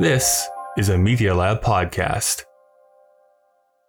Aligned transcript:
This 0.00 0.48
is 0.78 0.88
a 0.88 0.96
Media 0.96 1.34
Lab 1.34 1.60
podcast. 1.62 2.44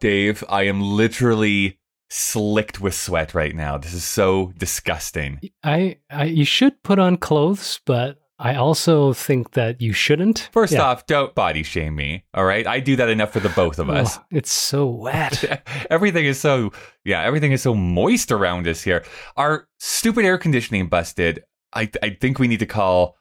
Dave, 0.02 0.44
I 0.50 0.64
am 0.64 0.82
literally 0.82 1.80
slicked 2.10 2.82
with 2.82 2.94
sweat 2.94 3.34
right 3.34 3.56
now. 3.56 3.78
This 3.78 3.94
is 3.94 4.04
so 4.04 4.52
disgusting. 4.58 5.40
I, 5.64 6.00
I 6.10 6.26
you 6.26 6.44
should 6.44 6.84
put 6.84 7.00
on 7.00 7.16
clothes, 7.16 7.80
but 7.86 8.20
I 8.38 8.56
also 8.56 9.14
think 9.14 9.52
that 9.54 9.82
you 9.82 9.94
shouldn't. 9.94 10.50
First 10.52 10.74
Yeah. 10.74 10.82
off, 10.82 11.06
don't 11.06 11.34
body 11.34 11.64
shame 11.64 11.96
me. 11.96 12.26
All 12.34 12.44
right. 12.44 12.68
I 12.68 12.82
do 12.82 12.98
that 12.98 13.08
enough 13.08 13.32
for 13.32 13.40
the 13.40 13.48
both 13.48 13.80
of 13.80 13.90
us. 13.90 14.18
Oh, 14.18 14.24
it's 14.32 14.52
so 14.52 14.88
wet. 14.88 15.66
everything 15.90 16.26
is 16.26 16.42
so, 16.42 16.74
yeah, 17.06 17.22
everything 17.22 17.54
is 17.54 17.62
so 17.62 17.74
moist 17.74 18.34
around 18.34 18.68
us 18.68 18.82
here. 18.82 19.06
Our 19.38 19.66
stupid 19.80 20.26
air 20.26 20.38
conditioning 20.38 20.90
busted. 20.90 21.46
I, 21.74 21.90
I 22.04 22.18
think 22.20 22.38
we 22.38 22.50
need 22.50 22.60
to 22.60 22.66
call 22.66 23.16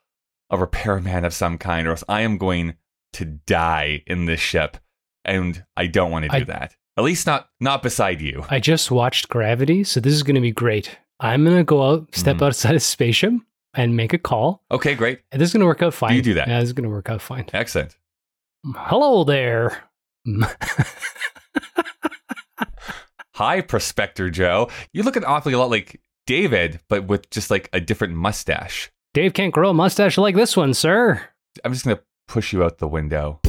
a 0.51 0.59
repairman 0.59 1.25
of 1.25 1.33
some 1.35 1.59
kind, 1.59 1.87
or 1.87 1.91
else 1.91 2.05
I 2.09 2.23
am 2.23 2.39
going 2.39 2.75
to 3.15 3.25
die 3.25 4.03
in 4.07 4.25
this 4.27 4.41
ship. 4.41 4.77
And 5.25 5.65
I 5.77 5.87
don't 5.87 6.11
want 6.11 6.25
to 6.25 6.29
do 6.31 6.37
I- 6.39 6.45
that. 6.45 6.77
At 6.97 7.05
least 7.05 7.27
not 7.27 7.49
not 7.61 7.83
beside 7.83 8.21
you. 8.21 8.45
I 8.51 8.59
just 8.61 8.91
watched 8.91 9.29
Gravity, 9.29 9.85
so 9.85 10.01
this 10.01 10.13
is 10.13 10.23
going 10.23 10.35
to 10.35 10.41
be 10.41 10.51
great. 10.53 10.99
I'm 11.21 11.45
going 11.45 11.57
to 11.57 11.65
go 11.65 11.83
out, 11.83 12.15
step 12.15 12.37
Mhm. 12.39 12.47
outside 12.47 12.75
a 12.75 12.81
spaceship, 12.81 13.33
and 13.75 13.97
make 13.97 14.13
a 14.13 14.19
call. 14.19 14.63
Okay, 14.71 14.95
great. 14.95 15.21
And 15.33 15.41
this 15.41 15.49
is 15.49 15.53
going 15.55 15.61
to 15.61 15.67
work 15.67 15.81
out 15.83 15.95
fine. 15.95 16.15
you 16.15 16.21
do 16.23 16.35
that? 16.35 16.49
Yeah, 16.49 16.59
this 16.61 16.69
is 16.69 16.73
going 16.75 16.85
to 16.85 16.91
work 16.91 17.09
out 17.09 17.23
fine. 17.23 17.47
Excellent. 17.55 17.97
Hello 18.75 19.25
there. 19.25 19.85
Hi, 23.35 23.63
Prospector 23.63 24.29
Joe. 24.31 24.69
You 24.93 25.03
look 25.03 25.17
an 25.17 25.25
awfully 25.25 25.55
lot 25.55 25.71
like 25.71 26.01
David, 26.27 26.81
but 26.89 27.05
with 27.07 27.31
just 27.31 27.51
like 27.51 27.71
a 27.73 27.81
different 27.81 28.15
mustache. 28.15 28.91
Dave 29.13 29.35
can't 29.35 29.53
grow 29.53 29.71
a 29.71 29.75
mustache 29.75 30.17
like 30.19 30.37
this 30.37 30.57
one, 30.57 30.73
sir. 30.73 31.21
I'm 31.65 31.73
just 31.73 31.85
going 31.85 31.97
to 31.97 32.03
push 32.29 32.53
you 32.53 32.63
out 32.63 32.79
the 32.79 32.87
window. 32.87 33.41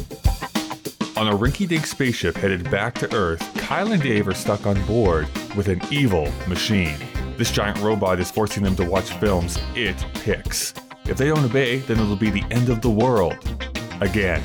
On 1.15 1.27
a 1.27 1.37
rinky 1.37 1.67
dink 1.67 1.85
spaceship 1.85 2.35
headed 2.35 2.69
back 2.71 2.95
to 2.95 3.15
Earth, 3.15 3.47
Kyle 3.57 3.91
and 3.91 4.01
Dave 4.01 4.27
are 4.27 4.33
stuck 4.33 4.65
on 4.65 4.83
board 4.87 5.27
with 5.55 5.67
an 5.67 5.79
evil 5.91 6.31
machine. 6.47 6.97
This 7.37 7.51
giant 7.51 7.79
robot 7.79 8.19
is 8.19 8.31
forcing 8.31 8.63
them 8.63 8.75
to 8.77 8.89
watch 8.89 9.11
films 9.19 9.59
it 9.75 10.03
picks. 10.15 10.73
If 11.05 11.17
they 11.17 11.27
don't 11.27 11.45
obey, 11.45 11.77
then 11.81 11.99
it'll 11.99 12.15
be 12.15 12.31
the 12.31 12.43
end 12.49 12.69
of 12.69 12.81
the 12.81 12.89
world. 12.89 13.37
Again. 14.01 14.41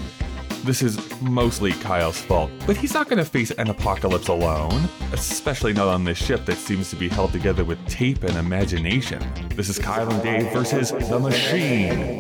This 0.67 0.83
is 0.83 0.99
mostly 1.23 1.71
Kyle's 1.71 2.21
fault, 2.21 2.51
but 2.67 2.77
he's 2.77 2.93
not 2.93 3.09
going 3.09 3.19
to 3.19 3.25
face 3.25 3.53
an 3.53 3.71
apocalypse 3.71 4.27
alone, 4.27 4.89
especially 5.13 5.73
not 5.73 5.87
on 5.87 6.03
this 6.03 6.19
ship 6.19 6.45
that 6.47 6.57
seems 6.57 6.91
to 6.91 6.97
be 6.97 7.09
held 7.09 7.31
together 7.31 7.63
with 7.63 7.79
tape 7.87 8.25
and 8.25 8.37
imagination. 8.37 9.23
This 9.55 9.69
is 9.69 9.79
Kyle 9.79 10.11
and 10.11 10.21
Dave 10.25 10.53
versus 10.53 10.91
the 10.91 11.21
machine. 11.21 12.19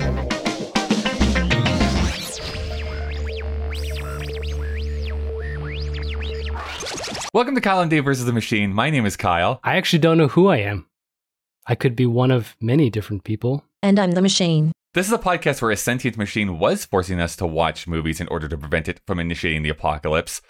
Welcome 7.34 7.56
to 7.56 7.60
Kyle 7.60 7.80
and 7.80 7.90
Dave 7.90 8.04
versus 8.04 8.26
the 8.26 8.32
Machine. 8.32 8.72
My 8.72 8.90
name 8.90 9.06
is 9.06 9.16
Kyle. 9.16 9.58
I 9.64 9.76
actually 9.76 9.98
don't 9.98 10.18
know 10.18 10.28
who 10.28 10.46
I 10.46 10.58
am. 10.58 10.86
I 11.66 11.74
could 11.74 11.96
be 11.96 12.06
one 12.06 12.30
of 12.30 12.54
many 12.60 12.90
different 12.90 13.24
people. 13.24 13.64
And 13.82 13.98
I'm 13.98 14.12
the 14.12 14.22
machine. 14.22 14.70
This 14.96 15.08
is 15.08 15.12
a 15.12 15.18
podcast 15.18 15.60
where 15.60 15.70
a 15.70 15.76
sentient 15.76 16.16
machine 16.16 16.58
was 16.58 16.86
forcing 16.86 17.20
us 17.20 17.36
to 17.36 17.46
watch 17.46 17.86
movies 17.86 18.18
in 18.18 18.28
order 18.28 18.48
to 18.48 18.56
prevent 18.56 18.88
it 18.88 19.02
from 19.06 19.20
initiating 19.20 19.62
the 19.62 19.68
apocalypse. 19.68 20.40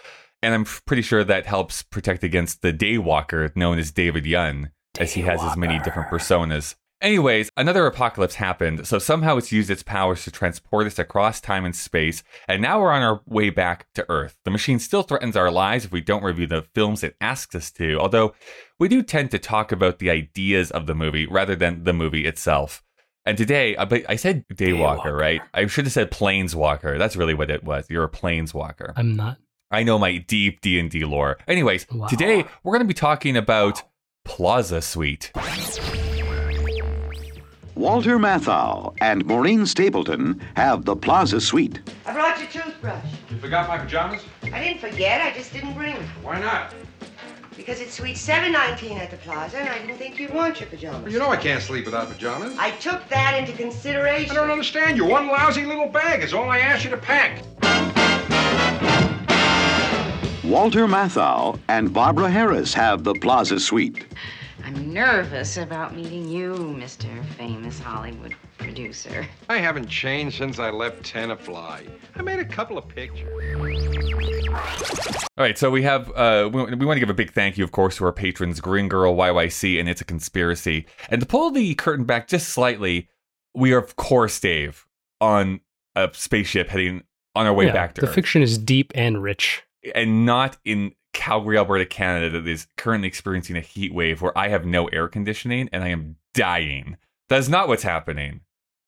And 0.41 0.53
I'm 0.53 0.63
pretty 0.63 1.01
sure 1.01 1.25
that 1.25 1.45
helps 1.45 1.83
protect 1.83 2.23
against 2.23 2.61
the 2.61 2.71
Daywalker 2.71 3.53
known 3.57 3.77
as 3.77 3.91
David 3.91 4.25
Yun, 4.25 4.71
as 4.97 5.11
he 5.11 5.23
has 5.23 5.43
as 5.43 5.57
many 5.57 5.79
different 5.79 6.09
personas. 6.09 6.75
Anyways, 7.01 7.51
another 7.57 7.85
apocalypse 7.87 8.35
happened, 8.35 8.87
so 8.87 8.99
somehow 8.99 9.35
it's 9.35 9.51
used 9.51 9.69
its 9.69 9.83
powers 9.83 10.23
to 10.23 10.31
transport 10.31 10.87
us 10.87 10.97
across 10.97 11.41
time 11.41 11.65
and 11.65 11.75
space, 11.75 12.23
and 12.47 12.61
now 12.61 12.79
we're 12.79 12.93
on 12.93 13.01
our 13.01 13.19
way 13.25 13.49
back 13.49 13.87
to 13.95 14.05
Earth. 14.09 14.37
The 14.45 14.51
machine 14.51 14.79
still 14.79 15.03
threatens 15.03 15.35
our 15.35 15.51
lives 15.51 15.83
if 15.83 15.91
we 15.91 15.99
don't 15.99 16.23
review 16.23 16.47
the 16.47 16.65
films 16.73 17.03
it 17.03 17.17
asks 17.19 17.53
us 17.53 17.69
to, 17.73 17.99
although 17.99 18.33
we 18.79 18.87
do 18.87 19.03
tend 19.03 19.29
to 19.31 19.39
talk 19.39 19.73
about 19.73 19.99
the 19.99 20.09
ideas 20.09 20.71
of 20.71 20.87
the 20.87 20.95
movie 20.95 21.27
rather 21.27 21.57
than 21.57 21.83
the 21.83 21.91
movie 21.91 22.25
itself. 22.25 22.81
And 23.27 23.37
today, 23.37 23.75
I, 23.75 23.83
but 23.83 24.03
I 24.07 24.15
said 24.15 24.47
Daywalker, 24.53 24.99
Daywalker. 25.01 25.19
right? 25.19 25.41
I 25.53 25.67
should 25.67 25.83
have 25.85 25.91
said 25.91 26.11
Planeswalker. 26.11 26.97
That's 26.97 27.17
really 27.17 27.33
what 27.33 27.51
it 27.51 27.61
was. 27.61 27.85
You're 27.89 28.05
a 28.05 28.09
Planeswalker. 28.09 28.93
I'm 28.95 29.17
not. 29.17 29.37
I 29.69 29.83
know 29.83 29.99
my 29.99 30.15
deep 30.17 30.61
D 30.61 30.79
and 30.79 30.89
D 30.89 31.03
lore. 31.03 31.37
Anyways, 31.45 31.87
Wow. 31.91 32.07
today 32.07 32.45
we're 32.63 32.71
going 32.71 32.81
to 32.83 32.87
be 32.87 32.93
talking 32.93 33.35
about 33.35 33.83
Plaza 34.23 34.81
Suite. 34.81 35.33
Walter 37.75 38.17
Matthau 38.17 38.95
and 39.01 39.25
Maureen 39.25 39.65
Stapleton 39.65 40.41
have 40.55 40.85
the 40.85 40.95
Plaza 40.95 41.41
Suite. 41.41 41.81
I 42.05 42.13
brought 42.13 42.39
your 42.39 42.47
toothbrush. 42.47 43.05
You 43.29 43.37
forgot 43.39 43.67
my 43.67 43.77
pajamas? 43.77 44.23
I 44.43 44.63
didn't 44.63 44.79
forget, 44.79 45.21
I 45.21 45.31
just 45.37 45.51
didn't 45.53 45.73
bring 45.73 45.93
them. 45.95 46.03
Why 46.23 46.39
not? 46.39 46.73
Because 47.57 47.81
it's 47.81 47.95
suite 47.95 48.17
719 48.17 48.99
at 48.99 49.09
the 49.09 49.17
plaza, 49.17 49.57
and 49.57 49.67
I 49.67 49.79
didn't 49.79 49.97
think 49.97 50.19
you'd 50.19 50.31
want 50.31 50.59
your 50.59 50.69
pajamas. 50.69 51.01
Well, 51.01 51.11
you 51.11 51.17
know 51.17 51.29
I 51.29 51.37
can't 51.37 51.61
sleep 51.61 51.85
without 51.85 52.07
pajamas. 52.07 52.55
I 52.59 52.69
took 52.71 53.09
that 53.09 53.35
into 53.35 53.51
consideration. 53.51 54.29
I 54.29 54.35
don't 54.35 54.51
understand. 54.51 54.95
Your 54.95 55.09
one 55.09 55.27
lousy 55.27 55.65
little 55.65 55.87
bag 55.87 56.21
is 56.21 56.35
all 56.35 56.51
I 56.51 56.59
asked 56.59 56.83
you 56.83 56.91
to 56.91 56.97
pack. 56.97 57.41
Walter 60.43 60.87
Matthau 60.87 61.59
and 61.67 61.91
Barbara 61.91 62.29
Harris 62.29 62.75
have 62.75 63.03
the 63.03 63.15
Plaza 63.15 63.59
Suite. 63.59 64.05
I'm 64.67 64.93
nervous 64.93 65.55
about 65.55 65.95
meeting 65.95 66.27
you, 66.27 66.53
Mr. 66.53 67.23
Famous 67.37 67.79
Hollywood 67.79 68.35
producer. 68.57 69.25
I 69.47 69.59
haven't 69.59 69.87
changed 69.87 70.39
since 70.39 70.59
I 70.59 70.71
left 70.71 71.03
Tenafly. 71.03 71.89
I 72.17 72.21
made 72.21 72.39
a 72.39 72.45
couple 72.45 72.77
of 72.77 72.85
pictures. 72.89 73.29
All 74.51 75.25
right, 75.37 75.57
so 75.57 75.71
we 75.71 75.83
have 75.83 76.11
uh, 76.13 76.49
we, 76.51 76.65
we 76.75 76.85
want 76.85 76.97
to 76.97 76.99
give 76.99 77.09
a 77.09 77.13
big 77.13 77.31
thank 77.31 77.57
you, 77.57 77.63
of 77.63 77.71
course, 77.71 77.95
to 77.95 78.03
our 78.03 78.11
patrons, 78.11 78.59
Green 78.59 78.89
Girl 78.89 79.15
YYC, 79.15 79.79
and 79.79 79.87
It's 79.87 80.01
a 80.01 80.05
Conspiracy. 80.05 80.85
And 81.07 81.21
to 81.21 81.25
pull 81.25 81.49
the 81.49 81.73
curtain 81.75 82.03
back 82.03 82.27
just 82.27 82.49
slightly, 82.49 83.07
we 83.55 83.71
are, 83.71 83.79
of 83.79 83.95
course, 83.95 84.37
Dave, 84.37 84.85
on 85.21 85.61
a 85.95 86.09
spaceship 86.11 86.67
heading 86.67 87.03
on 87.35 87.45
our 87.45 87.53
way 87.53 87.67
Yeah, 87.67 87.71
back 87.71 87.93
to 87.95 88.01
the 88.01 88.07
Earth, 88.07 88.15
fiction 88.15 88.41
is 88.41 88.57
deep 88.57 88.91
and 88.95 89.23
rich. 89.23 89.63
and 89.95 90.25
not 90.25 90.57
in 90.65 90.91
Calgary, 91.17 91.57
Alberta, 91.57 91.85
Canada, 91.85 92.39
that 92.39 92.47
is 92.47 92.67
currently 92.77 93.07
experiencing 93.07 93.57
a 93.57 93.61
heat 93.61 93.93
wave 93.93 94.21
where 94.21 94.37
I 94.37 94.49
have 94.49 94.65
no 94.65 94.85
air 94.89 95.07
conditioning 95.07 95.67
and 95.73 95.83
I 95.83 95.89
am 95.89 96.15
dying. 96.33 96.95
That 97.29 97.39
is 97.39 97.49
not 97.49 97.67
what's 97.67 97.83
happening. 97.83 98.41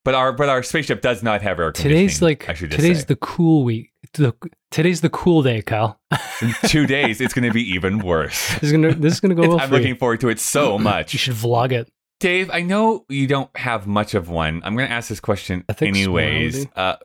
But 0.06 0.16
our 0.16 0.32
but 0.32 0.48
our 0.48 0.64
spaceship 0.64 1.02
does 1.02 1.22
not 1.24 1.42
have 1.42 1.60
air 1.60 1.72
conditioning. 1.72 2.08
Today's 2.08 2.22
like 2.22 2.48
I 2.48 2.54
should 2.54 2.70
just 2.72 2.80
today's 2.82 3.00
say. 3.00 3.06
the 3.06 3.16
cool 3.18 3.64
week. 3.64 3.92
The, 4.14 4.34
today's 4.72 5.02
the 5.02 5.10
cool 5.10 5.42
day, 5.44 5.62
Kyle. 5.62 6.00
in 6.42 6.54
two 6.68 6.88
days. 6.88 7.20
It's 7.20 7.34
going 7.34 7.48
to 7.48 7.54
be 7.54 7.64
even 7.74 8.00
worse. 8.00 8.50
This 8.60 8.64
is 8.64 8.72
gonna 8.72 8.94
this 8.94 9.14
is 9.14 9.20
gonna 9.20 9.36
go 9.36 9.42
well 9.50 9.60
I'm 9.60 9.68
for 9.70 9.76
you. 9.76 9.82
looking 9.82 9.96
forward 9.98 10.22
to 10.22 10.30
it 10.30 10.40
so 10.40 10.78
much. 10.92 11.12
You 11.14 11.20
should 11.20 11.34
vlog 11.36 11.72
it. 11.72 11.92
Dave, 12.20 12.50
I 12.52 12.62
know 12.62 13.06
you 13.10 13.28
don't 13.28 13.50
have 13.58 13.88
much 13.88 14.14
of 14.14 14.30
one. 14.30 14.62
I'm 14.64 14.76
going 14.76 14.88
to 14.88 14.94
ask 14.94 15.08
this 15.10 15.20
question 15.22 15.64
anyways. 15.80 16.68
Uh, 16.76 16.98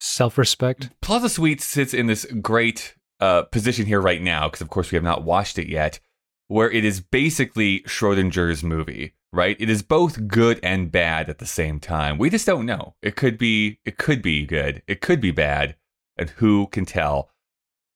Self-respect. 0.00 0.90
Plaza 1.00 1.28
Suite 1.28 1.60
sits 1.60 1.94
in 1.94 2.06
this 2.06 2.24
great 2.40 2.94
uh, 3.20 3.42
position 3.42 3.86
here 3.86 4.00
right 4.00 4.22
now 4.22 4.48
because, 4.48 4.60
of 4.60 4.70
course, 4.70 4.90
we 4.90 4.96
have 4.96 5.04
not 5.04 5.24
watched 5.24 5.58
it 5.58 5.68
yet, 5.68 6.00
where 6.46 6.70
it 6.70 6.84
is 6.84 7.00
basically 7.00 7.80
Schrodinger's 7.80 8.62
movie. 8.62 9.14
Right? 9.30 9.56
It 9.60 9.68
is 9.68 9.82
both 9.82 10.26
good 10.26 10.58
and 10.62 10.90
bad 10.90 11.28
at 11.28 11.36
the 11.36 11.44
same 11.44 11.80
time. 11.80 12.16
We 12.16 12.30
just 12.30 12.46
don't 12.46 12.64
know. 12.64 12.94
It 13.02 13.14
could 13.14 13.36
be. 13.36 13.78
It 13.84 13.98
could 13.98 14.22
be 14.22 14.46
good. 14.46 14.82
It 14.86 15.02
could 15.02 15.20
be 15.20 15.32
bad, 15.32 15.76
and 16.16 16.30
who 16.30 16.68
can 16.68 16.86
tell? 16.86 17.30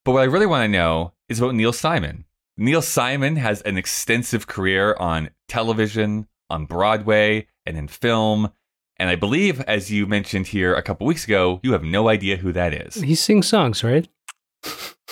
But 0.05 0.11
what 0.11 0.21
I 0.21 0.25
really 0.25 0.45
want 0.45 0.63
to 0.63 0.77
know 0.77 1.13
is 1.29 1.39
about 1.39 1.55
Neil 1.55 1.73
Simon. 1.73 2.25
Neil 2.55 2.83
Simon 2.83 3.37
has 3.37 3.61
an 3.61 3.77
extensive 3.77 4.45
career 4.45 4.95
on 4.99 5.31
television, 5.47 6.27
on 6.51 6.67
Broadway, 6.67 7.47
and 7.65 7.77
in 7.77 7.87
film. 7.87 8.51
And 8.97 9.09
I 9.09 9.15
believe, 9.15 9.61
as 9.61 9.89
you 9.89 10.05
mentioned 10.05 10.47
here 10.47 10.75
a 10.75 10.83
couple 10.83 11.07
weeks 11.07 11.25
ago, 11.25 11.59
you 11.63 11.73
have 11.73 11.83
no 11.83 12.09
idea 12.09 12.37
who 12.37 12.51
that 12.53 12.73
is. 12.73 12.95
He 12.95 13.15
sings 13.15 13.47
songs, 13.47 13.83
right? 13.83 14.07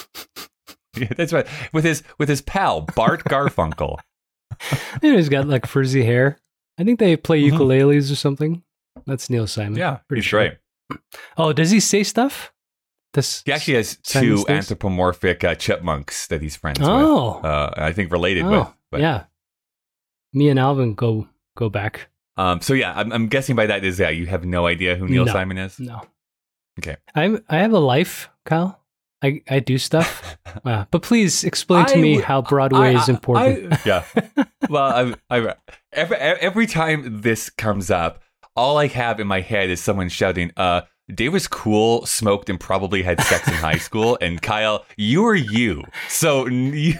Yeah, 0.95 1.07
That's 1.17 1.31
right. 1.33 1.47
With 1.73 1.83
his 1.85 2.03
with 2.17 2.29
his 2.29 2.41
pal 2.41 2.81
Bart 2.81 3.23
Garfunkel. 3.25 3.97
You 5.01 5.11
know, 5.11 5.17
he's 5.17 5.29
got 5.29 5.47
like 5.47 5.65
frizzy 5.65 6.03
hair. 6.03 6.37
I 6.77 6.83
think 6.83 6.99
they 6.99 7.15
play 7.15 7.41
Mhm. 7.41 7.51
ukuleles 7.57 8.11
or 8.11 8.15
something. 8.15 8.61
That's 9.07 9.29
Neil 9.29 9.47
Simon. 9.47 9.75
yeah, 9.79 9.99
Pretty 10.07 10.19
he's 10.21 10.25
sure. 10.25 10.39
great. 10.89 10.99
Oh, 11.37 11.53
does 11.53 11.71
he 11.71 11.79
say 11.79 12.03
stuff? 12.03 12.51
This 13.13 13.41
He 13.45 13.51
actually 13.53 13.75
has 13.75 13.97
two 13.97 14.45
anthropomorphic 14.49 15.43
uh, 15.43 15.55
chipmunks 15.55 16.27
that 16.27 16.41
he's 16.41 16.55
friends 16.57 16.79
Oh. 16.81 17.37
with. 17.37 17.45
Uh, 17.45 17.71
I 17.77 17.91
think 17.93 18.11
related 18.11 18.43
oh, 18.43 18.49
with. 18.51 18.67
But, 18.91 18.99
yeah. 19.01 19.23
Me 20.33 20.49
and 20.49 20.59
Alvin 20.59 20.93
go 20.95 21.27
go 21.57 21.69
back. 21.69 22.09
Um. 22.37 22.61
So 22.61 22.73
yeah, 22.73 22.93
I'm, 22.95 23.11
I'm 23.11 23.27
guessing 23.27 23.55
by 23.55 23.65
that 23.67 23.83
is 23.83 23.99
yeah, 23.99 24.09
you 24.09 24.27
have 24.27 24.45
no 24.45 24.67
idea 24.67 24.95
who 24.95 25.07
Neil 25.07 25.25
No. 25.25 25.31
Simon 25.33 25.57
is. 25.57 25.79
No. 25.79 26.01
Okay. 26.79 26.97
I'm 27.15 27.43
I 27.49 27.59
have 27.59 27.73
a 27.73 27.79
life, 27.79 28.29
Kyle. 28.45 28.79
I, 29.23 29.41
I 29.49 29.59
do 29.59 29.77
stuff. 29.77 30.37
Uh, 30.65 30.83
but 30.91 31.01
please 31.01 31.45
explain 31.45 31.85
to 31.85 31.97
I 31.97 32.01
me 32.01 32.19
how 32.19 32.41
Broadway 32.41 32.93
I- 32.93 32.99
is 33.01 33.07
important. 33.07 33.71
I- 33.71 33.79
yeah. 33.85 34.03
Well, 34.69 35.15
I, 35.29 35.37
I, 35.39 35.55
every 35.93 36.17
every 36.17 36.67
time 36.67 37.21
this 37.21 37.49
comes 37.49 37.89
up, 37.89 38.21
all 38.55 38.77
I 38.77 38.87
have 38.87 39.19
in 39.21 39.27
my 39.27 39.39
head 39.39 39.69
is 39.69 39.79
someone 39.81 40.09
shouting, 40.09 40.51
"Uh, 40.57 40.81
Dave 41.13 41.31
was 41.31 41.47
cool, 41.47 42.05
smoked, 42.05 42.49
and 42.49 42.59
probably 42.59 43.01
had 43.01 43.21
sex 43.21 43.47
in 43.47 43.53
high 43.53 43.77
school. 43.77 44.17
And 44.21 44.41
Kyle, 44.41 44.85
you 44.97 45.25
are 45.25 45.35
you. 45.35 45.83
So 46.09 46.47
you, 46.47 46.95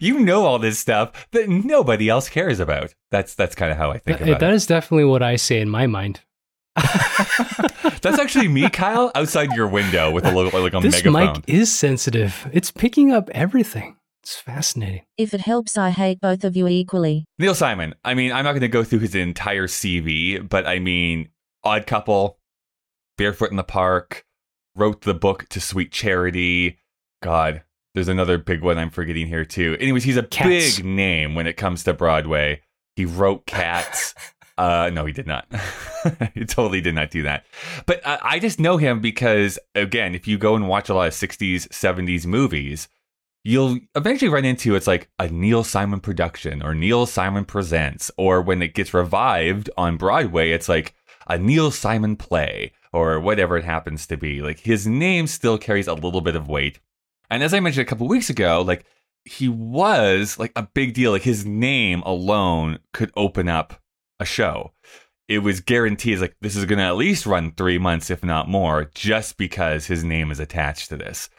you 0.00 0.18
know 0.18 0.46
all 0.46 0.58
this 0.58 0.78
stuff 0.78 1.28
that 1.32 1.48
nobody 1.48 2.08
else 2.08 2.30
cares 2.30 2.58
about. 2.58 2.94
That's 3.10 3.34
that's 3.34 3.54
kind 3.54 3.70
of 3.70 3.76
how 3.76 3.90
I 3.90 3.98
think 3.98 4.18
That, 4.20 4.28
about 4.28 4.40
that 4.40 4.52
it. 4.52 4.56
is 4.56 4.66
definitely 4.66 5.04
what 5.04 5.22
I 5.22 5.36
say 5.36 5.60
in 5.60 5.68
my 5.68 5.86
mind. 5.86 6.20
That's 8.02 8.18
actually 8.18 8.48
me, 8.48 8.68
Kyle, 8.68 9.10
outside 9.14 9.52
your 9.52 9.68
window 9.68 10.10
with 10.10 10.24
a 10.26 10.32
little 10.32 10.60
like 10.60 10.74
a 10.74 10.80
this 10.80 11.04
megaphone. 11.04 11.36
mic 11.36 11.44
is 11.46 11.72
sensitive. 11.72 12.48
It's 12.52 12.70
picking 12.70 13.12
up 13.12 13.30
everything. 13.30 13.96
It's 14.22 14.36
fascinating. 14.36 15.02
If 15.18 15.34
it 15.34 15.42
helps, 15.42 15.76
I 15.76 15.90
hate 15.90 16.20
both 16.20 16.44
of 16.44 16.56
you 16.56 16.66
equally. 16.66 17.26
Neil 17.38 17.54
Simon. 17.54 17.94
I 18.04 18.14
mean, 18.14 18.32
I'm 18.32 18.44
not 18.44 18.52
going 18.52 18.62
to 18.62 18.68
go 18.68 18.82
through 18.82 19.00
his 19.00 19.14
entire 19.14 19.66
CV, 19.66 20.46
but 20.48 20.66
I 20.66 20.78
mean, 20.78 21.28
Odd 21.62 21.86
Couple, 21.86 22.38
Barefoot 23.18 23.50
in 23.50 23.56
the 23.56 23.64
Park, 23.64 24.24
wrote 24.74 25.02
the 25.02 25.14
book 25.14 25.46
to 25.50 25.60
Sweet 25.60 25.92
Charity. 25.92 26.78
God, 27.22 27.62
there's 27.94 28.08
another 28.08 28.38
big 28.38 28.62
one 28.62 28.78
I'm 28.78 28.90
forgetting 28.90 29.26
here 29.26 29.44
too. 29.44 29.76
Anyways, 29.78 30.04
he's 30.04 30.16
a 30.16 30.22
Cats. 30.22 30.76
big 30.76 30.84
name 30.84 31.34
when 31.34 31.46
it 31.46 31.56
comes 31.56 31.84
to 31.84 31.92
Broadway. 31.92 32.62
He 32.96 33.04
wrote 33.04 33.46
Cats. 33.46 34.14
uh, 34.56 34.90
no, 34.92 35.04
he 35.04 35.12
did 35.12 35.26
not. 35.26 35.46
he 36.34 36.44
totally 36.44 36.80
did 36.80 36.94
not 36.94 37.10
do 37.10 37.22
that. 37.22 37.44
But 37.86 38.06
uh, 38.06 38.18
I 38.22 38.38
just 38.38 38.60
know 38.60 38.76
him 38.76 39.00
because, 39.00 39.58
again, 39.74 40.14
if 40.14 40.28
you 40.28 40.38
go 40.38 40.54
and 40.54 40.68
watch 40.68 40.88
a 40.88 40.94
lot 40.94 41.08
of 41.08 41.14
60s, 41.14 41.68
70s 41.68 42.24
movies, 42.26 42.88
you'll 43.42 43.78
eventually 43.94 44.28
run 44.28 44.44
into 44.44 44.74
it's 44.74 44.86
like 44.86 45.10
a 45.18 45.28
Neil 45.28 45.64
Simon 45.64 46.00
production 46.00 46.62
or 46.62 46.74
Neil 46.74 47.06
Simon 47.06 47.44
presents, 47.44 48.10
or 48.16 48.40
when 48.40 48.62
it 48.62 48.74
gets 48.74 48.94
revived 48.94 49.70
on 49.76 49.96
Broadway, 49.96 50.50
it's 50.50 50.68
like 50.68 50.94
a 51.26 51.36
Neil 51.36 51.70
Simon 51.70 52.16
play 52.16 52.72
or 52.92 53.18
whatever 53.18 53.56
it 53.56 53.64
happens 53.64 54.06
to 54.06 54.16
be. 54.16 54.40
Like 54.40 54.60
his 54.60 54.86
name 54.86 55.26
still 55.26 55.58
carries 55.58 55.88
a 55.88 55.94
little 55.94 56.20
bit 56.20 56.36
of 56.36 56.48
weight. 56.48 56.78
And 57.28 57.42
as 57.42 57.52
I 57.52 57.60
mentioned 57.60 57.86
a 57.86 57.88
couple 57.88 58.06
weeks 58.06 58.30
ago, 58.30 58.62
like 58.62 58.84
he 59.24 59.48
was 59.48 60.38
like 60.38 60.52
a 60.54 60.68
big 60.74 60.94
deal. 60.94 61.10
Like 61.10 61.22
his 61.22 61.44
name 61.44 62.02
alone 62.02 62.78
could 62.92 63.10
open 63.16 63.48
up 63.48 63.80
a 64.20 64.24
show. 64.24 64.72
It 65.28 65.38
was 65.38 65.60
guaranteed 65.60 66.18
like 66.18 66.36
this 66.40 66.56
is 66.56 66.66
going 66.66 66.78
to 66.78 66.84
at 66.84 66.96
least 66.96 67.26
run 67.26 67.52
three 67.52 67.78
months, 67.78 68.10
if 68.10 68.22
not 68.22 68.48
more, 68.48 68.90
just 68.94 69.38
because 69.38 69.86
his 69.86 70.04
name 70.04 70.30
is 70.30 70.38
attached 70.38 70.90
to 70.90 70.96
this. 70.96 71.30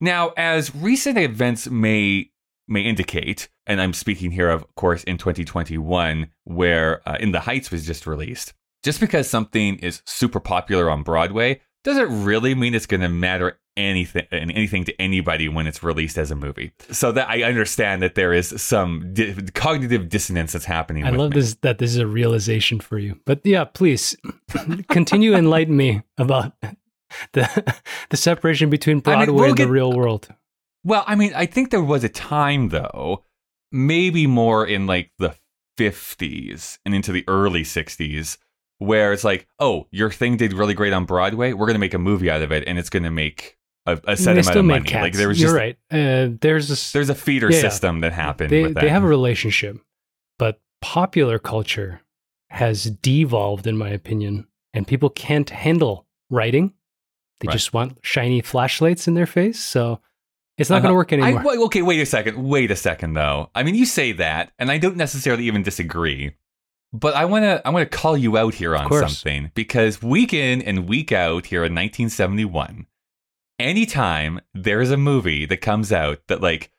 Now, 0.00 0.32
as 0.36 0.74
recent 0.74 1.18
events 1.18 1.68
may 1.68 2.30
may 2.68 2.82
indicate, 2.82 3.48
and 3.66 3.80
I'm 3.80 3.92
speaking 3.92 4.30
here, 4.30 4.48
of 4.48 4.64
course, 4.76 5.02
in 5.04 5.18
2021, 5.18 6.28
where 6.44 7.06
uh, 7.08 7.16
In 7.18 7.32
the 7.32 7.40
Heights 7.40 7.70
was 7.70 7.84
just 7.84 8.06
released. 8.06 8.52
Just 8.82 9.00
because 9.00 9.28
something 9.28 9.76
is 9.78 10.02
super 10.06 10.40
popular 10.40 10.88
on 10.88 11.02
Broadway 11.02 11.60
doesn't 11.84 12.24
really 12.24 12.54
mean 12.54 12.74
it's 12.74 12.86
going 12.86 13.00
to 13.00 13.08
matter 13.08 13.58
anything 13.76 14.26
anything 14.32 14.84
to 14.84 15.00
anybody 15.00 15.48
when 15.48 15.66
it's 15.66 15.82
released 15.82 16.18
as 16.18 16.30
a 16.30 16.36
movie. 16.36 16.72
So 16.90 17.12
that 17.12 17.28
I 17.28 17.42
understand 17.44 18.02
that 18.02 18.14
there 18.14 18.32
is 18.32 18.60
some 18.60 19.12
di- 19.14 19.34
cognitive 19.54 20.08
dissonance 20.08 20.52
that's 20.52 20.64
happening. 20.66 21.04
I 21.04 21.10
love 21.10 21.30
me. 21.30 21.36
this 21.40 21.54
that 21.62 21.78
this 21.78 21.90
is 21.90 21.96
a 21.98 22.06
realization 22.06 22.80
for 22.80 22.98
you. 22.98 23.18
But 23.24 23.40
yeah, 23.44 23.64
please 23.64 24.16
continue 24.88 25.34
enlighten 25.34 25.76
me 25.76 26.02
about 26.18 26.52
the 27.32 27.74
the 28.10 28.16
separation 28.16 28.70
between 28.70 28.98
I 28.98 29.00
Broadway 29.00 29.26
mean, 29.26 29.34
we'll 29.34 29.44
and 29.46 29.56
get- 29.56 29.64
the 29.66 29.70
real 29.72 29.92
world. 29.92 30.28
Well, 30.84 31.04
I 31.06 31.14
mean, 31.14 31.32
I 31.34 31.44
think 31.46 31.70
there 31.70 31.82
was 31.82 32.04
a 32.04 32.08
time 32.08 32.70
though, 32.70 33.24
maybe 33.70 34.26
more 34.26 34.66
in 34.66 34.86
like 34.86 35.12
the 35.18 35.34
50s 35.78 36.78
and 36.84 36.94
into 36.94 37.12
the 37.12 37.24
early 37.28 37.62
60s 37.62 38.38
where 38.80 39.12
it's 39.12 39.24
like, 39.24 39.46
oh, 39.58 39.86
your 39.92 40.10
thing 40.10 40.36
did 40.36 40.52
really 40.52 40.74
great 40.74 40.92
on 40.92 41.04
Broadway. 41.04 41.52
We're 41.52 41.66
going 41.66 41.74
to 41.74 41.80
make 41.80 41.94
a 41.94 41.98
movie 41.98 42.28
out 42.30 42.42
of 42.42 42.50
it 42.50 42.64
and 42.66 42.78
it's 42.78 42.90
going 42.90 43.02
to 43.04 43.10
make 43.10 43.56
a, 43.86 44.00
a 44.08 44.16
set 44.16 44.36
amount 44.38 44.56
of 44.56 44.64
money. 44.64 44.84
cats. 44.86 45.02
Like 45.02 45.12
there 45.14 45.28
was 45.28 45.38
You're 45.40 45.50
just 45.50 45.56
right. 45.56 45.76
Uh, 45.90 46.34
there's 46.40 46.70
a, 46.70 46.92
there's 46.92 47.08
a 47.10 47.14
feeder 47.14 47.50
Yeah. 47.52 47.60
system 47.60 48.00
that 48.00 48.12
happened 48.12 48.50
they 48.50 48.62
with 48.62 48.74
that. 48.74 48.80
they 48.80 48.88
have 48.88 49.04
a 49.04 49.06
relationship, 49.06 49.76
but 50.38 50.60
popular 50.80 51.38
culture 51.38 52.00
has 52.48 52.84
devolved, 52.84 53.66
in 53.66 53.76
my 53.76 53.90
opinion, 53.90 54.46
and 54.74 54.86
people 54.86 55.10
can't 55.10 55.48
handle 55.50 56.06
writing. 56.30 56.72
They 57.40 57.46
Right. 57.48 57.52
just 57.52 57.72
want 57.72 57.98
shiny 58.02 58.40
flashlights 58.40 59.06
in 59.06 59.14
their 59.14 59.26
face, 59.26 59.60
so 59.60 60.00
it's 60.58 60.68
not 60.68 60.82
going 60.82 60.86
Uh-huh. 60.86 60.92
to 60.92 60.96
work 60.96 61.12
I- 61.12 61.16
anymore. 61.16 61.42
wait, 61.44 61.58
okay, 61.66 61.82
wait 61.82 62.00
a 62.00 62.06
second. 62.06 62.42
Wait 62.42 62.70
a 62.70 62.76
second, 62.76 63.14
though. 63.14 63.50
I 63.54 63.62
mean, 63.62 63.74
you 63.74 63.86
say 63.86 64.12
that, 64.12 64.52
and 64.58 64.70
I 64.70 64.78
don't 64.78 64.96
necessarily 64.96 65.44
even 65.44 65.62
disagree. 65.62 66.32
But 66.92 67.14
I 67.14 67.24
want 67.24 67.44
to 67.44 67.62
I 67.66 67.70
want 67.70 67.88
to 67.90 67.96
call 67.98 68.16
you 68.16 68.36
out 68.36 68.54
here 68.54 68.74
on 68.76 68.90
something 68.90 69.52
because 69.54 70.02
week 70.02 70.32
in 70.34 70.60
and 70.62 70.88
week 70.88 71.12
out 71.12 71.46
here 71.46 71.60
in 71.60 71.72
1971, 71.72 72.86
anytime 73.58 74.40
there's 74.54 74.90
a 74.90 74.96
movie 74.96 75.46
that 75.46 75.58
comes 75.58 75.92
out 75.92 76.18
that 76.28 76.40
like 76.40 76.70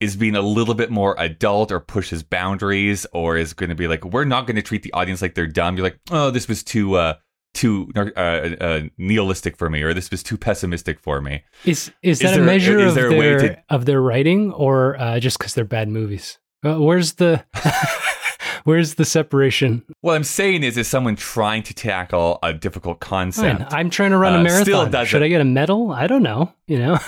is 0.00 0.16
being 0.16 0.36
a 0.36 0.42
little 0.42 0.74
bit 0.74 0.90
more 0.90 1.16
adult 1.18 1.72
or 1.72 1.80
pushes 1.80 2.22
boundaries 2.22 3.06
or 3.12 3.36
is 3.36 3.52
going 3.54 3.70
to 3.70 3.74
be 3.74 3.88
like 3.88 4.04
we're 4.04 4.24
not 4.24 4.46
going 4.46 4.56
to 4.56 4.62
treat 4.62 4.82
the 4.82 4.92
audience 4.92 5.22
like 5.22 5.34
they're 5.34 5.46
dumb. 5.46 5.76
You're 5.76 5.84
like, 5.84 5.98
oh, 6.10 6.30
this 6.30 6.46
was 6.48 6.62
too 6.62 6.94
uh 6.94 7.14
too 7.54 7.90
uh, 7.96 8.00
uh, 8.20 8.82
nihilistic 8.98 9.56
for 9.56 9.68
me, 9.70 9.82
or 9.82 9.94
this 9.94 10.10
was 10.10 10.22
too 10.22 10.36
pessimistic 10.36 11.00
for 11.00 11.20
me. 11.20 11.42
Is 11.64 11.90
is 12.02 12.18
Is 12.18 12.18
that 12.20 12.34
there- 12.34 12.42
a 12.42 12.46
measure 12.46 12.78
is 12.78 12.88
of 12.90 12.94
there 12.94 13.08
their 13.10 13.38
to- 13.40 13.62
of 13.70 13.86
their 13.86 14.00
writing, 14.02 14.52
or 14.52 15.00
uh, 15.00 15.18
just 15.18 15.38
because 15.38 15.54
they're 15.54 15.64
bad 15.64 15.88
movies? 15.88 16.38
Uh, 16.64 16.76
where's 16.76 17.14
the 17.14 17.44
where's 18.64 18.94
the 18.94 19.04
separation? 19.04 19.84
What 20.00 20.14
I'm 20.14 20.24
saying 20.24 20.62
is, 20.62 20.76
is 20.76 20.88
someone 20.88 21.16
trying 21.16 21.62
to 21.64 21.74
tackle 21.74 22.38
a 22.42 22.52
difficult 22.52 23.02
Fine, 23.02 23.08
concept. 23.08 23.72
I'm 23.72 23.90
trying 23.90 24.10
to 24.10 24.18
run 24.18 24.34
uh, 24.34 24.48
a 24.48 24.60
still 24.62 24.80
marathon. 24.82 25.06
Should 25.06 25.22
I 25.22 25.28
get 25.28 25.40
a 25.40 25.44
medal? 25.44 25.90
I 25.90 26.06
don't 26.06 26.22
know. 26.22 26.52
You 26.66 26.78
know, 26.78 26.98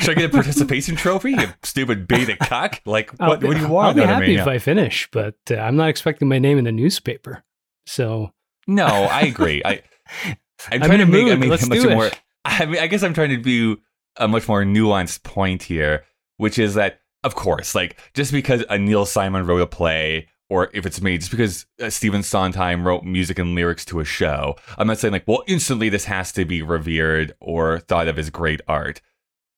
Should 0.00 0.10
I 0.10 0.14
get 0.14 0.24
a 0.26 0.28
participation 0.28 0.94
trophy? 0.94 1.32
You 1.32 1.46
stupid 1.62 2.06
beta 2.06 2.36
cuck! 2.36 2.80
Like, 2.84 3.10
what, 3.18 3.40
be- 3.40 3.48
what 3.48 3.54
do 3.56 3.60
you 3.60 3.68
want? 3.68 3.88
I'll 3.88 3.94
be 3.94 4.02
happy 4.02 4.28
me? 4.28 4.36
if 4.36 4.46
I 4.46 4.58
finish, 4.58 5.08
but 5.10 5.36
uh, 5.50 5.56
I'm 5.56 5.76
not 5.76 5.88
expecting 5.88 6.28
my 6.28 6.38
name 6.38 6.58
in 6.58 6.64
the 6.64 6.72
newspaper. 6.72 7.42
So 7.86 8.32
No, 8.66 8.86
I 8.86 9.22
agree. 9.22 9.62
I, 9.64 9.82
I'm 10.70 10.82
I'm 10.82 10.82
trying 10.82 10.98
to 10.98 11.04
a 11.04 11.06
make. 11.06 11.32
I 11.32 11.36
mean, 11.36 11.50
Let's 11.50 11.68
much 11.68 11.84
more. 11.84 12.10
I 12.44 12.66
mean, 12.66 12.80
I 12.80 12.86
guess 12.86 13.02
I'm 13.02 13.14
trying 13.14 13.30
to 13.30 13.36
do 13.36 13.78
a 14.16 14.28
much 14.28 14.46
more 14.46 14.62
nuanced 14.64 15.22
point 15.22 15.62
here, 15.62 16.04
which 16.36 16.58
is 16.58 16.74
that, 16.74 17.00
of 17.24 17.34
course, 17.34 17.74
like 17.74 17.98
just 18.14 18.30
because 18.30 18.64
a 18.70 18.78
Neil 18.78 19.04
Simon 19.06 19.44
wrote 19.46 19.60
a 19.62 19.66
play, 19.66 20.28
or 20.48 20.70
if 20.72 20.86
it's 20.86 21.00
me, 21.02 21.18
just 21.18 21.30
because 21.32 21.66
uh, 21.82 21.90
Stephen 21.90 22.22
Sondheim 22.22 22.86
wrote 22.86 23.02
music 23.02 23.38
and 23.38 23.54
lyrics 23.56 23.84
to 23.86 23.98
a 23.98 24.04
show, 24.04 24.54
I'm 24.78 24.86
not 24.86 24.98
saying 24.98 25.12
like, 25.12 25.26
well, 25.26 25.42
instantly 25.48 25.88
this 25.88 26.04
has 26.04 26.30
to 26.32 26.44
be 26.44 26.62
revered 26.62 27.32
or 27.40 27.80
thought 27.80 28.06
of 28.08 28.18
as 28.18 28.30
great 28.30 28.60
art. 28.68 29.00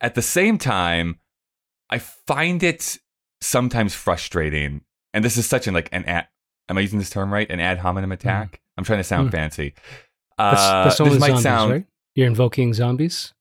At 0.00 0.14
the 0.14 0.22
same 0.22 0.56
time, 0.58 1.18
I 1.90 1.98
find 1.98 2.62
it 2.62 2.98
sometimes 3.40 3.94
frustrating, 3.94 4.80
and 5.12 5.24
this 5.24 5.36
is 5.36 5.46
such 5.46 5.66
an 5.66 5.74
like 5.74 5.88
an 5.92 6.04
ad. 6.06 6.28
Am 6.68 6.78
I 6.78 6.80
using 6.80 6.98
this 6.98 7.10
term 7.10 7.32
right? 7.32 7.48
An 7.50 7.60
ad 7.60 7.78
hominem 7.78 8.10
attack. 8.12 8.60
I'm 8.78 8.84
trying 8.84 8.98
to 9.00 9.04
sound 9.04 9.28
Mm. 9.28 9.32
fancy. 9.32 9.74
Uh, 10.38 10.84
that's 10.84 11.00
only 11.00 11.12
this 11.14 11.20
might 11.20 11.26
zombies, 11.28 11.42
sound 11.42 11.72
right? 11.72 11.84
You're 12.14 12.26
invoking 12.26 12.74
zombies. 12.74 13.32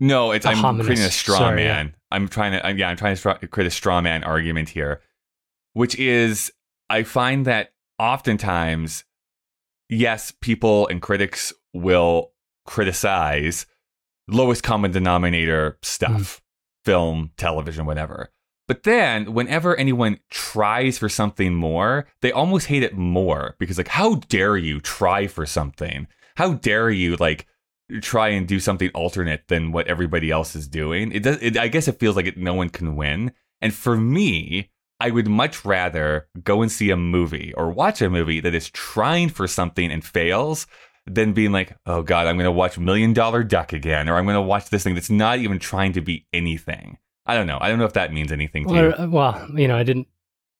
no. 0.00 0.30
It's 0.32 0.46
A 0.46 0.50
I'm 0.50 0.56
hominis. 0.58 0.84
creating 0.84 1.04
a 1.04 1.10
straw 1.10 1.38
Sorry, 1.38 1.56
man. 1.56 1.94
I'm 2.12 2.28
trying 2.28 2.52
to 2.52 2.64
I'm, 2.66 2.78
yeah. 2.78 2.88
I'm 2.88 2.96
trying 2.96 3.16
to 3.16 3.48
create 3.48 3.66
a 3.66 3.70
straw 3.70 4.00
man 4.00 4.24
argument 4.24 4.68
here, 4.68 5.00
which 5.72 5.98
is 5.98 6.52
I 6.90 7.02
find 7.02 7.46
that 7.46 7.72
oftentimes, 7.98 9.04
yes, 9.88 10.32
people 10.40 10.86
and 10.88 11.00
critics 11.00 11.52
will 11.72 12.32
criticize 12.66 13.66
lowest 14.28 14.62
common 14.62 14.90
denominator 14.92 15.78
stuff, 15.82 16.10
mm-hmm. 16.10 16.90
film, 16.90 17.30
television, 17.36 17.86
whatever. 17.86 18.30
But 18.68 18.84
then, 18.84 19.34
whenever 19.34 19.76
anyone 19.76 20.20
tries 20.30 20.96
for 20.96 21.08
something 21.08 21.54
more, 21.54 22.06
they 22.20 22.32
almost 22.32 22.66
hate 22.66 22.82
it 22.82 22.96
more 22.96 23.56
because, 23.58 23.76
like, 23.76 23.88
how 23.88 24.16
dare 24.28 24.56
you 24.56 24.80
try 24.80 25.26
for 25.26 25.44
something? 25.46 26.06
How 26.36 26.54
dare 26.54 26.88
you, 26.88 27.16
like, 27.16 27.46
try 28.00 28.28
and 28.28 28.46
do 28.46 28.60
something 28.60 28.90
alternate 28.94 29.48
than 29.48 29.72
what 29.72 29.86
everybody 29.86 30.30
else 30.30 30.54
is 30.54 30.68
doing? 30.68 31.12
It 31.12 31.22
does. 31.22 31.38
It, 31.40 31.56
I 31.56 31.68
guess 31.68 31.88
it 31.88 31.98
feels 31.98 32.16
like 32.16 32.26
it, 32.26 32.36
no 32.36 32.54
one 32.54 32.68
can 32.68 32.96
win. 32.96 33.32
And 33.60 33.74
for 33.74 33.96
me, 33.96 34.70
I 35.00 35.10
would 35.10 35.26
much 35.26 35.64
rather 35.64 36.28
go 36.44 36.62
and 36.62 36.70
see 36.70 36.90
a 36.90 36.96
movie 36.96 37.52
or 37.56 37.70
watch 37.70 38.00
a 38.00 38.10
movie 38.10 38.40
that 38.40 38.54
is 38.54 38.70
trying 38.70 39.28
for 39.28 39.48
something 39.48 39.90
and 39.90 40.04
fails 40.04 40.66
than 41.06 41.32
being 41.32 41.50
like, 41.50 41.76
oh 41.86 42.02
God, 42.02 42.26
I'm 42.26 42.36
going 42.36 42.44
to 42.44 42.52
watch 42.52 42.78
Million 42.78 43.12
Dollar 43.12 43.42
Duck 43.42 43.72
again, 43.72 44.08
or 44.08 44.16
I'm 44.16 44.24
going 44.24 44.36
to 44.36 44.40
watch 44.40 44.70
this 44.70 44.84
thing 44.84 44.94
that's 44.94 45.10
not 45.10 45.38
even 45.38 45.58
trying 45.58 45.92
to 45.94 46.00
be 46.00 46.26
anything. 46.32 46.98
I 47.26 47.34
don't 47.34 47.46
know. 47.46 47.58
I 47.60 47.68
don't 47.68 47.78
know 47.78 47.84
if 47.84 47.94
that 47.94 48.12
means 48.12 48.32
anything 48.32 48.66
to 48.66 48.74
you. 48.74 48.80
Well, 48.80 49.00
uh, 49.00 49.08
well, 49.08 49.48
you 49.54 49.68
know, 49.68 49.76
I 49.76 49.82
didn't 49.82 50.08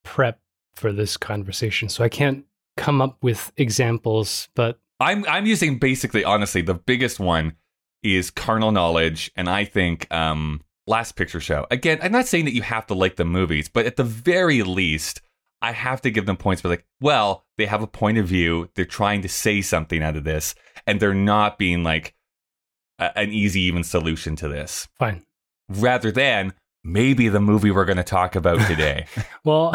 prep 0.04 0.40
for 0.74 0.92
this 0.92 1.16
conversation, 1.16 1.88
so 1.88 2.02
I 2.02 2.08
can't 2.08 2.44
come 2.76 3.00
up 3.00 3.18
with 3.22 3.52
examples. 3.56 4.48
But 4.54 4.80
I'm 5.02 5.24
I'm 5.26 5.46
using 5.46 5.78
basically 5.78 6.24
honestly 6.24 6.62
the 6.62 6.74
biggest 6.74 7.20
one 7.20 7.54
is 8.02 8.30
carnal 8.30 8.72
knowledge 8.72 9.30
and 9.36 9.48
I 9.48 9.64
think 9.64 10.12
um 10.12 10.62
last 10.86 11.16
picture 11.16 11.40
show. 11.40 11.66
Again, 11.70 11.98
I'm 12.02 12.12
not 12.12 12.26
saying 12.26 12.46
that 12.46 12.54
you 12.54 12.62
have 12.62 12.86
to 12.86 12.94
like 12.94 13.16
the 13.16 13.24
movies, 13.24 13.68
but 13.68 13.86
at 13.86 13.96
the 13.96 14.04
very 14.04 14.62
least 14.62 15.20
I 15.60 15.72
have 15.72 16.00
to 16.02 16.10
give 16.10 16.26
them 16.26 16.36
points. 16.36 16.60
But 16.60 16.70
like, 16.70 16.86
well, 17.00 17.44
they 17.56 17.66
have 17.66 17.82
a 17.82 17.86
point 17.86 18.18
of 18.18 18.26
view. 18.26 18.68
They're 18.74 18.84
trying 18.84 19.22
to 19.22 19.28
say 19.28 19.62
something 19.62 20.02
out 20.02 20.16
of 20.16 20.24
this, 20.24 20.54
and 20.86 20.98
they're 20.98 21.14
not 21.14 21.56
being 21.56 21.84
like 21.84 22.14
a, 22.98 23.16
an 23.16 23.30
easy, 23.30 23.60
even 23.62 23.84
solution 23.84 24.34
to 24.36 24.48
this. 24.48 24.88
Fine. 24.98 25.24
Rather 25.68 26.10
than 26.10 26.52
maybe 26.82 27.28
the 27.28 27.40
movie 27.40 27.70
we're 27.70 27.84
going 27.84 27.96
to 27.96 28.02
talk 28.02 28.34
about 28.34 28.66
today. 28.66 29.06
Well, 29.44 29.72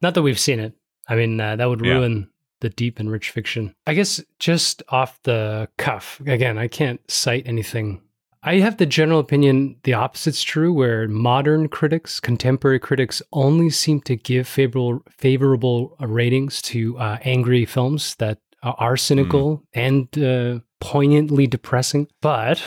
not 0.00 0.14
that 0.14 0.22
we've 0.22 0.38
seen 0.38 0.60
it. 0.60 0.72
I 1.06 1.16
mean, 1.16 1.38
uh, 1.38 1.56
that 1.56 1.66
would 1.66 1.82
ruin 1.82 2.30
the 2.64 2.70
deep 2.70 2.98
and 2.98 3.10
rich 3.10 3.30
fiction. 3.30 3.74
I 3.86 3.94
guess 3.94 4.20
just 4.38 4.82
off 4.88 5.20
the 5.22 5.68
cuff, 5.78 6.20
again, 6.26 6.58
I 6.58 6.66
can't 6.66 7.00
cite 7.10 7.46
anything. 7.46 8.00
I 8.42 8.56
have 8.56 8.76
the 8.76 8.86
general 8.86 9.20
opinion 9.20 9.76
the 9.84 9.94
opposite's 9.94 10.42
true, 10.42 10.72
where 10.72 11.08
modern 11.08 11.68
critics, 11.68 12.20
contemporary 12.20 12.78
critics, 12.78 13.22
only 13.32 13.70
seem 13.70 14.00
to 14.02 14.16
give 14.16 14.46
favorable 14.46 15.02
favorable 15.10 15.96
ratings 16.00 16.60
to 16.62 16.98
uh, 16.98 17.18
angry 17.22 17.64
films 17.64 18.14
that 18.16 18.38
are 18.62 18.96
cynical 18.96 19.62
and 19.72 20.18
uh, 20.18 20.60
poignantly 20.80 21.46
depressing. 21.46 22.08
But 22.20 22.62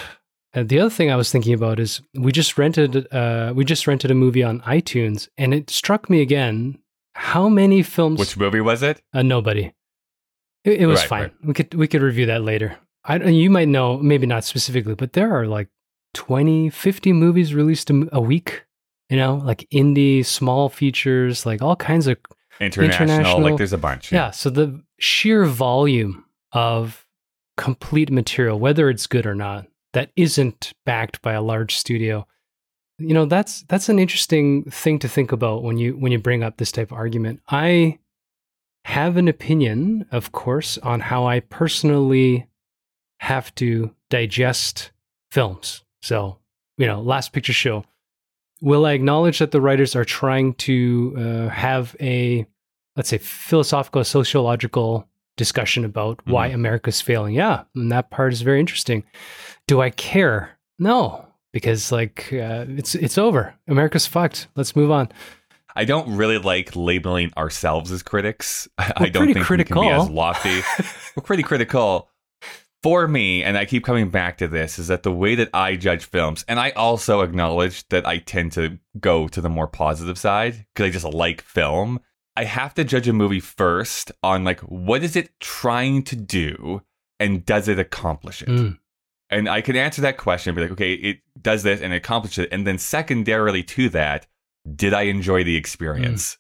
uh, 0.53 0.63
the 0.63 0.79
other 0.79 0.89
thing 0.89 1.11
I 1.11 1.15
was 1.15 1.31
thinking 1.31 1.53
about 1.53 1.79
is 1.79 2.01
we 2.15 2.31
just 2.31 2.57
rented 2.57 3.11
uh, 3.13 3.53
we 3.55 3.63
just 3.63 3.85
rented 3.85 4.09
a 4.09 4.15
movie 4.15 4.43
on 4.43 4.61
iTunes, 4.61 5.27
and 5.37 5.53
it 5.53 5.69
struck 5.69 6.09
me 6.09 6.21
again 6.21 6.79
how 7.13 7.49
many 7.49 7.83
films. 7.83 8.19
Which 8.19 8.37
movie 8.37 8.61
was 8.61 8.81
it? 8.81 9.01
Uh, 9.13 9.21
nobody. 9.21 9.73
It, 10.63 10.81
it 10.81 10.85
was 10.85 10.99
Right, 11.01 11.09
fine. 11.09 11.21
right. 11.23 11.33
We 11.43 11.53
could 11.53 11.73
we 11.73 11.87
could 11.87 12.01
review 12.01 12.25
that 12.27 12.43
later. 12.43 12.77
I 13.05 13.17
you 13.23 13.49
might 13.49 13.67
know, 13.67 13.97
maybe 13.97 14.25
not 14.25 14.43
specifically, 14.43 14.95
but 14.95 15.13
there 15.13 15.33
are 15.33 15.47
like 15.47 15.69
20, 16.13 16.69
50 16.69 17.13
movies 17.13 17.53
released 17.53 17.89
a 18.11 18.21
week. 18.21 18.63
You 19.09 19.15
know, 19.17 19.35
like 19.35 19.65
indie, 19.73 20.25
small 20.25 20.67
features, 20.67 21.45
like 21.45 21.61
all 21.61 21.75
kinds 21.77 22.07
of 22.07 22.17
International. 22.59 23.05
International. 23.09 23.41
Like 23.41 23.57
there's 23.57 23.71
a 23.71 23.77
bunch. 23.77 24.11
yeah. 24.11 24.31
So 24.31 24.49
the 24.49 24.83
sheer 24.99 25.45
volume 25.45 26.25
of 26.51 27.05
complete 27.55 28.11
material, 28.11 28.59
whether 28.59 28.89
it's 28.89 29.07
good 29.07 29.25
or 29.25 29.35
not, 29.35 29.67
that 29.93 30.11
isn't 30.15 30.73
backed 30.85 31.21
by 31.21 31.33
a 31.33 31.41
large 31.41 31.75
studio. 31.77 32.27
You 32.99 33.13
know, 33.13 33.25
that's 33.25 33.61
that's 33.69 33.89
an 33.89 33.99
interesting 33.99 34.63
thing 34.71 34.97
to 34.99 35.07
think 35.07 35.31
about 35.31 35.63
when 35.63 35.77
you 35.77 35.93
when 35.95 36.11
you 36.11 36.19
bring 36.19 36.43
up 36.43 36.57
this 36.57 36.71
type 36.71 36.91
of 36.91 36.97
argument. 36.97 37.41
I 37.47 37.99
have 38.87 39.17
an 39.17 39.27
opinion, 39.27 40.05
of 40.13 40.31
course, 40.31 40.77
on 40.77 41.01
how 41.01 41.27
I 41.27 41.41
personally 41.41 42.47
have 43.19 43.53
to 43.55 43.93
digest 44.09 44.91
films. 45.29 45.83
So, 46.01 46.37
you 46.77 46.87
know, 46.87 47.01
last 47.01 47.33
picture 47.33 47.51
show. 47.51 47.83
Will 48.61 48.85
I 48.85 48.93
acknowledge 48.93 49.39
that 49.39 49.51
the 49.51 49.59
writers 49.59 49.93
are 49.93 50.05
trying 50.05 50.53
to 50.53 51.15
uh, 51.17 51.49
have 51.49 51.97
a, 51.99 52.47
let's 52.95 53.09
say, 53.09 53.17
philosophical, 53.17 54.05
sociological 54.05 55.05
discussion 55.35 55.83
about 55.83 56.25
why 56.25 56.47
America's 56.47 57.01
failing? 57.01 57.35
Yeah, 57.35 57.65
and 57.75 57.91
that 57.91 58.09
part 58.09 58.31
is 58.31 58.41
very 58.41 58.61
interesting. 58.61 59.03
Do 59.67 59.81
I 59.81 59.89
care? 59.89 60.57
No, 60.79 61.27
because 61.51 61.91
like 61.91 62.29
uh, 62.31 62.63
it's 62.69 62.95
it's 62.95 63.17
over. 63.17 63.53
America's 63.67 64.07
fucked. 64.07 64.47
Let's 64.55 64.77
move 64.77 64.91
on. 64.91 65.09
I 65.77 65.85
don't 65.85 66.17
really 66.17 66.39
like 66.39 66.75
labeling 66.75 67.31
ourselves 67.37 67.91
as 67.91 68.01
critics. 68.01 68.67
I 68.77 68.93
We're 68.99 69.09
don't 69.11 69.23
pretty 69.25 69.33
think 69.35 69.49
we 69.49 69.63
can 69.63 69.79
be 69.79 69.89
as 69.89 70.09
lofty. 70.09 70.61
We're 71.15 71.23
pretty 71.23 71.43
critical. 71.43 72.09
For 72.81 73.07
me, 73.07 73.43
and 73.43 73.57
I 73.57 73.65
keep 73.65 73.83
coming 73.83 74.09
back 74.09 74.37
to 74.39 74.47
this, 74.47 74.79
is 74.79 74.87
that 74.87 75.03
the 75.03 75.11
way 75.11 75.35
that 75.35 75.49
I 75.53 75.75
judge 75.75 76.05
films, 76.05 76.43
and 76.47 76.59
I 76.59 76.71
also 76.71 77.21
acknowledge 77.21 77.87
that 77.89 78.07
I 78.07 78.17
tend 78.17 78.53
to 78.53 78.79
go 78.99 79.27
to 79.27 79.41
the 79.41 79.49
more 79.49 79.67
positive 79.67 80.17
side 80.17 80.65
because 80.73 80.87
I 80.87 80.91
just 80.91 81.05
like 81.05 81.41
film. 81.41 81.99
I 82.35 82.45
have 82.45 82.73
to 82.75 82.83
judge 82.83 83.07
a 83.07 83.13
movie 83.13 83.39
first 83.39 84.11
on 84.23 84.43
like 84.43 84.59
what 84.61 85.03
is 85.03 85.15
it 85.15 85.31
trying 85.39 86.03
to 86.03 86.15
do 86.15 86.81
and 87.19 87.45
does 87.45 87.67
it 87.67 87.77
accomplish 87.77 88.41
it? 88.41 88.47
Mm. 88.47 88.77
And 89.29 89.49
I 89.49 89.61
can 89.61 89.75
answer 89.75 90.01
that 90.03 90.17
question, 90.17 90.55
be 90.55 90.61
like, 90.61 90.71
okay, 90.71 90.93
it 90.93 91.19
does 91.39 91.63
this 91.63 91.81
and 91.81 91.93
it 91.93 91.97
accomplishes 91.97 92.45
it. 92.45 92.49
And 92.51 92.65
then 92.65 92.77
secondarily 92.77 93.63
to 93.63 93.89
that, 93.89 94.27
did 94.75 94.93
I 94.93 95.03
enjoy 95.03 95.43
the 95.43 95.55
experience? 95.55 96.37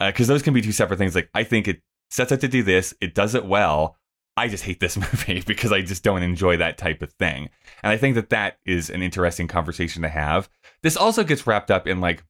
Because 0.00 0.26
those 0.26 0.42
can 0.42 0.54
be 0.54 0.62
two 0.62 0.72
separate 0.72 0.98
things. 0.98 1.14
Like, 1.14 1.30
I 1.34 1.44
think 1.44 1.68
it 1.68 1.82
sets 2.10 2.32
out 2.32 2.40
to 2.40 2.48
do 2.48 2.62
this, 2.62 2.94
it 3.00 3.14
does 3.14 3.34
it 3.34 3.44
well. 3.44 3.96
I 4.36 4.48
just 4.48 4.64
hate 4.64 4.80
this 4.80 4.96
movie 4.96 5.42
because 5.46 5.72
I 5.72 5.82
just 5.82 6.04
don't 6.04 6.22
enjoy 6.22 6.56
that 6.58 6.78
type 6.78 7.02
of 7.02 7.12
thing. 7.12 7.50
And 7.82 7.90
I 7.92 7.96
think 7.96 8.14
that 8.14 8.30
that 8.30 8.58
is 8.64 8.88
an 8.90 9.02
interesting 9.02 9.48
conversation 9.48 10.02
to 10.02 10.08
have. 10.08 10.48
This 10.82 10.96
also 10.96 11.24
gets 11.24 11.46
wrapped 11.46 11.70
up 11.70 11.86
in 11.86 12.00
like, 12.00 12.24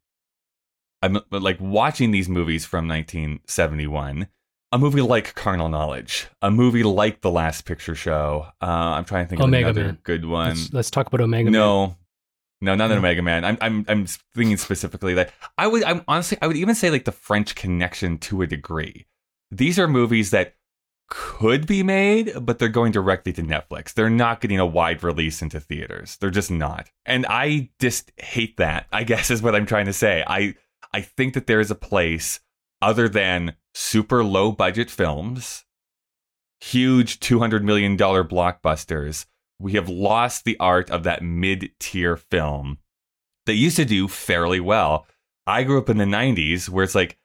I'm 1.02 1.19
like 1.31 1.61
watching 1.61 2.11
these 2.11 2.28
movies 2.28 2.64
from 2.64 2.88
1971 2.88 4.28
a 4.73 4.78
movie 4.78 5.00
like 5.00 5.35
Carnal 5.35 5.69
Knowledge, 5.69 6.28
a 6.43 6.50
movie 6.50 6.83
like 6.83 7.23
The 7.23 7.31
Last 7.31 7.64
Picture 7.64 7.95
Show. 7.95 8.47
Uh, 8.61 8.67
I'm 8.67 9.05
trying 9.05 9.25
to 9.25 9.28
think 9.31 9.40
Omega 9.40 9.71
of 9.71 9.76
another 9.76 9.93
Man. 9.93 9.99
good 10.02 10.25
one. 10.26 10.49
Let's, 10.49 10.73
let's 10.73 10.90
talk 10.90 11.07
about 11.07 11.21
Omega. 11.21 11.50
Man. 11.50 11.97
No, 12.61 12.75
no, 12.75 12.87
not 12.87 12.93
an. 12.93 12.99
Omega 12.99 13.23
Man. 13.23 13.45
I'm, 13.45 13.59
I'm, 13.61 13.85
I'm 13.88 14.07
thinking 14.07 14.57
specifically 14.57 15.15
that 15.15 15.33
I 15.57 15.67
would, 15.67 15.85
I'm 15.85 16.03
honestly, 16.09 16.38
I 16.43 16.47
would 16.47 16.57
even 16.57 16.75
say 16.75 16.91
like 16.91 17.05
the 17.05 17.12
French 17.12 17.55
Connection 17.55 18.19
to 18.19 18.43
a 18.43 18.47
degree. 18.47 19.07
These 19.50 19.79
are 19.79 19.88
movies 19.88 20.31
that 20.31 20.55
could 21.09 21.67
be 21.67 21.83
made, 21.83 22.33
but 22.41 22.59
they're 22.59 22.69
going 22.69 22.93
directly 22.93 23.33
to 23.33 23.43
Netflix. 23.43 23.95
They're 23.95 24.11
not 24.11 24.41
getting 24.41 24.59
a 24.59 24.67
wide 24.67 25.03
release 25.03 25.41
into 25.41 25.59
theaters. 25.59 26.17
They're 26.17 26.31
just 26.31 26.50
not. 26.50 26.91
And 27.07 27.25
I 27.29 27.71
just 27.81 28.12
hate 28.19 28.59
that. 28.59 28.87
I 28.93 29.05
guess 29.05 29.31
is 29.31 29.43
what 29.43 29.55
I'm 29.55 29.67
trying 29.67 29.87
to 29.87 29.93
say. 29.93 30.23
I, 30.27 30.55
I 30.93 31.00
think 31.00 31.35
that 31.35 31.47
there 31.47 31.61
is 31.61 31.71
a 31.71 31.77
place 31.77 32.41
other 32.83 33.09
than 33.09 33.55
super 33.75 34.23
low 34.23 34.53
budget 34.53 34.91
films, 34.91 35.65
huge 36.61 37.21
$200 37.21 37.62
million 37.62 37.97
blockbusters, 37.97 39.27
we 39.61 39.73
have 39.73 39.88
lost 39.88 40.45
the 40.45 40.57
art 40.61 40.91
of 40.91 41.03
that 41.05 41.23
mid 41.23 41.71
tier 41.81 42.17
film 42.17 42.79
that 43.47 43.55
used 43.55 43.77
to 43.77 43.85
do 43.85 44.09
fairly 44.09 44.61
well. 44.61 45.07
I 45.47 45.65
grew 45.65 45.79
up 45.79 45.88
in 45.88 45.97
the 45.99 46.05
90s 46.05 46.69
where 46.69 46.85
it's 46.85 46.95
like 46.95 47.19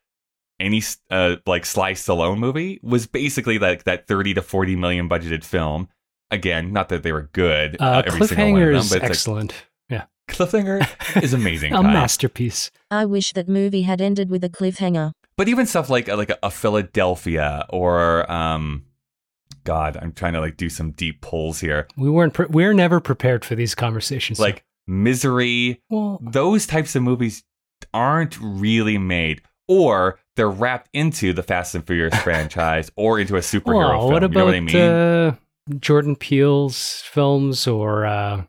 any 0.60 0.82
uh, 1.12 1.36
like 1.46 1.66
Sly 1.66 1.94
Stallone 1.94 2.38
movie 2.38 2.80
was 2.82 3.06
basically 3.08 3.60
like 3.60 3.84
that 3.84 4.08
30 4.08 4.36
to 4.36 4.42
40 4.42 4.75
million 4.75 5.10
budgeted 5.10 5.44
film. 5.44 5.90
Again, 6.32 6.72
not 6.74 6.90
that 6.90 7.04
they 7.04 7.12
were 7.12 7.30
good. 7.34 7.78
Uh, 7.80 8.02
every 8.06 8.25
single 8.25 8.52
one 8.54 8.62
of 8.62 8.68
Cliffhanger 8.68 8.72
them, 8.72 8.75
is 8.82 8.90
but 8.90 8.96
it's 8.96 9.04
like- 9.04 9.12
excellent. 9.12 9.54
yeah, 9.90 10.06
Cliffhanger 10.30 11.22
is 11.24 11.34
amazing. 11.42 11.74
a 11.74 11.75
Kyle. 11.75 11.84
masterpiece. 11.84 12.72
I 12.90 13.06
wish 13.06 13.34
that 13.34 13.48
movie 13.50 13.82
had 13.84 14.02
ended 14.02 14.30
with 14.30 14.44
a 14.44 14.50
cliffhanger. 14.50 15.12
but 15.38 15.48
even 15.50 15.66
stuff 15.66 15.90
like 15.90 16.08
like 16.08 16.32
a, 16.42 16.50
Philadelphia 16.50 17.66
or 17.70 18.30
um, 18.32 18.86
God, 19.63 19.98
I'm 20.01 20.12
trying 20.12 20.34
to 20.34 20.39
like 20.39 20.58
do 20.58 20.70
some 20.70 20.91
deep 20.91 21.22
pulls 21.22 21.60
here. 21.60 21.88
We 21.98 22.10
weren't. 22.10 22.34
Pre- 22.34 22.48
we're 22.48 22.74
never 22.74 23.00
prepared 23.00 23.46
for 23.46 23.55
these 23.55 23.75
conversations. 23.75 24.39
Like 24.39 24.63
Misery, 24.88 25.82
well, 25.89 26.20
those 26.22 26.65
types 26.67 26.96
of 26.96 27.03
movies 27.03 27.43
aren't 27.93 28.39
really 28.39 28.98
made, 28.98 29.41
or 29.67 30.20
they're 30.36 30.50
wrapped 30.50 30.89
into 30.93 31.34
the 31.34 31.43
Fast 31.43 31.75
and 31.75 31.86
Furious 31.86 32.15
franchise 32.24 32.91
or 32.96 33.20
into 33.20 33.36
a 33.36 33.39
superhero 33.39 33.89
well, 33.89 34.00
film. 34.01 34.12
what 34.13 34.22
you 34.22 34.25
about 34.25 34.39
know 34.39 34.46
what 34.46 34.55
I 34.55 34.60
mean? 34.60 34.75
uh, 34.75 35.36
Jordan 35.79 36.15
Peele's 36.15 37.01
films 37.05 37.67
or 37.67 38.05
uh, 38.05 38.43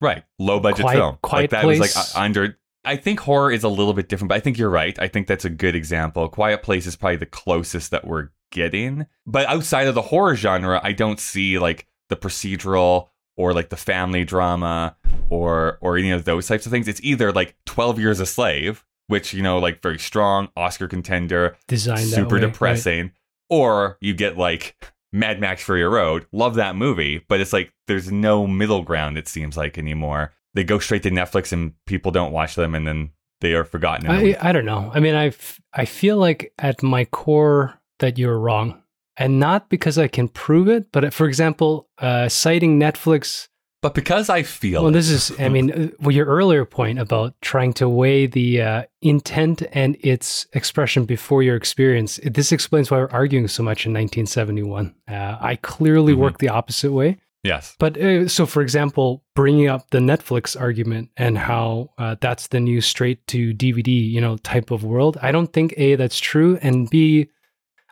right, 0.00 0.24
low 0.38 0.60
budget 0.60 0.82
Quiet- 0.82 0.96
film. 0.96 1.18
Quiet 1.22 1.42
like 1.42 1.50
that 1.50 1.64
was 1.66 1.80
like 1.80 1.90
under. 2.16 2.58
I 2.84 2.96
think 2.96 3.18
horror 3.18 3.50
is 3.50 3.64
a 3.64 3.68
little 3.68 3.94
bit 3.94 4.08
different, 4.08 4.28
but 4.28 4.36
I 4.36 4.40
think 4.40 4.58
you're 4.58 4.70
right. 4.70 4.96
I 5.00 5.08
think 5.08 5.26
that's 5.26 5.44
a 5.44 5.50
good 5.50 5.74
example. 5.74 6.28
Quiet 6.28 6.62
Place 6.62 6.86
is 6.86 6.94
probably 6.94 7.16
the 7.16 7.26
closest 7.26 7.90
that 7.90 8.06
we're 8.06 8.28
getting. 8.50 9.06
But 9.26 9.46
outside 9.48 9.86
of 9.86 9.94
the 9.94 10.02
horror 10.02 10.36
genre, 10.36 10.80
I 10.82 10.92
don't 10.92 11.20
see 11.20 11.58
like 11.58 11.86
the 12.08 12.16
procedural 12.16 13.08
or 13.36 13.52
like 13.52 13.68
the 13.68 13.76
family 13.76 14.24
drama 14.24 14.96
or 15.30 15.78
or 15.80 15.96
any 15.96 16.10
of 16.10 16.24
those 16.24 16.46
types 16.46 16.66
of 16.66 16.72
things. 16.72 16.88
It's 16.88 17.00
either 17.02 17.32
like 17.32 17.56
12 17.66 17.98
Years 17.98 18.20
a 18.20 18.26
Slave, 18.26 18.84
which 19.08 19.34
you 19.34 19.42
know 19.42 19.58
like 19.58 19.82
very 19.82 19.98
strong 19.98 20.48
Oscar 20.56 20.88
contender, 20.88 21.56
designed 21.68 22.08
super 22.08 22.36
way, 22.36 22.42
right? 22.42 22.52
depressing, 22.52 23.12
or 23.50 23.98
you 24.00 24.14
get 24.14 24.36
like 24.36 24.76
Mad 25.12 25.40
Max 25.40 25.62
Fury 25.62 25.84
Road. 25.84 26.26
Love 26.32 26.54
that 26.54 26.76
movie, 26.76 27.24
but 27.28 27.40
it's 27.40 27.52
like 27.52 27.72
there's 27.86 28.10
no 28.10 28.46
middle 28.46 28.82
ground. 28.82 29.18
It 29.18 29.28
seems 29.28 29.56
like 29.56 29.78
anymore. 29.78 30.32
They 30.54 30.64
go 30.64 30.78
straight 30.78 31.02
to 31.02 31.10
Netflix 31.10 31.52
and 31.52 31.72
people 31.86 32.10
don't 32.10 32.32
watch 32.32 32.54
them, 32.54 32.74
and 32.74 32.86
then 32.86 33.10
they 33.40 33.52
are 33.54 33.64
forgotten. 33.64 34.08
I. 34.08 34.36
I 34.40 34.52
don't 34.52 34.64
know. 34.64 34.90
I 34.94 35.00
mean, 35.00 35.14
I 35.14 35.32
I 35.74 35.84
feel 35.84 36.16
like 36.16 36.52
at 36.58 36.82
my 36.82 37.04
core 37.04 37.78
that 37.98 38.18
you're 38.18 38.38
wrong, 38.38 38.82
and 39.16 39.38
not 39.40 39.68
because 39.68 39.98
I 39.98 40.08
can 40.08 40.28
prove 40.28 40.68
it, 40.68 40.92
but 40.92 41.12
for 41.14 41.26
example, 41.26 41.88
uh, 41.98 42.28
citing 42.28 42.78
Netflix. 42.78 43.48
but 43.82 43.94
because 43.94 44.28
I 44.28 44.42
feel 44.42 44.80
Well, 44.82 44.90
it, 44.90 44.94
this 44.94 45.10
is. 45.10 45.32
I 45.38 45.48
mean, 45.54 45.92
well, 46.00 46.10
your 46.10 46.26
earlier 46.26 46.64
point 46.64 46.98
about 46.98 47.34
trying 47.40 47.72
to 47.74 47.88
weigh 47.88 48.26
the 48.26 48.60
uh, 48.62 48.82
intent 49.02 49.62
and 49.72 49.96
its 50.00 50.46
expression 50.54 51.04
before 51.04 51.42
your 51.42 51.56
experience. 51.56 52.18
This 52.24 52.52
explains 52.52 52.90
why 52.90 52.98
we're 52.98 53.10
arguing 53.10 53.48
so 53.48 53.62
much 53.62 53.86
in 53.86 53.92
1971. 53.92 54.94
Uh, 55.08 55.36
I 55.40 55.56
clearly 55.56 56.14
Mhm. 56.14 56.18
work 56.18 56.38
the 56.38 56.48
opposite 56.48 56.92
way. 56.92 57.18
Yes. 57.44 57.76
But 57.78 57.96
uh, 57.96 58.26
so, 58.26 58.44
for 58.44 58.60
example, 58.60 59.22
bringing 59.36 59.68
up 59.68 59.90
the 59.90 60.00
Netflix 60.00 60.60
argument 60.60 61.10
and 61.16 61.38
how 61.38 61.90
uh, 61.96 62.16
that's 62.20 62.48
the 62.48 62.58
new 62.58 62.80
straight 62.80 63.24
to 63.28 63.54
DVD, 63.54 63.86
you 64.10 64.20
know, 64.20 64.36
type 64.38 64.72
of 64.72 64.82
world. 64.82 65.16
I 65.22 65.30
don't 65.30 65.52
think 65.52 65.72
a 65.76 65.94
that's 65.94 66.18
true, 66.18 66.58
and 66.60 66.90
b, 66.90 67.28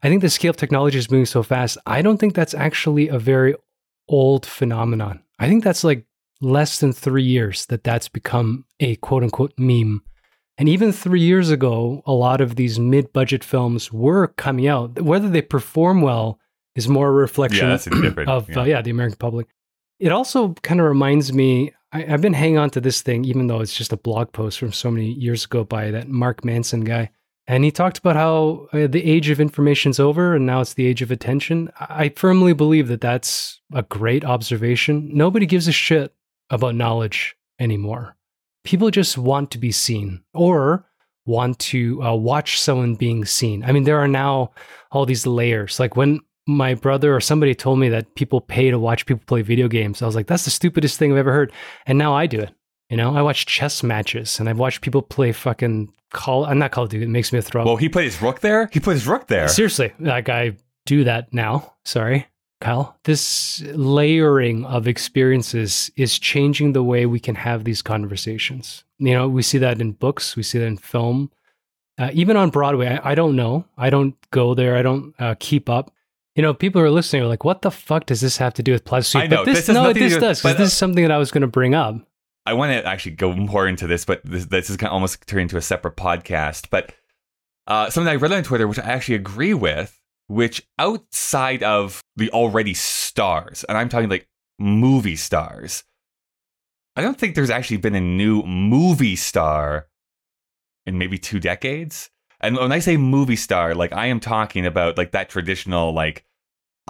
I 0.04 0.08
think 0.08 0.20
the 0.20 0.28
scale 0.28 0.50
of 0.50 0.58
technology 0.58 0.98
is 0.98 1.10
moving 1.10 1.24
so 1.24 1.42
fast. 1.42 1.78
I 1.86 2.02
don't 2.02 2.18
think 2.18 2.34
that's 2.34 2.52
actually 2.52 3.08
a 3.08 3.18
very 3.18 3.54
old 4.06 4.44
phenomenon. 4.44 5.22
I 5.38 5.48
think 5.48 5.64
that's 5.64 5.82
like 5.82 6.04
less 6.42 6.78
than 6.78 6.92
three 6.92 7.22
years 7.22 7.64
that 7.66 7.84
that's 7.84 8.08
become 8.10 8.66
a 8.80 8.96
quote 8.96 9.22
unquote 9.22 9.54
meme. 9.56 10.02
And 10.58 10.68
even 10.68 10.92
three 10.92 11.22
years 11.22 11.50
ago, 11.50 12.02
a 12.04 12.12
lot 12.12 12.42
of 12.42 12.56
these 12.56 12.78
mid 12.78 13.14
budget 13.14 13.42
films 13.42 13.90
were 13.90 14.28
coming 14.28 14.68
out. 14.68 15.00
Whether 15.00 15.30
they 15.30 15.40
perform 15.40 16.02
well 16.02 16.38
is 16.76 16.86
more 16.86 17.08
a 17.08 17.12
reflection 17.12 17.68
Yeah, 17.68 18.24
of 18.28 18.50
yeah. 18.50 18.60
Uh, 18.60 18.64
yeah 18.64 18.82
the 18.82 18.90
American 18.90 19.16
public. 19.16 19.48
It 19.98 20.12
also 20.12 20.52
kind 20.62 20.80
of 20.80 20.86
reminds 20.86 21.32
me. 21.32 21.72
I, 21.92 22.12
I've 22.12 22.20
been 22.20 22.34
hanging 22.34 22.58
on 22.58 22.68
to 22.70 22.80
this 22.80 23.00
thing, 23.00 23.24
even 23.24 23.46
though 23.46 23.60
it's 23.60 23.74
just 23.74 23.92
a 23.92 23.96
blog 23.96 24.32
post 24.32 24.58
from 24.58 24.72
so 24.72 24.90
many 24.90 25.12
years 25.12 25.46
ago 25.46 25.64
by 25.64 25.90
that 25.92 26.08
Mark 26.08 26.44
Manson 26.44 26.82
guy, 26.82 27.10
and 27.46 27.64
he 27.64 27.70
talked 27.70 27.98
about 27.98 28.16
how 28.16 28.68
uh, 28.72 28.86
the 28.86 29.04
age 29.04 29.28
of 29.28 29.40
information's 29.40 30.00
over 30.00 30.34
and 30.34 30.46
now 30.46 30.60
it's 30.60 30.74
the 30.74 30.86
age 30.86 31.02
of 31.02 31.10
attention. 31.10 31.70
I 31.78 32.08
firmly 32.10 32.54
believe 32.54 32.88
that 32.88 33.02
that's 33.02 33.60
a 33.72 33.82
great 33.82 34.24
observation. 34.24 35.10
Nobody 35.12 35.44
gives 35.44 35.68
a 35.68 35.72
shit 35.72 36.14
about 36.50 36.74
knowledge 36.74 37.36
anymore. 37.58 38.16
People 38.64 38.90
just 38.90 39.18
want 39.18 39.50
to 39.50 39.58
be 39.58 39.72
seen 39.72 40.22
or 40.32 40.86
want 41.26 41.58
to 41.58 42.02
uh, 42.02 42.14
watch 42.14 42.58
someone 42.58 42.94
being 42.94 43.24
seen. 43.26 43.62
I 43.64 43.72
mean, 43.72 43.84
there 43.84 43.98
are 43.98 44.08
now 44.08 44.52
all 44.90 45.04
these 45.04 45.26
layers. 45.26 45.78
Like 45.78 45.96
when 45.96 46.20
my 46.46 46.74
brother 46.74 47.14
or 47.14 47.20
somebody 47.20 47.54
told 47.54 47.78
me 47.78 47.90
that 47.90 48.14
people 48.14 48.40
pay 48.40 48.70
to 48.70 48.78
watch 48.78 49.04
people 49.04 49.24
play 49.26 49.42
video 49.42 49.68
games, 49.68 50.00
I 50.00 50.06
was 50.06 50.14
like, 50.14 50.26
that's 50.26 50.44
the 50.44 50.50
stupidest 50.50 50.98
thing 50.98 51.12
I've 51.12 51.18
ever 51.18 51.32
heard. 51.32 51.52
And 51.86 51.98
now 51.98 52.14
I 52.14 52.26
do 52.26 52.40
it. 52.40 52.54
You 52.94 52.98
know, 52.98 53.16
I 53.16 53.22
watch 53.22 53.46
chess 53.46 53.82
matches 53.82 54.38
and 54.38 54.48
I've 54.48 54.60
watched 54.60 54.80
people 54.80 55.02
play 55.02 55.32
fucking 55.32 55.92
Call. 56.12 56.44
I'm 56.44 56.60
not 56.60 56.70
Call 56.70 56.84
of 56.84 56.90
Duty. 56.90 57.06
It 57.06 57.08
makes 57.08 57.32
me 57.32 57.40
throw 57.40 57.62
up. 57.62 57.66
Well, 57.66 57.74
he 57.74 57.88
his 57.92 58.22
rook 58.22 58.38
there. 58.38 58.68
He 58.72 58.78
put 58.78 58.92
his 58.92 59.04
rook 59.04 59.26
there. 59.26 59.48
Seriously, 59.48 59.92
like 59.98 60.28
I 60.28 60.52
do 60.86 61.02
that 61.02 61.34
now. 61.34 61.74
Sorry, 61.84 62.28
Kyle. 62.60 62.96
This 63.02 63.60
layering 63.74 64.64
of 64.64 64.86
experiences 64.86 65.90
is 65.96 66.20
changing 66.20 66.72
the 66.72 66.84
way 66.84 67.04
we 67.04 67.18
can 67.18 67.34
have 67.34 67.64
these 67.64 67.82
conversations. 67.82 68.84
You 69.00 69.14
know, 69.14 69.28
we 69.28 69.42
see 69.42 69.58
that 69.58 69.80
in 69.80 69.90
books, 69.90 70.36
we 70.36 70.44
see 70.44 70.60
that 70.60 70.66
in 70.66 70.76
film, 70.76 71.32
uh, 71.98 72.10
even 72.12 72.36
on 72.36 72.50
Broadway. 72.50 72.96
I, 73.02 73.10
I 73.10 73.14
don't 73.16 73.34
know. 73.34 73.64
I 73.76 73.90
don't 73.90 74.14
go 74.30 74.54
there. 74.54 74.76
I 74.76 74.82
don't 74.82 75.14
uh, 75.18 75.34
keep 75.40 75.68
up. 75.68 75.92
You 76.36 76.42
know, 76.42 76.54
people 76.54 76.80
who 76.80 76.86
are 76.86 76.92
listening 76.92 77.22
are 77.22 77.26
like, 77.26 77.42
"What 77.42 77.62
the 77.62 77.72
fuck 77.72 78.06
does 78.06 78.20
this 78.20 78.36
have 78.36 78.54
to 78.54 78.62
do 78.62 78.70
with 78.70 78.84
Plaza 78.84 79.10
Suite?" 79.10 79.24
I 79.24 79.26
know, 79.26 79.38
But 79.38 79.46
this, 79.46 79.66
this 79.66 79.74
no, 79.74 79.92
this 79.92 80.14
do- 80.14 80.20
does. 80.20 80.42
but, 80.42 80.52
this 80.52 80.60
uh, 80.60 80.62
is 80.66 80.72
something 80.74 81.02
that 81.02 81.10
I 81.10 81.18
was 81.18 81.32
going 81.32 81.42
to 81.42 81.48
bring 81.48 81.74
up. 81.74 81.96
I 82.46 82.52
want 82.52 82.72
to 82.72 82.86
actually 82.86 83.12
go 83.12 83.32
more 83.34 83.66
into 83.66 83.86
this, 83.86 84.04
but 84.04 84.20
this, 84.24 84.46
this 84.46 84.70
is 84.70 84.76
going 84.76 84.88
to 84.88 84.94
almost 84.94 85.26
turn 85.26 85.42
into 85.42 85.56
a 85.56 85.62
separate 85.62 85.96
podcast. 85.96 86.68
But 86.70 86.94
uh, 87.66 87.90
something 87.90 88.10
I 88.10 88.16
read 88.16 88.32
on 88.32 88.42
Twitter, 88.42 88.68
which 88.68 88.78
I 88.78 88.82
actually 88.82 89.14
agree 89.14 89.54
with, 89.54 89.98
which 90.26 90.66
outside 90.78 91.62
of 91.62 92.02
the 92.16 92.30
already 92.30 92.74
stars, 92.74 93.64
and 93.64 93.78
I'm 93.78 93.88
talking 93.88 94.10
like 94.10 94.28
movie 94.58 95.16
stars, 95.16 95.84
I 96.96 97.02
don't 97.02 97.18
think 97.18 97.34
there's 97.34 97.50
actually 97.50 97.78
been 97.78 97.94
a 97.94 98.00
new 98.00 98.42
movie 98.42 99.16
star 99.16 99.88
in 100.86 100.98
maybe 100.98 101.18
two 101.18 101.40
decades. 101.40 102.10
And 102.40 102.56
when 102.56 102.72
I 102.72 102.78
say 102.78 102.96
movie 102.96 103.36
star, 103.36 103.74
like 103.74 103.92
I 103.92 104.06
am 104.06 104.20
talking 104.20 104.66
about 104.66 104.98
like 104.98 105.12
that 105.12 105.30
traditional 105.30 105.92
like 105.92 106.24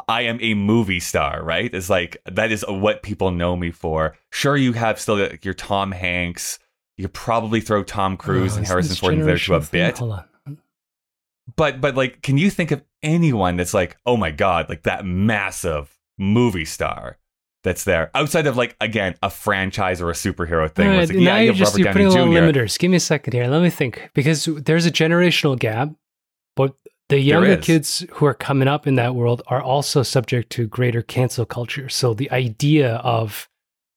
I 0.08 0.22
am 0.22 0.38
a 0.40 0.54
movie 0.54 1.00
star, 1.00 1.42
right? 1.42 1.72
It's 1.72 1.88
like 1.88 2.16
that 2.30 2.50
is 2.50 2.64
what 2.68 3.02
people 3.02 3.30
know 3.30 3.56
me 3.56 3.70
for. 3.70 4.16
Sure, 4.30 4.56
you 4.56 4.72
have 4.72 5.00
still 5.00 5.18
like, 5.18 5.44
your 5.44 5.54
Tom 5.54 5.92
Hanks. 5.92 6.58
You 6.96 7.04
could 7.04 7.14
probably 7.14 7.60
throw 7.60 7.82
Tom 7.82 8.14
oh, 8.14 8.16
Cruise 8.16 8.54
Oh, 8.54 8.58
and 8.58 8.66
Harrison 8.66 8.96
Ford 8.96 9.14
in 9.14 9.26
there 9.26 9.38
to 9.38 9.54
a 9.54 9.60
bit. 9.60 9.98
Hold 9.98 10.12
on. 10.12 10.58
But 11.56 11.80
but 11.80 11.94
like, 11.94 12.22
can 12.22 12.38
you 12.38 12.50
think 12.50 12.70
of 12.70 12.82
anyone 13.02 13.56
that's 13.56 13.74
like, 13.74 13.96
oh 14.06 14.16
my 14.16 14.30
god, 14.30 14.68
like 14.68 14.82
that 14.82 15.04
massive 15.04 15.96
movie 16.18 16.64
star 16.64 17.18
that's 17.62 17.84
there 17.84 18.10
outside 18.14 18.46
of 18.46 18.56
like 18.56 18.76
again 18.80 19.16
a 19.22 19.30
franchise 19.30 20.00
or 20.00 20.10
a 20.10 20.14
superhero 20.14 20.70
thing? 20.70 20.88
Right, 20.88 21.08
like, 21.08 21.16
now 21.16 21.20
yeah, 21.20 21.38
you 21.38 21.44
you're 21.44 21.52
have 21.52 21.58
just 21.58 21.72
Robert 21.72 21.78
you're 21.78 21.84
Downey 21.92 22.06
putting 22.06 22.06
a 22.06 22.32
little 22.32 22.52
Jr. 22.52 22.58
limiters. 22.58 22.78
Give 22.78 22.90
me 22.90 22.96
a 22.96 23.00
second 23.00 23.32
here. 23.32 23.46
Let 23.46 23.62
me 23.62 23.70
think 23.70 24.10
because 24.14 24.46
there's 24.46 24.86
a 24.86 24.90
generational 24.90 25.58
gap, 25.58 25.90
but 26.56 26.74
the 27.08 27.18
younger 27.18 27.56
kids 27.56 28.04
who 28.14 28.26
are 28.26 28.34
coming 28.34 28.68
up 28.68 28.86
in 28.86 28.94
that 28.96 29.14
world 29.14 29.42
are 29.48 29.62
also 29.62 30.02
subject 30.02 30.50
to 30.52 30.66
greater 30.66 31.02
cancel 31.02 31.44
culture. 31.44 31.88
So 31.88 32.14
the 32.14 32.30
idea 32.30 32.96
of 32.96 33.48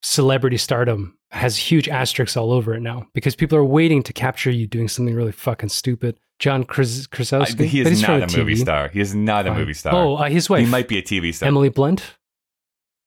celebrity 0.01 0.57
stardom 0.57 1.17
has 1.31 1.57
huge 1.57 1.89
asterisks 1.89 2.37
all 2.37 2.51
over 2.51 2.73
it 2.73 2.81
now 2.81 3.07
because 3.13 3.35
people 3.35 3.57
are 3.57 3.63
waiting 3.65 4.01
to 4.03 4.13
capture 4.13 4.51
you 4.51 4.67
doing 4.67 4.87
something 4.87 5.13
really 5.15 5.31
fucking 5.31 5.69
stupid. 5.69 6.17
John 6.39 6.63
Kras- 6.65 7.07
I- 7.11 7.15
Krasowski, 7.17 7.65
he 7.65 7.83
but 7.83 7.91
is 7.91 7.99
he's 7.99 8.07
not 8.07 8.33
a 8.33 8.37
movie 8.37 8.55
star. 8.55 8.89
He 8.89 8.99
is 8.99 9.15
not 9.15 9.47
a 9.47 9.53
movie 9.53 9.73
star. 9.73 9.95
Oh, 9.95 10.15
uh, 10.15 10.29
his 10.29 10.49
wife. 10.49 10.63
he 10.63 10.69
might 10.71 10.87
be 10.87 10.97
a 10.97 11.01
TV 11.01 11.33
star. 11.33 11.47
Emily 11.47 11.69
Blunt. 11.69 12.15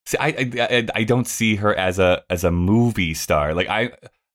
See, 0.05 0.17
I, 0.19 0.27
I 0.27 0.51
I- 0.77 0.87
I 0.95 1.03
don't 1.03 1.27
see 1.27 1.55
her 1.57 1.73
as 1.75 1.97
a 1.99 2.23
as 2.29 2.43
a 2.43 2.51
movie 2.51 3.13
star. 3.13 3.53
Like 3.53 3.69
I, 3.69 3.91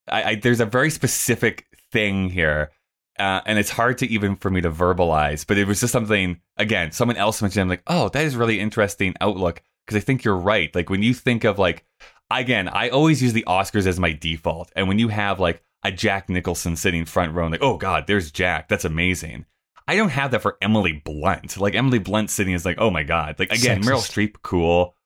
I, 0.09 0.23
I 0.31 0.35
there's 0.37 0.61
a 0.61 0.67
very 0.67 0.91
specific 0.91 1.67
thing 1.93 2.31
here, 2.31 2.71
uh, 3.19 3.41
and 3.47 3.59
it's 3.59 3.71
hard 3.71 3.99
to 3.99 4.07
even 4.07 4.37
for 4.37 4.51
me 4.51 4.61
to 4.61 4.71
verbalize. 4.71 5.47
But 5.47 5.59
it 5.59 5.67
was 5.67 5.81
just 5.81 5.93
something 5.93 6.41
again. 6.57 6.93
Someone 6.93 7.17
else 7.17 7.43
mentioned. 7.43 7.63
I'm 7.63 7.69
like, 7.69 7.83
oh, 7.87 8.09
that 8.11 8.25
is 8.25 8.37
really 8.37 8.61
interesting 8.61 9.15
outlook 9.21 9.63
because 9.87 10.01
I 10.01 10.05
think 10.05 10.25
you're 10.25 10.37
right. 10.37 10.75
Like 10.75 10.91
when 10.91 11.03
you 11.03 11.15
think 11.15 11.45
of 11.45 11.59
like 11.59 11.85
again, 12.31 12.69
I 12.69 12.89
always 12.89 13.23
use 13.23 13.33
the 13.33 13.45
Oscars 13.47 13.87
as 13.87 14.01
my 14.01 14.13
default, 14.13 14.71
and 14.77 14.89
when 14.89 14.99
you 14.99 15.09
have 15.09 15.41
like 15.41 15.63
a 15.85 15.93
Jack 15.93 16.29
Nicholson 16.29 16.77
sitting 16.77 17.05
front 17.05 17.33
row, 17.33 17.45
I'm 17.45 17.51
like, 17.51 17.63
oh 17.63 17.77
God, 17.77 18.07
there's 18.07 18.31
Jack. 18.31 18.69
That's 18.69 18.85
amazing. 18.85 19.47
I 19.89 19.97
don't 19.97 20.09
have 20.09 20.33
that 20.33 20.43
for 20.43 20.57
Emily 20.61 21.01
Blunt. 21.05 21.57
Like 21.59 21.75
Emily 21.75 22.01
Blunt 22.01 22.31
sitting 22.31 22.55
is 22.55 22.65
like, 22.65 22.79
oh 22.81 22.91
my 22.91 23.05
God. 23.05 23.37
Like 23.39 23.53
again, 23.53 23.83
Meryl 23.83 23.99
Streep, 23.99 24.37
cool. 24.43 24.97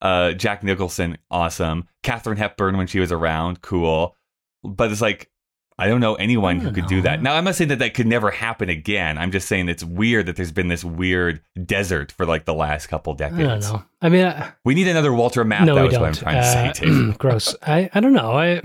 Uh, 0.00 0.32
Jack 0.32 0.62
Nicholson, 0.62 1.18
awesome. 1.30 1.86
Katharine 2.02 2.38
Hepburn 2.38 2.78
when 2.78 2.86
she 2.86 3.00
was 3.00 3.12
around, 3.12 3.60
cool. 3.60 4.16
But 4.64 4.90
it's 4.90 5.02
like, 5.02 5.29
I 5.80 5.88
don't 5.88 6.00
know 6.00 6.14
anyone 6.14 6.58
who 6.58 6.66
don't 6.66 6.74
could 6.74 6.86
do 6.86 7.02
that. 7.02 7.22
Now, 7.22 7.34
I'm 7.34 7.44
not 7.44 7.54
saying 7.56 7.68
that 7.68 7.78
that 7.80 7.94
could 7.94 8.06
never 8.06 8.30
happen 8.30 8.68
again. 8.68 9.18
I'm 9.18 9.32
just 9.32 9.48
saying 9.48 9.68
it's 9.68 9.82
weird 9.84 10.26
that 10.26 10.36
there's 10.36 10.52
been 10.52 10.68
this 10.68 10.84
weird 10.84 11.40
desert 11.64 12.12
for 12.12 12.26
like 12.26 12.44
the 12.44 12.54
last 12.54 12.86
couple 12.88 13.14
I 13.14 13.16
decades. 13.16 13.68
don't 13.70 13.78
know. 13.80 13.84
I 14.02 14.08
mean, 14.08 14.24
I, 14.26 14.52
We 14.64 14.74
need 14.74 14.88
another 14.88 15.12
Walter 15.12 15.44
Matthau. 15.44 15.66
no, 15.66 15.86
is 15.86 15.92
don't. 15.92 16.00
what 16.02 16.08
I'm 16.08 16.14
trying 16.14 16.34
to 16.36 16.40
Uh, 16.40 16.72
say, 16.74 16.86
Dave. 16.86 17.18
gross. 17.18 17.54
I, 17.62 17.90
I 17.94 18.00
don't 18.00 18.12
know. 18.12 18.32
I, 18.32 18.62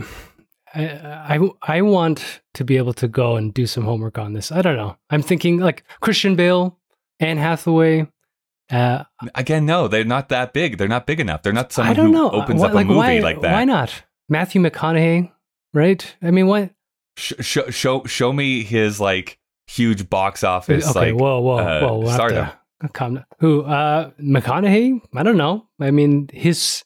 I 0.73 1.35
I 1.37 1.49
I 1.77 1.81
want 1.81 2.41
to 2.55 2.63
be 2.65 2.77
able 2.77 2.93
to 2.93 3.07
go 3.07 3.37
and 3.37 3.53
do 3.53 3.65
some 3.65 3.85
homework 3.85 4.17
on 4.17 4.33
this. 4.33 4.51
I 4.51 4.61
don't 4.61 4.75
know. 4.75 4.97
I'm 5.09 5.21
thinking 5.21 5.59
like 5.59 5.83
Christian 6.01 6.35
Bale, 6.35 6.77
Anne 7.19 7.37
Hathaway. 7.37 8.07
Uh, 8.71 9.03
Again, 9.35 9.65
no, 9.65 9.87
they're 9.87 10.03
not 10.03 10.29
that 10.29 10.51
big. 10.51 10.77
They're 10.77 10.87
not 10.87 11.05
big 11.05 11.19
enough. 11.19 11.43
They're 11.43 11.53
not 11.53 11.71
someone 11.71 11.91
I 11.91 11.93
don't 11.95 12.07
who 12.07 12.11
know. 12.13 12.31
opens 12.31 12.59
Why- 12.61 12.67
up 12.69 12.73
a 12.75 12.83
movie 12.83 12.95
why, 12.97 13.19
like 13.19 13.41
that. 13.41 13.53
Why 13.53 13.63
not? 13.63 14.03
Matthew 14.27 14.59
McConaughey, 14.61 15.31
right? 15.73 16.15
I 16.21 16.31
mean, 16.31 16.47
what? 16.47 16.71
Sh- 17.17 17.33
show, 17.39 17.69
show, 17.69 18.03
show 18.05 18.33
me 18.33 18.63
his 18.63 18.99
like 18.99 19.39
huge 19.67 20.09
box 20.09 20.43
office. 20.43 20.87
okay, 20.95 21.11
like, 21.11 21.19
whoa, 21.21 21.39
whoa, 21.39 21.57
uh, 21.57 21.79
whoa. 21.81 21.97
We'll 21.99 22.11
stardom. 22.13 22.49
calm 22.93 23.15
down. 23.15 23.25
Who? 23.39 23.61
Uh, 23.63 24.11
McConaughey? 24.21 25.01
I 25.15 25.23
don't 25.23 25.37
know. 25.37 25.67
I 25.79 25.91
mean, 25.91 26.29
his 26.33 26.83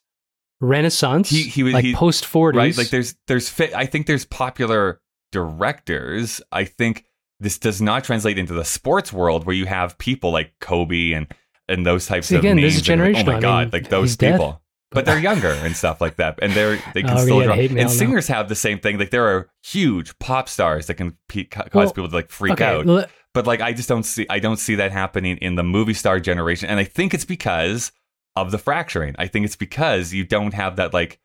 renaissance, 0.61 1.29
He- 1.29 1.43
he 1.43 1.63
was- 1.63 1.73
like 1.73 1.93
post 1.95 2.25
forties, 2.25 2.57
right? 2.57 2.77
Like 2.77 2.89
there's 2.89 3.15
there's 3.27 3.49
fit. 3.49 3.73
I 3.73 3.85
think 3.85 4.05
there's 4.07 4.25
popular 4.25 5.01
directors. 5.31 6.41
I 6.51 6.65
think 6.65 7.05
this 7.39 7.57
does 7.57 7.81
not 7.81 8.03
translate 8.03 8.37
into 8.37 8.53
the 8.53 8.65
sports 8.65 9.11
world 9.13 9.45
where 9.45 9.55
you 9.55 9.65
have 9.65 9.97
people 9.97 10.31
like 10.31 10.53
Kobe 10.59 11.11
and 11.13 11.27
and 11.67 11.85
those 11.85 12.05
types 12.07 12.27
See, 12.27 12.35
of 12.35 12.39
again, 12.41 12.55
this 12.57 12.73
names. 12.75 12.81
is 12.81 12.89
and 12.89 13.01
like, 13.01 13.15
oh 13.15 13.31
my 13.31 13.37
I 13.37 13.41
god, 13.41 13.65
mean, 13.73 13.81
like 13.81 13.89
those 13.89 14.15
people. 14.15 14.51
dead. 14.51 14.57
But 14.91 15.05
they're 15.05 15.19
younger 15.19 15.51
and 15.51 15.75
stuff 15.75 16.01
like 16.01 16.15
that, 16.15 16.39
and 16.41 16.51
they're 16.53 16.77
they 16.95 17.03
can 17.03 17.11
Oh, 17.17 17.23
still 17.23 17.41
draw. 17.43 17.53
And 17.53 17.75
now. 17.75 17.87
singers 17.87 18.27
have 18.27 18.49
the 18.49 18.55
same 18.55 18.79
thing. 18.79 18.97
Like 18.97 19.11
there 19.11 19.27
are 19.27 19.49
huge 19.63 20.17
pop 20.17 20.49
stars 20.49 20.87
that 20.87 20.95
can 20.95 21.15
pe- 21.27 21.43
cause 21.43 21.67
Well, 21.73 21.91
people 21.91 22.09
to 22.09 22.15
like 22.15 22.29
freak 22.31 22.53
okay, 22.53 22.65
out. 22.65 22.85
le- 22.87 23.07
but 23.35 23.45
like 23.45 23.61
I 23.61 23.71
just 23.71 23.87
don't 23.87 24.01
see 24.03 24.25
I 24.31 24.39
don't 24.39 24.57
see 24.57 24.73
that 24.75 24.91
happening 24.91 25.37
in 25.37 25.53
the 25.55 25.63
movie 25.63 25.93
star 25.93 26.19
generation 26.19 26.69
and 26.69 26.79
I 26.79 26.85
think 26.85 27.13
it's 27.13 27.23
because 27.25 27.91
of 28.35 28.49
the 28.49 28.57
fracturing. 28.57 29.13
I 29.19 29.27
think 29.27 29.45
it's 29.45 29.55
because 29.55 30.11
you 30.11 30.23
don't 30.25 30.55
have 30.55 30.77
that 30.77 30.91
like 30.91 31.19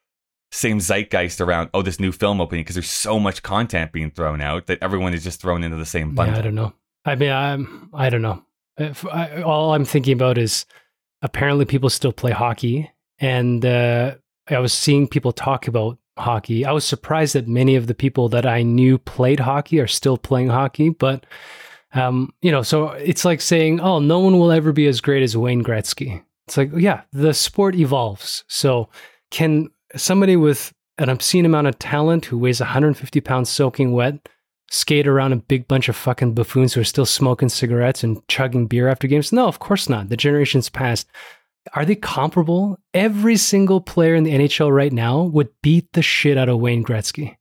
same 0.53 0.79
zeitgeist 0.79 1.41
around 1.41 1.71
oh 1.73 1.81
this 1.81 1.99
new 1.99 2.13
film 2.13 2.43
opening 2.43 2.65
because 2.65 2.75
there's 2.77 2.91
so 2.91 3.19
much 3.19 3.43
content 3.43 3.93
being 3.93 4.11
thrown 4.11 4.43
out 4.43 4.67
that 4.67 4.79
everyone 4.83 5.15
is 5.15 5.25
just 5.25 5.41
thrown 5.41 5.65
into 5.65 5.77
the 5.79 5.87
same 5.87 6.15
Yeah. 6.15 6.37
I 6.37 6.41
don't 6.43 6.55
know. 6.55 6.75
I 7.07 7.15
mean, 7.17 7.33
I'm, 7.33 7.89
I 7.95 8.11
don't 8.11 8.23
know. 8.23 8.45
If 8.77 9.07
I, 9.07 9.41
all 9.43 9.75
I'm 9.75 9.85
thinking 9.87 10.13
about 10.13 10.37
is 10.39 10.65
apparently 11.23 11.65
people 11.65 11.91
still 11.91 12.13
play 12.13 12.31
hockey, 12.33 12.91
and 13.25 13.65
uh, 13.65 14.17
I 14.49 14.59
was 14.59 14.75
seeing 14.75 15.09
people 15.09 15.33
talk 15.33 15.67
about 15.67 15.99
hockey. 16.19 16.67
I 16.67 16.73
was 16.73 16.85
surprised 16.85 17.35
that 17.35 17.49
many 17.49 17.75
of 17.75 17.87
the 17.87 17.95
people 17.95 18.29
that 18.29 18.45
I 18.45 18.63
knew 18.63 18.99
played 18.99 19.41
hockey 19.41 19.81
are 19.81 19.87
still 19.87 20.19
playing 20.19 20.49
hockey, 20.49 20.91
but 20.91 21.25
um, 21.95 22.35
you 22.43 22.53
know, 22.53 22.63
so 22.63 22.89
it's 22.91 23.25
like 23.25 23.41
saying, 23.41 23.81
"Oh, 23.81 23.99
no 23.99 24.19
one 24.19 24.39
will 24.39 24.53
ever 24.53 24.73
be 24.73 24.87
as 24.87 25.01
great 25.01 25.23
as 25.23 25.37
Wayne 25.37 25.65
Gretzky." 25.65 26.23
It's 26.47 26.59
like, 26.59 26.71
yeah, 26.77 27.03
the 27.13 27.33
sport 27.33 27.75
evolves. 27.77 28.45
So, 28.49 28.91
can 29.31 29.71
somebody 29.97 30.37
with 30.37 30.75
an 30.99 31.09
obscene 31.09 31.47
amount 31.47 31.69
of 31.69 31.79
talent 31.79 32.27
who 32.27 32.37
weighs 32.37 32.61
150 32.61 33.21
pounds 33.23 33.49
soaking 33.49 33.93
wet 33.93 34.29
skate 34.71 35.07
around 35.07 35.33
a 35.33 35.37
big 35.37 35.69
bunch 35.69 35.89
of 35.89 35.97
fucking 35.97 36.35
buffoons 36.35 36.75
who 36.75 36.81
are 36.81 36.85
still 36.85 37.07
smoking 37.07 37.49
cigarettes 37.49 38.03
and 38.03 38.27
chugging 38.29 38.67
beer 38.67 38.89
after 38.89 39.07
games? 39.07 39.33
No, 39.33 39.47
of 39.47 39.61
course 39.61 39.89
not. 39.89 40.09
The 40.11 40.17
generations 40.17 40.69
past. 40.69 41.07
Are 41.73 41.85
they 41.85 41.95
comparable? 41.97 42.79
Every 42.93 43.37
single 43.37 43.81
player 43.81 44.15
in 44.15 44.25
the 44.25 44.33
NHL 44.33 44.71
right 44.75 44.93
now 44.93 45.23
would 45.23 45.49
beat 45.63 45.93
the 45.95 46.03
shit 46.03 46.37
out 46.37 46.49
of 46.49 46.59
Wayne 46.61 46.85
Gretzky. 46.85 47.37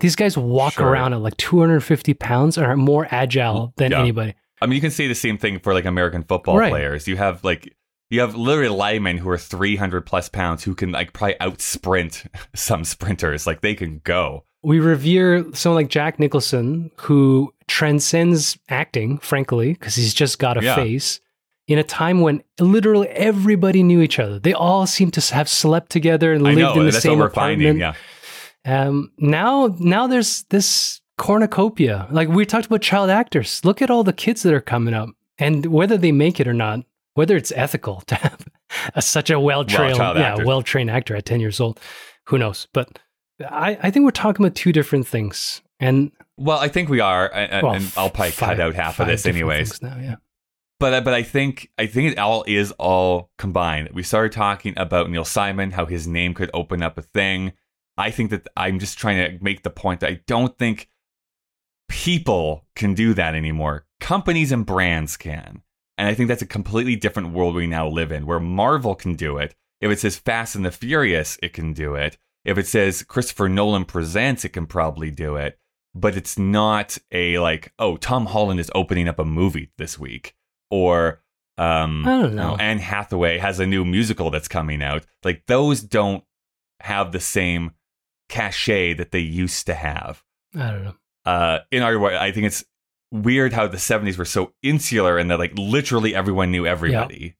These 0.00 0.16
guys 0.16 0.36
walk 0.36 0.74
Sure. 0.74 0.86
around 0.88 1.12
at 1.14 1.20
like 1.20 1.36
250 1.36 2.14
pounds 2.14 2.56
and 2.56 2.66
are 2.66 2.76
more 2.76 3.06
agile 3.10 3.72
than 3.76 3.92
Yeah. 3.92 4.00
anybody. 4.00 4.34
I 4.60 4.66
mean, 4.66 4.74
you 4.76 4.80
can 4.80 4.90
say 4.90 5.06
the 5.06 5.14
same 5.14 5.36
thing 5.38 5.58
for 5.58 5.74
like 5.74 5.84
American 5.84 6.22
football 6.22 6.56
Right. 6.58 6.70
players. 6.70 7.06
You 7.06 7.16
have 7.16 7.44
like 7.44 7.72
you 8.08 8.20
have 8.20 8.36
literally 8.36 8.68
linemen 8.68 9.18
who 9.18 9.28
are 9.28 9.36
300 9.38 10.06
plus 10.06 10.28
pounds 10.28 10.62
who 10.62 10.74
can 10.76 10.92
like 10.92 11.12
probably 11.12 11.38
out 11.40 11.60
sprint 11.60 12.24
some 12.54 12.84
sprinters. 12.84 13.46
Like 13.46 13.60
they 13.62 13.74
can 13.74 14.00
go. 14.04 14.44
we 14.62 14.80
revere 14.80 15.44
someone 15.54 15.82
like 15.84 15.90
Jack 15.90 16.18
Nicholson, 16.18 16.90
who 16.96 17.52
transcends 17.68 18.58
acting, 18.68 19.16
frankly, 19.18 19.74
because 19.74 19.94
he's 19.94 20.12
just 20.14 20.38
got 20.40 20.56
a 20.56 20.64
Yeah. 20.64 20.74
face. 20.74 21.20
In 21.68 21.78
a 21.78 21.82
time 21.84 22.20
when 22.20 22.42
literally 22.60 23.08
everybody 23.08 23.82
knew 23.82 24.00
each 24.00 24.18
other, 24.20 24.38
they 24.38 24.52
all 24.52 24.86
seemed 24.86 25.14
to 25.14 25.34
have 25.34 25.48
slept 25.48 25.90
together 25.90 26.32
and 26.32 26.46
I 26.46 26.50
lived 26.52 26.60
know 26.60 26.80
in 26.80 26.86
the 26.86 26.92
same 26.92 27.20
apartment. 27.20 27.34
finding. 27.34 27.78
Yeah. 27.78 27.94
Um, 28.64 29.12
now, 29.18 29.74
now 29.80 30.06
there's 30.06 30.44
this 30.44 31.00
cornucopia. 31.18 32.06
Like 32.10 32.28
we 32.28 32.46
talked 32.46 32.66
about 32.66 32.82
child 32.82 33.10
actors. 33.10 33.60
Look 33.64 33.82
at 33.82 33.90
all 33.90 34.04
the 34.04 34.12
kids 34.12 34.42
that 34.42 34.54
are 34.54 34.60
coming 34.60 34.94
up, 34.94 35.08
and 35.38 35.66
whether 35.66 35.96
they 35.98 36.12
make 36.12 36.38
it 36.40 36.46
or 36.46 36.54
not, 36.54 36.80
whether 37.14 37.36
it's 37.36 37.52
ethical 37.56 38.02
to 38.06 38.14
have 38.16 38.46
a, 38.94 39.02
such 39.02 39.30
a 39.30 39.40
well 39.40 39.64
trained, 39.64 39.96
child 39.96 40.16
yeah, 40.18 40.36
well 40.44 40.62
trained 40.62 40.90
actor 40.90 41.16
at 41.16 41.24
ten 41.24 41.40
years 41.40 41.60
old, 41.60 41.80
who 42.26 42.38
knows? 42.38 42.68
But 42.72 42.98
I, 43.40 43.78
I 43.82 43.90
think 43.90 44.04
we're 44.04 44.10
talking 44.12 44.44
about 44.44 44.54
two 44.54 44.72
different 44.72 45.06
things. 45.06 45.62
And 45.78 46.10
Well, 46.36 46.58
I 46.58 46.68
think 46.68 46.88
we 46.88 47.00
are, 47.00 47.30
and, 47.32 47.62
well, 47.62 47.74
and 47.74 47.92
I'll 47.96 48.08
probably 48.10 48.30
five- 48.32 48.56
cut 48.56 48.60
out 48.60 48.74
half 48.74 48.98
of 49.00 49.06
this 49.08 49.26
anyways. 49.26 49.82
Now, 49.82 49.98
yeah. 50.00 50.16
But 50.78 50.92
uh, 50.92 51.00
but 51.00 51.14
I 51.14 51.22
think 51.22 51.70
I 51.78 51.86
think 51.86 52.12
it 52.12 52.18
all 52.18 52.44
is 52.46 52.72
all 52.72 53.30
combined. 53.38 53.90
We 53.92 54.02
started 54.02 54.32
talking 54.32 54.74
about 54.76 55.10
Neil 55.10 55.24
Simon, 55.24 55.70
how 55.70 55.86
his 55.86 56.06
name 56.06 56.34
could 56.34 56.50
open 56.52 56.82
up 56.82 56.98
a 56.98 57.02
thing. 57.02 57.52
I 57.96 58.10
think 58.10 58.30
that 58.30 58.46
I'm 58.56 58.78
just 58.78 58.98
trying 58.98 59.38
to 59.38 59.42
make 59.42 59.62
the 59.62 59.70
point 59.70 60.00
that 60.00 60.10
I 60.10 60.20
don't 60.26 60.56
think 60.58 60.90
people 61.88 62.66
can 62.74 62.94
do 62.94 63.14
that 63.14 63.34
anymore. 63.34 63.86
Companies 64.00 64.52
and 64.52 64.66
brands 64.66 65.16
can. 65.16 65.62
And 65.98 66.06
I 66.06 66.14
think 66.14 66.28
that's 66.28 66.42
a 66.42 66.46
completely 66.46 66.94
different 66.94 67.32
world 67.32 67.54
we 67.54 67.66
now 67.66 67.88
live 67.88 68.12
in, 68.12 68.26
where 68.26 68.40
Marvel 68.40 68.94
can 68.94 69.14
do 69.14 69.38
it. 69.38 69.54
If 69.80 69.90
it 69.90 69.98
says 69.98 70.18
Fast 70.18 70.54
and 70.54 70.64
the 70.64 70.70
Furious, 70.70 71.38
it 71.42 71.54
can 71.54 71.72
do 71.72 71.94
it. 71.94 72.18
If 72.44 72.58
it 72.58 72.66
says 72.66 73.02
Christopher 73.02 73.48
Nolan 73.48 73.86
presents, 73.86 74.44
it 74.44 74.50
can 74.50 74.66
probably 74.66 75.10
do 75.10 75.36
it. 75.36 75.58
But 75.94 76.16
it's 76.16 76.38
not 76.38 76.98
a 77.10 77.38
like, 77.38 77.72
oh, 77.78 77.96
Tom 77.96 78.26
Holland 78.26 78.60
is 78.60 78.70
opening 78.74 79.08
up 79.08 79.18
a 79.18 79.24
movie 79.24 79.70
this 79.78 79.98
week, 79.98 80.34
or 80.70 81.22
um, 81.58 82.06
I 82.06 82.18
don't 82.20 82.30
you 82.30 82.36
know. 82.36 82.56
Anne 82.56 82.78
Hathaway 82.78 83.38
has 83.38 83.60
a 83.60 83.66
new 83.66 83.84
musical 83.84 84.30
that's 84.30 84.48
coming 84.48 84.82
out. 84.82 85.04
Like 85.24 85.44
those 85.46 85.80
don't 85.80 86.22
have 86.80 87.12
the 87.12 87.20
same 87.20 87.72
cachet 88.28 88.94
that 88.94 89.10
they 89.12 89.20
used 89.20 89.66
to 89.66 89.74
have 89.74 90.22
I 90.54 90.70
don't 90.70 90.84
know. 90.84 90.94
uh, 91.24 91.60
in 91.70 91.82
our 91.82 92.04
I 92.06 92.32
think 92.32 92.46
it's 92.46 92.64
weird 93.12 93.52
how 93.52 93.68
the 93.68 93.76
70s 93.76 94.18
were 94.18 94.24
so 94.24 94.52
insular 94.62 95.16
and 95.16 95.30
that 95.30 95.38
like 95.38 95.52
literally 95.56 96.14
everyone 96.14 96.50
knew 96.50 96.66
everybody. 96.66 97.36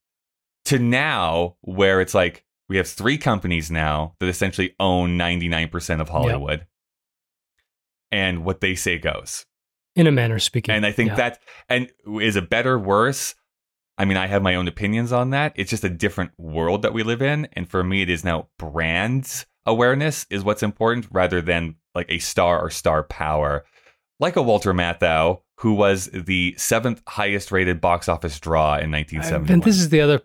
To 0.67 0.79
now, 0.79 1.57
where 1.61 2.01
it's 2.01 2.15
like 2.15 2.45
we 2.69 2.77
have 2.79 2.89
three 2.89 3.19
companies 3.19 3.71
now 3.71 4.15
that 4.19 4.29
essentially 4.29 4.75
own 4.81 5.17
99% 5.19 6.01
of 6.01 6.09
Hollywood. 6.09 6.67
And 8.11 8.45
what 8.45 8.61
they 8.61 8.75
say 8.75 8.99
goes. 8.99 9.45
In 9.97 10.07
a 10.07 10.13
manner 10.13 10.39
speaking. 10.39 10.75
And 10.75 10.87
I 10.87 10.93
think 10.93 11.11
yeah. 11.11 11.17
that, 11.17 11.39
and 11.69 11.91
is 12.21 12.37
it 12.37 12.51
better, 12.51 12.79
worse? 12.79 13.35
I 13.99 14.05
mean, 14.05 14.17
I 14.17 14.27
have 14.27 14.43
my 14.43 14.55
own 14.55 14.69
opinions 14.69 15.11
on 15.11 15.31
that. 15.31 15.55
It's 15.57 15.71
just 15.71 15.85
a 15.85 15.89
different 15.89 16.33
world 16.37 16.83
that 16.83 16.93
we 16.93 17.03
live 17.03 17.23
in. 17.23 17.49
And 17.55 17.69
for 17.69 17.83
me, 17.83 18.03
it 18.03 18.11
is 18.11 18.25
now 18.25 18.49
brands 18.59 19.47
awareness 19.65 20.27
is 20.31 20.45
what's 20.45 20.63
important 20.63 21.09
rather 21.11 21.43
than 21.43 21.75
like 21.95 22.07
a 22.09 22.19
star 22.19 22.61
or 22.61 22.71
star 22.71 23.03
power. 23.03 23.65
Like 24.21 24.37
a 24.37 24.43
Walter 24.43 24.73
Matthau, 24.73 25.41
who 25.59 25.75
was 25.75 26.07
the 26.07 26.55
seventh 26.57 27.03
highest 27.07 27.53
rated 27.53 27.81
box 27.81 28.09
office 28.09 28.39
draw 28.39 28.77
in 28.77 28.95
I- 28.95 28.99
1971. 28.99 29.53
And 29.53 29.63
this 29.63 29.79
is 29.79 29.91
the 29.91 30.01
other 30.01 30.23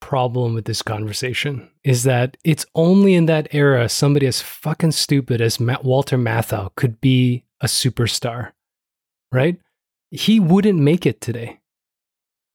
problem 0.00 0.54
with 0.54 0.66
this 0.66 0.82
conversation 0.82 1.68
is 1.82 2.04
that 2.04 2.36
it's 2.44 2.66
only 2.74 3.14
in 3.14 3.26
that 3.26 3.48
era 3.52 3.88
somebody 3.88 4.26
as 4.26 4.42
fucking 4.42 4.92
stupid 4.92 5.40
as 5.40 5.58
Ma- 5.58 5.78
Walter 5.82 6.18
Matthau 6.18 6.74
could 6.76 7.00
be 7.00 7.44
a 7.60 7.66
superstar, 7.66 8.52
right? 9.32 9.58
He 10.10 10.40
wouldn't 10.40 10.78
make 10.78 11.04
it 11.06 11.20
today. 11.20 11.60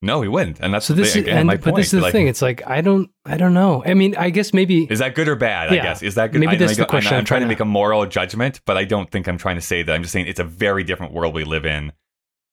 no, 0.02 0.22
he 0.22 0.28
wouldn't. 0.28 0.60
And 0.60 0.74
that's 0.74 0.86
So 0.88 0.94
this 0.94 1.14
the, 1.14 1.20
is, 1.20 1.26
again, 1.26 1.38
and, 1.40 1.48
my 1.48 1.56
but 1.58 1.64
point. 1.66 1.76
this 1.78 1.86
is 1.88 1.92
the 1.92 2.02
Like, 2.02 2.12
thing. 2.12 2.28
It's 2.28 2.42
like 2.42 2.66
I 2.66 2.82
don't, 2.82 3.10
I 3.26 3.38
don't 3.38 3.54
know. 3.54 3.84
I 3.86 3.94
mean, 3.94 4.16
I 4.18 4.30
guess 4.32 4.54
maybe 4.54 4.86
Is 4.90 5.00
that 5.00 5.14
good 5.16 5.28
or 5.28 5.36
bad? 5.36 5.70
I 5.70 5.76
guess 5.76 6.02
is 6.02 6.16
that 6.16 6.32
good? 6.32 6.40
Maybe 6.40 6.54
I, 6.54 6.56
that's 6.56 6.72
I 6.72 6.76
the 6.76 6.78
don't- 6.84 6.90
question 6.90 7.14
I'm, 7.14 7.20
I'm 7.20 7.26
trying 7.26 7.42
to 7.42 7.48
make 7.48 7.60
a 7.60 7.66
moral 7.66 8.06
judgment, 8.08 8.62
but 8.66 8.78
I 8.78 8.84
don't 8.86 9.12
think 9.12 9.28
I'm 9.28 9.38
trying 9.38 9.56
to 9.58 9.62
say 9.62 9.84
that. 9.84 9.94
I'm 9.94 10.02
just 10.02 10.12
saying 10.14 10.28
it's 10.28 10.40
a 10.40 10.44
very 10.44 10.84
different 10.84 11.14
world 11.14 11.36
we 11.36 11.44
live 11.44 11.66
in. 11.66 11.92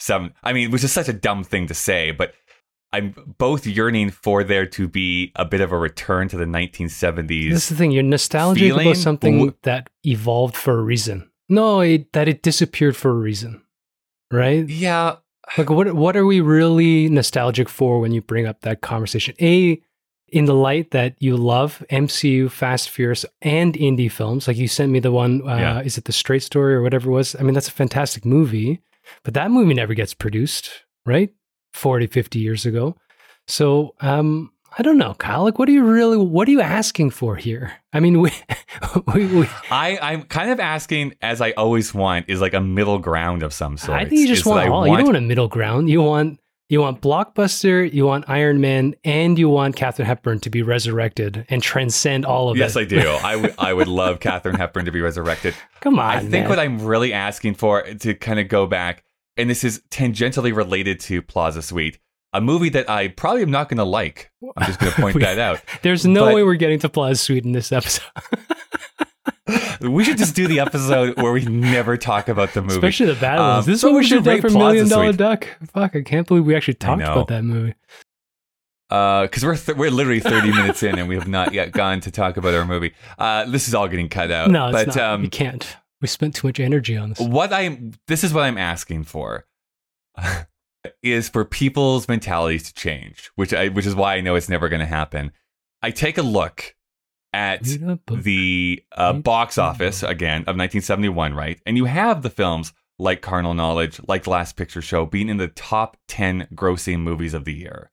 Some, 0.01 0.33
I 0.45 0.53
mean, 0.53 0.71
which 0.71 0.85
is 0.85 0.93
such 0.93 1.09
a 1.09 1.13
dumb 1.13 1.43
thing 1.43 1.67
to 1.69 1.75
say, 1.75 2.11
but 2.13 2.35
I'm 2.93 3.15
both 3.39 3.67
yearning 3.67 4.11
for 4.11 4.45
there 4.45 4.65
to 4.67 4.87
be 4.89 5.33
a 5.35 5.45
bit 5.45 5.61
of 5.61 5.73
a 5.73 5.79
return 5.79 6.29
to 6.29 6.37
the 6.37 6.45
1970s. 6.45 7.51
this 7.51 7.63
is 7.65 7.69
the 7.71 7.75
thing. 7.77 7.91
You're 7.93 8.03
nostalgic 8.03 8.61
feeling 8.63 8.87
about 8.89 8.97
something 8.97 9.35
w- 9.39 9.55
that 9.63 9.91
evolved 10.05 10.55
for 10.57 10.79
a 10.79 10.83
reason. 10.83 11.31
No, 11.49 11.81
it, 11.81 12.13
that 12.13 12.29
it 12.29 12.43
disappeared 12.43 12.97
for 12.97 13.11
a 13.11 13.15
reason, 13.15 13.63
right? 14.31 14.69
yeah, 14.69 15.17
Like 15.57 15.71
what 15.71 15.93
what 15.95 16.17
are 16.17 16.27
we 16.27 16.41
really 16.41 17.09
nostalgic 17.09 17.69
for 17.69 18.01
when 18.01 18.13
you 18.13 18.21
bring 18.23 18.47
up 18.47 18.61
that 18.63 18.81
conversation? 18.81 19.35
A 19.41 19.81
in 20.31 20.45
the 20.45 20.55
light 20.55 20.91
that 20.91 21.15
you 21.21 21.37
love 21.39 21.83
MCU, 21.91 22.51
Fast 22.51 22.91
Furious, 22.91 23.25
and 23.41 23.73
indie 23.75 24.13
films. 24.13 24.47
Like 24.47 24.59
you 24.59 24.69
sent 24.69 24.93
me 24.93 25.01
the 25.01 25.11
one 25.13 25.41
uh, 25.49 25.57
Yeah. 25.57 25.81
is 25.81 25.97
it 25.97 26.05
the 26.05 26.13
Straight 26.13 26.43
Story 26.43 26.75
or 26.75 26.83
whatever 26.83 27.09
it 27.09 27.15
was? 27.15 27.35
I 27.35 27.43
mean, 27.43 27.55
that's 27.55 27.69
a 27.69 27.73
fantastic 27.73 28.27
movie, 28.27 28.83
but 29.25 29.33
that 29.35 29.51
movie 29.51 29.73
never 29.73 29.95
gets 29.95 30.13
produced, 30.13 30.71
right? 31.07 31.31
40, 31.73 32.07
50 32.09 32.39
years 32.39 32.67
ago. 32.67 32.95
So, 33.47 33.95
um 34.01 34.53
I 34.77 34.83
don't 34.83 34.99
know, 34.99 35.15
Kyle. 35.15 35.45
Like, 35.45 35.59
what 35.59 35.69
are 35.69 35.73
you 35.73 35.85
really? 35.85 36.17
What 36.17 36.47
are 36.49 36.51
you 36.51 36.61
asking 36.61 37.11
for 37.11 37.37
here? 37.37 37.73
I 37.93 38.01
mean, 38.01 38.21
we, 38.23 38.31
we, 39.15 39.27
we 39.27 39.49
I 39.71 39.99
I'm 40.01 40.23
kind 40.25 40.51
of 40.51 40.61
asking, 40.61 41.15
as 41.23 41.41
I 41.41 41.53
always 41.53 41.95
want, 41.95 42.27
is 42.29 42.41
like 42.41 42.55
a 42.55 42.61
middle 42.61 42.99
ground 42.99 43.43
of 43.43 43.53
some 43.53 43.77
sort. 43.77 43.99
I 43.99 44.05
think 44.05 44.21
you 44.21 44.29
just 44.29 44.45
want 44.47 44.69
all. 44.69 44.87
You 44.87 44.97
don't 44.97 45.07
want 45.07 45.17
a 45.17 45.23
middle 45.23 45.49
ground. 45.49 45.89
You 45.89 46.03
want 46.03 46.39
you 46.69 46.81
want 46.81 47.01
blockbuster. 47.01 47.91
You 47.91 48.05
want 48.05 48.27
Iron 48.29 48.61
Man, 48.61 48.95
and 49.05 49.39
you 49.39 49.49
want 49.49 49.75
Katharine 49.75 50.07
Hepburn 50.07 50.41
to 50.41 50.51
be 50.51 50.63
resurrected 50.63 51.47
and 51.49 51.63
transcend 51.63 52.27
all 52.27 52.51
of 52.51 52.59
Yes, 52.59 52.77
it. 52.77 52.93
Yes, 52.93 53.01
I 53.01 53.03
do. 53.03 53.27
I 53.27 53.37
would 53.37 53.55
I 53.59 53.73
would 53.73 53.89
love 53.89 54.21
Katharine 54.21 54.57
Hepburn 54.57 54.85
to 54.85 54.93
be 54.93 55.01
resurrected. 55.01 55.55
Come 55.81 55.99
on, 55.99 56.17
I 56.17 56.21
think 56.21 56.33
man. 56.33 56.49
what 56.49 56.59
I'm 56.59 56.85
really 56.85 57.13
asking 57.13 57.55
for 57.55 57.83
to 57.83 58.15
kind 58.15 58.39
of 58.39 58.49
go 58.49 58.67
back, 58.67 59.05
and 59.37 59.49
this 59.49 59.65
is 59.65 59.83
tangentially 59.91 60.55
related 60.55 61.01
to 61.01 61.23
Plaza 61.23 61.63
Suite, 61.63 61.99
a 62.33 62.41
movie 62.41 62.69
that 62.71 62.89
I 62.91 63.09
probably 63.09 63.43
am 63.43 63.51
not 63.51 63.69
going 63.69 63.79
to 63.79 63.85
like. 63.85 64.31
I'm 64.57 64.67
just 64.67 64.79
going 64.81 64.93
to 64.93 65.01
point 65.01 65.15
We- 65.17 65.23
that 65.23 65.39
out. 65.39 65.61
There's 65.83 66.05
no 66.07 66.27
but- 66.27 66.35
way 66.35 66.43
we're 66.43 66.55
getting 66.57 66.79
to 66.81 66.89
Plaza 66.89 67.17
Suite 67.17 67.45
in 67.45 67.53
this 67.53 67.73
episode, 67.73 68.05
We 69.81 70.05
should 70.05 70.19
just 70.19 70.35
do 70.35 70.47
the 70.49 70.61
episode 70.61 71.17
where 71.23 71.33
we 71.33 71.43
never 71.47 71.97
talk 71.97 72.29
about 72.29 72.53
the 72.53 72.61
movie. 72.61 72.75
especially 72.75 73.07
the 73.07 73.15
bad 73.21 73.39
Um. 73.39 73.65
This 73.65 73.77
is 73.77 73.83
but 73.83 73.93
what 73.93 73.99
we 73.99 74.05
should 74.05 74.27
rate 74.27 74.43
for 74.43 74.49
Plaza 74.51 74.59
Million 74.59 74.89
Dollar 74.89 75.07
Suite. 75.07 75.17
Duck. 75.17 75.47
Fuck, 75.73 75.97
I 75.97 76.03
can't 76.03 76.27
believe 76.27 76.45
we 76.45 76.55
actually 76.55 76.75
talked 76.75 77.01
about 77.01 77.29
that 77.29 77.45
movie. 77.45 77.75
because 78.91 79.45
we're 79.45 79.57
th- 79.57 79.79
we're 79.79 79.91
literally 79.91 80.21
30 80.21 80.51
minutes 80.51 80.83
in 80.83 80.99
and 80.99 81.09
we 81.09 81.15
have 81.15 81.29
not 81.29 81.55
yet 81.55 81.73
gone 81.73 82.01
to 82.01 82.11
talk 82.11 82.37
about 82.37 82.53
our 82.55 82.65
movie. 82.67 82.93
Uh, 83.19 83.45
this 83.47 83.69
is 83.69 83.75
all 83.75 83.89
getting 83.89 84.09
cut 84.09 84.31
out. 84.31 84.51
no, 84.51 84.67
it's 84.69 84.73
but 84.85 84.87
not. 84.89 84.97
um, 84.99 85.23
we 85.23 85.29
can't. 85.29 85.77
We 86.03 86.09
spent 86.09 86.35
too 86.35 86.47
much 86.49 86.61
energy 86.61 86.97
on 86.97 87.11
this. 87.11 87.21
what 87.21 87.53
I'm 87.53 87.93
this 88.07 88.25
is 88.25 88.35
what 88.35 88.45
I'm 88.45 88.59
asking 88.59 89.05
for 89.05 89.47
is 91.03 91.29
for 91.29 91.45
people's 91.45 92.09
mentalities 92.09 92.65
to 92.65 92.75
change, 92.75 93.31
which 93.35 93.53
I 93.53 93.69
which 93.69 93.87
is 93.87 93.95
why 93.95 94.17
I 94.17 94.21
know 94.21 94.35
it's 94.35 94.49
never 94.49 94.69
going 94.69 94.81
to 94.81 94.87
happen. 94.87 95.33
I 95.83 95.91
take 95.91 96.19
a 96.19 96.23
look 96.23 96.75
at 97.33 97.63
the 98.11 98.83
uh, 98.93 99.13
box 99.13 99.59
office 99.59 100.03
again 100.03 100.43
of 100.43 100.57
1971, 100.57 101.35
right? 101.35 101.61
And 101.67 101.77
you 101.77 101.85
have 101.85 102.23
the 102.23 102.31
films 102.31 102.73
like 102.99 103.23
Carnal 103.23 103.55
Knowledge, 103.55 104.01
like 104.09 104.27
Last 104.27 104.57
Picture 104.57 104.83
Show 104.83 105.07
being 105.07 105.29
in 105.29 105.37
the 105.37 105.49
top 105.49 105.97
10 106.09 106.49
grossing 106.55 107.01
movies 107.01 107.35
of 107.35 107.45
the 107.45 107.55
year. 107.55 107.91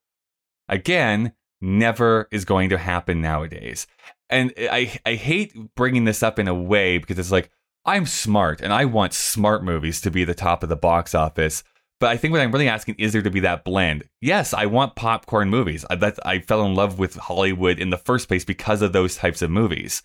Again, 0.68 1.34
never 1.62 2.28
is 2.32 2.46
going 2.46 2.70
to 2.70 2.78
happen 2.78 3.22
nowadays. 3.22 3.88
And 4.30 4.54
I 4.58 5.00
I 5.06 5.16
hate 5.16 5.76
bringing 5.76 6.06
this 6.06 6.24
up 6.24 6.40
in 6.40 6.48
a 6.48 6.56
way 6.56 6.98
because 6.98 7.20
it's 7.20 7.32
like 7.32 7.52
I'm 7.86 8.08
smart 8.08 8.62
and 8.62 8.74
I 8.74 8.86
want 8.86 9.14
smart 9.14 9.64
movies 9.64 10.02
to 10.02 10.12
be 10.12 10.24
the 10.24 10.34
top 10.34 10.64
of 10.64 10.70
the 10.70 10.76
box 10.76 11.14
office, 11.14 11.64
But 12.00 12.10
I 12.10 12.18
think 12.18 12.34
what 12.34 12.42
I'm 12.42 12.52
really 12.52 12.68
asking 12.68 12.96
is 12.98 13.14
there 13.14 13.22
to 13.22 13.30
be 13.30 13.40
that 13.42 13.64
blend? 13.64 14.04
Yes, 14.22 14.54
I 14.54 14.66
want 14.66 14.96
popcorn 14.96 15.50
movies. 15.50 15.86
I, 15.90 16.14
I 16.26 16.40
fell 16.40 16.66
in 16.66 16.76
love 16.76 17.00
with 17.00 17.16
Hollywood 17.16 17.80
in 17.80 17.90
the 17.90 17.98
first 17.98 18.28
place 18.28 18.44
because 18.44 18.82
of 18.82 18.92
those 18.92 19.16
types 19.16 19.42
of 19.42 19.50
movies. 19.50 20.04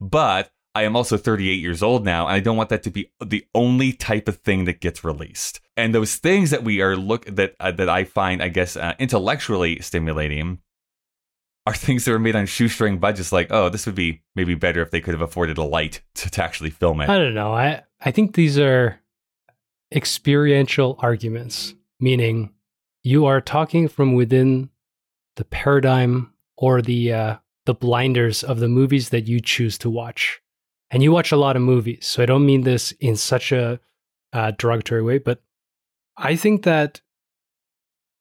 But 0.00 0.52
I 0.74 0.84
am 0.84 0.96
also 0.96 1.16
38 1.16 1.54
years 1.60 1.82
old 1.82 2.04
now, 2.04 2.26
and 2.26 2.34
I 2.34 2.40
don't 2.40 2.56
want 2.56 2.70
that 2.70 2.82
to 2.84 2.90
be 2.90 3.10
the 3.24 3.44
only 3.54 3.92
type 3.92 4.26
of 4.26 4.38
thing 4.38 4.64
that 4.64 4.80
gets 4.80 5.04
released. 5.04 5.60
And 5.76 5.94
those 5.94 6.16
things 6.16 6.50
that 6.50 6.64
we 6.64 6.80
are 6.80 6.96
look 6.96 7.26
that 7.26 7.56
uh, 7.60 7.72
that 7.72 7.88
I 7.88 8.04
find, 8.04 8.42
I 8.42 8.48
guess, 8.48 8.76
uh, 8.76 8.94
intellectually 8.98 9.80
stimulating 9.80 10.60
are 11.66 11.74
things 11.74 12.04
that 12.04 12.12
are 12.12 12.18
made 12.18 12.36
on 12.36 12.46
shoestring 12.46 12.98
budgets. 12.98 13.32
Like, 13.32 13.48
oh, 13.50 13.68
this 13.68 13.84
would 13.84 13.94
be 13.94 14.22
maybe 14.34 14.54
better 14.54 14.80
if 14.80 14.90
they 14.90 15.00
could 15.00 15.14
have 15.14 15.20
afforded 15.20 15.58
a 15.58 15.62
light 15.62 16.02
to, 16.14 16.30
to 16.30 16.42
actually 16.42 16.70
film 16.70 17.00
it. 17.00 17.10
I 17.10 17.18
don't 17.18 17.34
know. 17.34 17.52
I 17.52 17.82
I 18.00 18.10
think 18.10 18.34
these 18.34 18.58
are 18.58 18.98
experiential 19.92 20.96
arguments, 21.00 21.74
meaning 22.00 22.52
you 23.02 23.26
are 23.26 23.40
talking 23.40 23.88
from 23.88 24.14
within 24.14 24.70
the 25.36 25.44
paradigm 25.44 26.32
or 26.56 26.82
the 26.82 27.12
uh, 27.12 27.36
the 27.66 27.74
blinders 27.74 28.42
of 28.42 28.60
the 28.60 28.68
movies 28.68 29.10
that 29.10 29.26
you 29.28 29.40
choose 29.40 29.78
to 29.78 29.90
watch. 29.90 30.40
And 30.90 31.02
you 31.02 31.10
watch 31.10 31.32
a 31.32 31.36
lot 31.36 31.56
of 31.56 31.62
movies, 31.62 32.06
so 32.06 32.22
I 32.22 32.26
don't 32.26 32.44
mean 32.44 32.62
this 32.62 32.92
in 32.92 33.16
such 33.16 33.50
a 33.50 33.80
uh, 34.32 34.52
derogatory 34.58 35.02
way, 35.02 35.18
but 35.18 35.42
I 36.16 36.36
think 36.36 36.64
that 36.64 37.00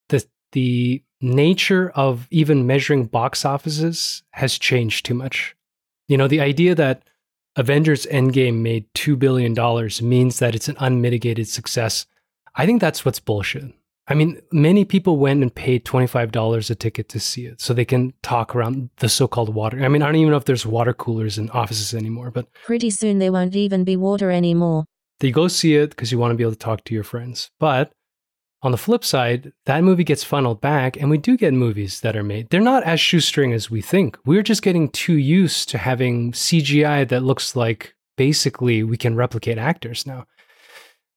the 0.10 0.26
the 0.54 1.04
nature 1.22 1.92
of 1.92 2.28
even 2.32 2.66
measuring 2.66 3.06
box 3.06 3.46
offices 3.46 4.24
has 4.32 4.58
changed 4.58 5.06
too 5.06 5.14
much. 5.14 5.56
You 6.08 6.18
know, 6.18 6.28
the 6.28 6.42
idea 6.42 6.76
that 6.76 7.04
Avengers 7.56 8.06
Endgame 8.06 8.62
made 8.62 8.92
$2 8.94 9.20
billion 9.20 9.54
means 10.08 10.40
that 10.40 10.56
it's 10.56 10.70
an 10.70 10.78
unmitigated 10.80 11.48
success. 11.48 12.06
I 12.56 12.66
think 12.66 12.80
that's 12.80 13.04
what's 13.04 13.20
bullshit. 13.20 13.74
I 14.08 14.14
mean, 14.14 14.42
many 14.52 14.84
people 14.84 15.18
went 15.18 15.42
and 15.42 15.54
paid 15.54 15.86
$25 15.86 16.70
a 16.70 16.76
ticket 16.76 17.08
to 17.10 17.20
see 17.20 17.46
it 17.46 17.62
so 17.62 17.74
they 17.74 17.86
can 17.86 18.14
talk 18.24 18.56
around 18.56 18.90
the 18.98 19.08
so 19.10 19.28
called 19.28 19.54
water. 19.54 19.84
I 19.84 19.88
mean, 19.90 20.02
I 20.02 20.06
don't 20.08 20.16
even 20.16 20.32
know 20.32 20.38
if 20.38 20.46
there's 20.46 20.66
water 20.66 20.94
coolers 20.94 21.38
in 21.38 21.50
offices 21.52 21.94
anymore, 21.94 22.32
but 22.32 22.48
Pretty 22.66 22.90
soon 22.90 23.20
there 23.20 23.32
won't 23.32 23.56
even 23.56 23.84
be 23.84 23.96
water 23.96 24.32
anymore. 24.32 24.86
they 25.20 25.32
go 25.32 25.48
see 25.48 25.76
it 25.76 25.92
because 25.92 26.12
you 26.12 26.18
want 26.18 26.32
to 26.32 26.36
be 26.36 26.44
able 26.44 26.52
to 26.54 26.58
talk 26.58 26.84
to 26.86 26.94
your 26.94 27.04
friends. 27.04 27.52
But 27.60 27.94
on 28.64 28.72
the 28.72 28.78
flip 28.78 29.04
side, 29.04 29.54
that 29.66 29.84
movie 29.84 30.04
gets 30.04 30.24
funneled 30.24 30.62
back, 30.62 30.96
and 30.98 31.10
we 31.10 31.18
do 31.18 31.36
get 31.36 31.54
movies 31.54 32.02
that 32.02 32.16
are 32.16 32.24
made. 32.24 32.50
They're 32.50 32.62
not 32.62 32.84
as 32.84 33.00
shoestring 33.00 33.54
as 33.54 33.72
we 33.72 33.82
think. 33.82 34.18
We're 34.24 34.44
just 34.44 34.62
getting 34.62 34.90
too 34.90 35.18
used 35.18 35.70
to 35.70 35.80
having 35.80 36.32
CGI 36.32 37.08
that 37.10 37.24
looks 37.24 37.56
like 37.56 37.96
basically 38.18 38.84
we 38.84 38.98
can 38.98 39.16
replicate 39.16 39.58
actors 39.58 40.06
now. 40.06 40.26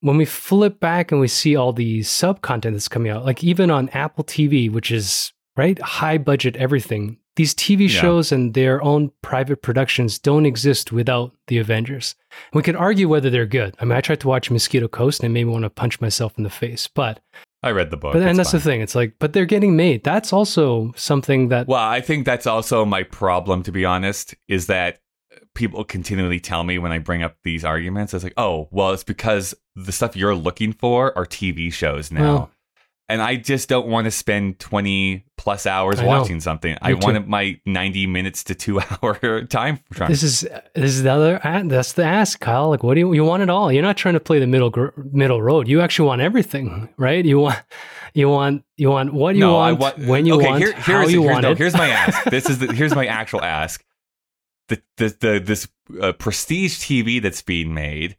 When 0.00 0.16
we 0.16 0.24
flip 0.24 0.80
back 0.80 1.12
and 1.12 1.20
we 1.20 1.28
see 1.28 1.54
all 1.54 1.74
the 1.74 2.02
sub 2.02 2.40
content 2.40 2.74
that's 2.74 2.88
coming 2.88 3.12
out, 3.12 3.26
like 3.26 3.44
even 3.44 3.70
on 3.70 3.90
Apple 3.90 4.24
TV, 4.24 4.70
which 4.70 4.90
is 4.90 5.33
right 5.56 5.78
high 5.80 6.18
budget 6.18 6.56
everything, 6.56 7.18
these 7.36 7.54
TV 7.54 7.82
Yeah. 7.82 8.00
shows 8.00 8.32
and 8.32 8.54
their 8.54 8.82
own 8.82 9.10
private 9.22 9.62
productions 9.62 10.18
don't 10.18 10.46
exist 10.46 10.92
without 10.92 11.32
the 11.48 11.58
Avengers. 11.58 12.14
We 12.52 12.62
could 12.62 12.76
argue 12.76 13.08
whether 13.08 13.30
they're 13.30 13.46
good. 13.46 13.74
I 13.80 13.84
mean, 13.84 13.96
I 13.96 14.00
tried 14.00 14.20
to 14.20 14.28
watch 14.28 14.50
Mosquito 14.50 14.88
Coast 14.88 15.20
and 15.22 15.30
it 15.30 15.34
made 15.34 15.44
me 15.44 15.52
want 15.52 15.64
to 15.64 15.70
punch 15.70 16.00
myself 16.00 16.34
in 16.38 16.44
the 16.44 16.50
face, 16.50 16.88
but 16.88 17.20
I 17.62 17.70
read 17.70 17.90
the 17.90 17.96
book. 17.96 18.12
but 18.12 18.22
and 18.22 18.38
that's 18.38 18.52
the 18.52 18.60
thing. 18.60 18.82
It's 18.82 18.94
like, 18.94 19.14
but 19.18 19.32
they're 19.32 19.46
getting 19.46 19.74
made. 19.74 20.04
That's 20.04 20.32
also 20.32 20.92
something 20.96 21.48
that 21.48 21.66
Well, 21.66 21.80
I 21.82 22.00
think 22.00 22.24
that's 22.26 22.46
also 22.46 22.84
my 22.84 23.02
problem, 23.02 23.62
to 23.64 23.72
be 23.72 23.84
honest, 23.84 24.34
is 24.48 24.66
that 24.66 25.00
uh, 25.34 25.38
people 25.54 25.82
continually 25.82 26.40
tell 26.40 26.62
me 26.62 26.78
when 26.78 26.92
I 26.92 26.98
bring 26.98 27.22
up 27.22 27.36
these 27.42 27.64
arguments, 27.64 28.12
it's 28.12 28.22
like, 28.22 28.34
oh, 28.36 28.68
well, 28.70 28.92
it's 28.92 29.02
because 29.04 29.54
the 29.74 29.92
stuff 29.92 30.14
you're 30.14 30.34
looking 30.34 30.72
for 30.72 31.16
are 31.16 31.24
TV 31.26 31.72
shows 31.72 32.12
now. 32.12 32.20
Well- 32.34 32.50
and 33.14 33.22
I 33.22 33.36
just 33.36 33.68
don't 33.68 33.86
want 33.86 34.06
to 34.06 34.10
spend 34.10 34.58
20 34.58 35.24
plus 35.36 35.66
hours 35.66 36.00
I 36.00 36.02
know. 36.02 36.08
watching 36.08 36.40
something. 36.40 36.76
I 36.82 36.94
Me 36.94 36.98
want 37.00 37.28
my 37.28 37.60
90 37.64 38.08
minutes 38.08 38.42
to 38.44 38.56
two 38.56 38.80
hour 39.02 39.44
time 39.44 39.78
frame. 39.92 40.10
this 40.10 40.24
is 40.24 40.40
this 40.74 40.90
is 40.90 41.04
the 41.04 41.12
other 41.12 41.40
that's 41.68 41.92
the 41.92 42.02
ask, 42.02 42.40
Kyle. 42.40 42.70
Like, 42.70 42.82
what 42.82 42.94
do 42.94 43.00
you 43.00 43.12
you 43.12 43.22
want 43.24 43.44
it 43.44 43.50
all? 43.50 43.70
You're 43.70 43.84
not 43.84 43.96
trying 43.96 44.14
to 44.14 44.20
play 44.20 44.40
the 44.40 44.48
middle 44.48 44.70
gr- 44.70 44.88
middle 45.12 45.40
road. 45.40 45.68
You 45.68 45.80
actually 45.80 46.08
want 46.08 46.22
everything, 46.22 46.88
right? 46.96 47.24
You 47.24 47.38
want 47.38 47.62
you 48.14 48.28
want 48.28 48.64
you 48.76 48.90
want 48.90 49.14
what 49.14 49.36
you 49.36 49.42
no, 49.42 49.54
want, 49.54 49.78
want 49.78 49.98
when 49.98 50.26
you 50.26 50.34
okay, 50.34 50.46
want, 50.48 50.58
here- 50.64 50.72
how 50.72 50.98
here's, 50.98 51.12
you 51.12 51.22
here's, 51.22 51.32
want 51.32 51.42
no, 51.44 51.50
it. 51.52 51.58
Here's 51.58 51.74
my 51.74 51.88
ask. 52.02 52.24
This 52.24 52.50
is 52.50 52.58
the, 52.58 52.72
here's 52.72 52.96
my 52.96 53.06
actual 53.06 53.42
ask. 53.42 53.84
The 54.66 54.82
the, 54.96 55.16
the 55.20 55.38
this 55.38 55.68
uh, 56.00 56.12
prestige 56.14 56.78
TV 56.78 57.22
that's 57.22 57.42
being 57.42 57.74
made. 57.74 58.16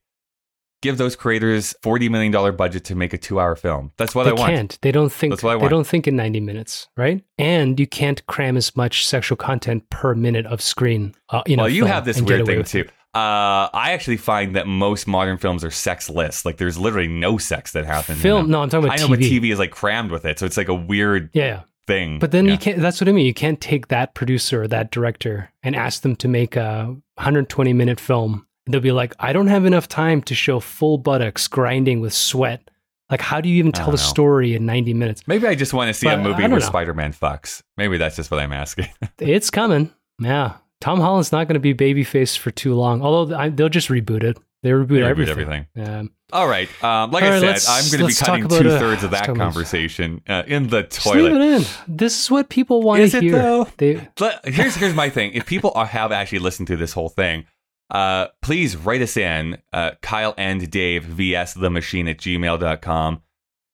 Give 0.85 0.97
those 0.99 1.15
creators 1.15 1.73
forty 1.81 2.09
million 2.09 2.31
dollar 2.31 2.51
budget 2.51 2.83
to 2.85 2.95
make 2.95 3.11
a 3.13 3.17
two 3.17 3.39
hour 3.39 3.55
film. 3.55 3.91
That's 3.97 4.13
what 4.13 4.25
they 4.25 4.29
I 4.29 4.33
want. 4.33 4.51
can't. 4.51 4.77
They 4.81 4.91
don't 4.91 5.11
think. 5.11 5.31
That's 5.33 5.41
what 5.43 5.51
I 5.51 5.55
want. 5.55 5.63
They 5.65 5.69
don't 5.69 5.87
think 5.87 6.07
in 6.07 6.15
90 6.15 6.39
minutes, 6.41 6.87
right? 6.95 7.23
And 7.39 7.79
you 7.79 7.87
can't 7.87 8.25
cram 8.27 8.55
as 8.55 8.75
much 8.75 9.05
sexual 9.05 9.35
content 9.35 9.89
per 9.89 10.13
minute 10.13 10.45
of 10.45 10.61
screen. 10.61 11.15
Uh, 11.29 11.41
in 11.47 11.59
a 11.59 11.63
well, 11.63 11.69
you 11.69 11.85
have 11.85 12.05
this 12.05 12.21
weird 12.21 12.45
thing 12.45 12.63
too. 12.63 12.85
Uh, 13.15 13.67
I 13.73 13.93
actually 13.93 14.17
find 14.17 14.55
that 14.55 14.67
most 14.67 15.07
modern 15.07 15.37
films 15.37 15.63
are 15.63 15.71
sexless. 15.71 16.45
Like 16.45 16.57
there's 16.57 16.77
literally 16.77 17.07
no 17.07 17.37
sex 17.37 17.71
that 17.71 17.85
happens. 17.85 18.19
in 18.19 18.21
Film? 18.21 18.41
them. 18.43 18.51
No, 18.51 18.61
I'm 18.61 18.69
talking 18.69 18.85
about 18.85 18.99
I 18.99 19.01
know, 19.01 19.07
but 19.09 19.19
TV. 19.19 19.39
TV 19.39 19.53
is 19.53 19.57
like 19.59 19.71
crammed 19.71 20.11
with 20.11 20.25
it, 20.25 20.37
so 20.37 20.45
it's 20.45 20.57
like 20.57 20.67
a 20.69 20.75
weird 20.75 21.29
Yeah, 21.33 21.45
yeah. 21.45 21.61
thing. 21.87 22.19
But 22.19 22.31
then 22.31 22.45
Yeah. 22.45 22.51
you 22.51 22.57
can't. 22.57 22.79
That's 22.79 23.01
what 23.01 23.07
I 23.07 23.11
mean. 23.13 23.25
You 23.25 23.33
can't 23.33 23.59
take 23.61 23.87
that 23.87 24.13
producer 24.13 24.61
or 24.63 24.67
that 24.67 24.91
director 24.91 25.49
and 25.63 25.75
ask 25.75 26.01
them 26.03 26.15
to 26.17 26.27
make 26.27 26.55
a 26.57 26.95
120 27.15 27.73
minute 27.73 27.99
film. 27.99 28.44
They'll 28.67 28.81
be 28.81 28.91
like, 28.91 29.13
I 29.19 29.31
don't 29.33 29.47
have 29.47 29.65
enough 29.65 29.87
time 29.87 30.21
to 30.23 30.35
show 30.35 30.59
full 30.59 30.97
buttocks 30.97 31.47
grinding 31.47 31.99
with 32.01 32.13
sweat. 32.13 32.69
Like, 33.11 33.21
how 33.21 33.39
do 33.39 33.47
you 33.49 33.57
even 33.57 33.71
tell 33.71 33.89
a 33.89 33.91
know. 33.91 33.95
story 33.97 34.55
in 34.55 34.65
90 34.65 34.93
minutes? 34.95 35.21
Maybe 35.27 35.45
I 35.47 35.53
just 35.53 35.73
want 35.73 35.89
to 35.89 35.93
see 35.93 36.07
But 36.07 36.19
a 36.19 36.23
movie 36.23 36.47
where. 36.47 36.59
Spider-Man 36.59 37.13
fucks. 37.13 37.61
Maybe 37.77 37.97
that's 37.97 38.15
just 38.15 38.31
what 38.31 38.39
I'm 38.39 38.53
asking. 38.53 38.87
It's 39.19 39.51
coming. 39.51 39.91
Yeah. 40.19 40.53
Tom 40.81 40.99
Holland's 40.99 41.31
not 41.31 41.47
going 41.47 41.53
to 41.53 41.59
be 41.59 41.73
babyface 41.75 42.37
for 42.37 42.49
too 42.51 42.73
long. 42.73 43.01
Although 43.03 43.35
I, 43.35 43.49
they'll 43.49 43.69
just 43.69 43.89
reboot 43.89 44.23
it. 44.23 44.37
They 44.63 44.71
reboot, 44.71 44.87
They 44.87 44.95
reboot 45.01 45.27
everything. 45.27 45.67
everything. 45.77 45.95
Um, 45.99 46.11
All 46.33 46.47
right. 46.47 46.67
Um, 46.83 47.11
like 47.11 47.23
All 47.23 47.31
I 47.33 47.39
said, 47.55 47.59
I'm 47.69 47.91
going 47.91 48.01
to 48.01 48.19
be 48.19 48.25
cutting 48.25 48.45
about, 48.45 48.61
two 48.63 48.69
uh, 48.69 48.79
thirds 48.79 49.03
of 49.03 49.11
that 49.11 49.27
conversation 49.35 50.21
uh, 50.27 50.41
in 50.47 50.69
the 50.69 50.81
just 50.83 51.05
leave 51.05 51.15
toilet. 51.29 51.41
it 51.41 51.61
in. 51.61 51.63
This 51.87 52.19
is 52.23 52.31
what 52.31 52.49
people 52.49 52.81
want 52.81 53.01
Is 53.01 53.11
to 53.11 53.17
it 53.17 53.23
hear. 53.23 53.31
though? 53.33 53.67
They, 53.77 54.07
here's 54.45 54.73
here's 54.75 54.95
my 54.95 55.09
thing. 55.11 55.33
If 55.33 55.45
people 55.45 55.71
are, 55.75 55.85
have 55.85 56.11
actually 56.11 56.39
listened 56.39 56.67
to 56.69 56.75
this 56.77 56.93
whole 56.93 57.09
thing, 57.09 57.45
uh, 57.91 58.27
please 58.41 58.75
write 58.75 59.01
us 59.01 59.17
in, 59.17 59.57
uh, 59.73 59.91
Kyle 60.01 60.33
and 60.37 60.69
Dave, 60.69 61.03
vs 61.03 61.53
the 61.53 61.69
machine 61.69 62.07
at 62.07 62.17
gmail.com. 62.17 63.21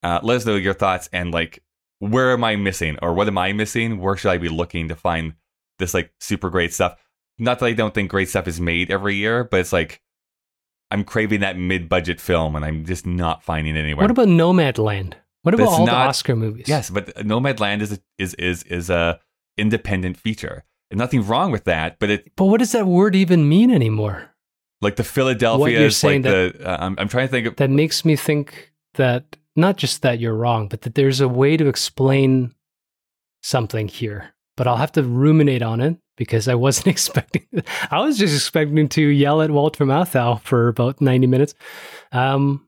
Uh, 0.04 0.20
let 0.24 0.38
us 0.38 0.46
know 0.46 0.56
your 0.56 0.74
thoughts 0.74 1.10
and 1.14 1.34
like, 1.34 1.64
where 2.00 2.32
am 2.32 2.44
I 2.44 2.56
missing 2.56 2.98
or 3.02 3.14
what 3.14 3.28
am 3.28 3.38
I 3.38 3.54
missing? 3.54 4.00
Where 4.00 4.18
should 4.18 4.32
I 4.32 4.38
be 4.38 4.50
looking 4.50 4.88
to 4.88 4.96
find 4.96 5.34
this 5.80 5.94
like 5.94 6.12
super 6.20 6.50
great 6.50 6.74
stuff? 6.74 7.00
Not 7.38 7.60
that 7.60 7.68
I 7.68 7.74
don't 7.74 7.94
think 7.94 8.10
great 8.10 8.30
stuff 8.30 8.48
is 8.48 8.60
made 8.60 8.92
every 8.92 9.16
year, 9.16 9.44
but 9.44 9.60
it's 9.60 9.74
like, 9.74 10.02
I'm 10.90 11.04
craving 11.06 11.40
that 11.40 11.58
mid 11.58 11.88
budget 11.88 12.20
film 12.20 12.56
and 12.56 12.66
I'm 12.66 12.86
just 12.86 13.06
not 13.06 13.44
finding 13.44 13.76
it 13.76 13.80
anywhere. 13.80 14.04
what 14.04 14.12
about 14.12 14.28
Nomadland? 14.28 15.14
What 15.44 15.56
about 15.56 15.68
all 15.70 15.86
the 15.86 15.92
Oscar 15.92 16.36
movies? 16.36 16.66
Yes, 16.68 16.90
but 16.90 17.16
Nomadland 17.16 17.82
is 17.82 17.94
a, 17.94 18.00
is 18.20 18.34
is 18.36 18.64
is 18.64 18.90
a 18.90 19.20
independent 19.58 20.18
feature. 20.18 20.66
And 20.92 20.98
nothing 20.98 21.26
wrong 21.26 21.52
with 21.52 21.64
that, 21.66 21.98
but 22.00 22.10
it 22.10 22.32
But 22.36 22.46
what 22.46 22.60
does 22.60 22.74
that 22.74 22.86
word 22.86 23.16
even 23.16 23.48
mean 23.50 23.72
anymore? 23.72 24.28
like 24.82 24.96
the 24.96 25.04
Philadelphia 25.04 25.80
you're 25.80 25.92
saying 25.92 26.24
like 26.24 26.32
the 26.58 26.68
uh, 26.70 26.78
I'm 26.80 26.96
I'm 26.98 27.08
trying 27.08 27.28
to 27.28 27.32
think 27.32 27.48
of 27.48 27.56
That 27.58 27.70
makes 27.70 28.04
me 28.04 28.16
think 28.16 28.72
that 28.96 29.38
not 29.56 29.78
just 29.78 30.02
that 30.02 30.20
you're 30.20 30.34
wrong, 30.36 30.68
but 30.68 30.82
that 30.82 30.96
there's 30.96 31.22
a 31.22 31.28
way 31.28 31.56
to 31.58 31.68
explain 31.68 32.54
something 33.44 33.88
here. 33.88 34.34
But 34.58 34.68
I'll 34.68 34.78
have 34.78 34.92
to 34.94 35.04
ruminate 35.04 35.62
on 35.62 35.82
it 35.82 35.98
because 36.18 36.48
I 36.48 36.56
wasn't 36.56 36.88
expecting. 36.96 37.46
I 37.90 38.00
was 38.00 38.18
just 38.18 38.36
expecting 38.36 38.90
to 38.90 39.02
yell 39.02 39.42
at 39.42 39.52
Walter 39.52 39.86
Matthau 39.86 40.42
for 40.42 40.68
about 40.68 41.00
90 41.02 41.28
minutes. 41.28 41.54
Um, 42.12 42.68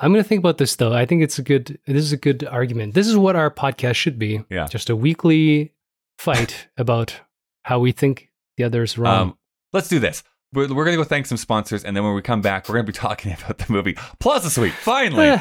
I'm 0.00 0.12
going 0.12 0.22
to 0.22 0.28
think 0.28 0.38
about 0.40 0.58
this 0.58 0.76
though. 0.76 0.92
I 0.92 1.06
think 1.06 1.22
it's 1.22 1.38
a 1.38 1.42
good. 1.42 1.78
This 1.86 2.04
is 2.04 2.12
a 2.12 2.16
good 2.16 2.44
argument. 2.44 2.94
This 2.94 3.08
is 3.08 3.16
what 3.16 3.36
our 3.36 3.50
podcast 3.50 3.96
should 3.96 4.18
be. 4.18 4.44
Yeah. 4.50 4.66
just 4.68 4.90
a 4.90 4.96
weekly 4.96 5.72
fight 6.18 6.68
about 6.76 7.20
how 7.68 7.78
we 7.78 7.92
think 7.92 8.30
the 8.56 8.64
other 8.64 8.82
is 8.82 8.96
wrong. 8.96 9.20
um 9.30 9.38
let's 9.74 9.88
do 9.88 9.98
this. 9.98 10.22
We're, 10.54 10.72
we're 10.72 10.86
gonna 10.86 10.96
go 10.96 11.04
thank 11.04 11.26
some 11.26 11.36
sponsors, 11.36 11.84
and 11.84 11.94
then 11.94 12.02
when 12.02 12.14
we 12.14 12.22
come 12.22 12.40
back, 12.40 12.66
we're 12.66 12.76
gonna 12.76 12.84
be 12.84 12.92
talking 13.08 13.32
about 13.32 13.58
the 13.58 13.70
movie 13.70 13.94
Plaza 14.20 14.48
Suite. 14.48 14.72
Finally, 14.72 15.38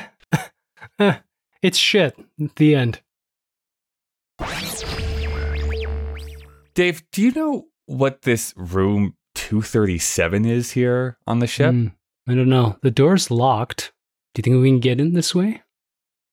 it's 1.62 1.78
shit. 1.78 2.18
The 2.58 2.76
end. 2.76 3.02
Dave, 6.74 7.02
do 7.12 7.22
you 7.24 7.32
know 7.32 7.68
what 7.86 8.24
this 8.24 8.54
room 8.58 9.16
237 9.36 10.46
is 10.46 10.72
here 10.72 11.18
on 11.26 11.40
the 11.40 11.48
ship? 11.48 11.72
Hmm, 11.72 11.88
I 12.28 12.36
don't 12.36 12.50
know. 12.50 12.78
The 12.84 12.92
door's 12.92 13.32
locked. 13.32 13.94
Do 14.36 14.40
you 14.40 14.44
think 14.44 14.62
we 14.62 14.70
can 14.70 14.80
get 14.80 15.00
in 15.00 15.14
this 15.14 15.34
way? 15.34 15.64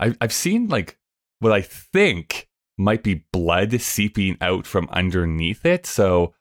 I, 0.00 0.14
I've 0.20 0.32
seen 0.32 0.66
like 0.68 0.98
what 1.38 1.52
I 1.52 1.62
think 1.62 2.48
might 2.78 3.02
be 3.02 3.24
blood 3.32 3.80
seeping 3.80 4.36
out 4.40 4.66
from 4.66 4.88
underneath 4.90 5.64
it. 5.64 5.86
So 5.86 6.34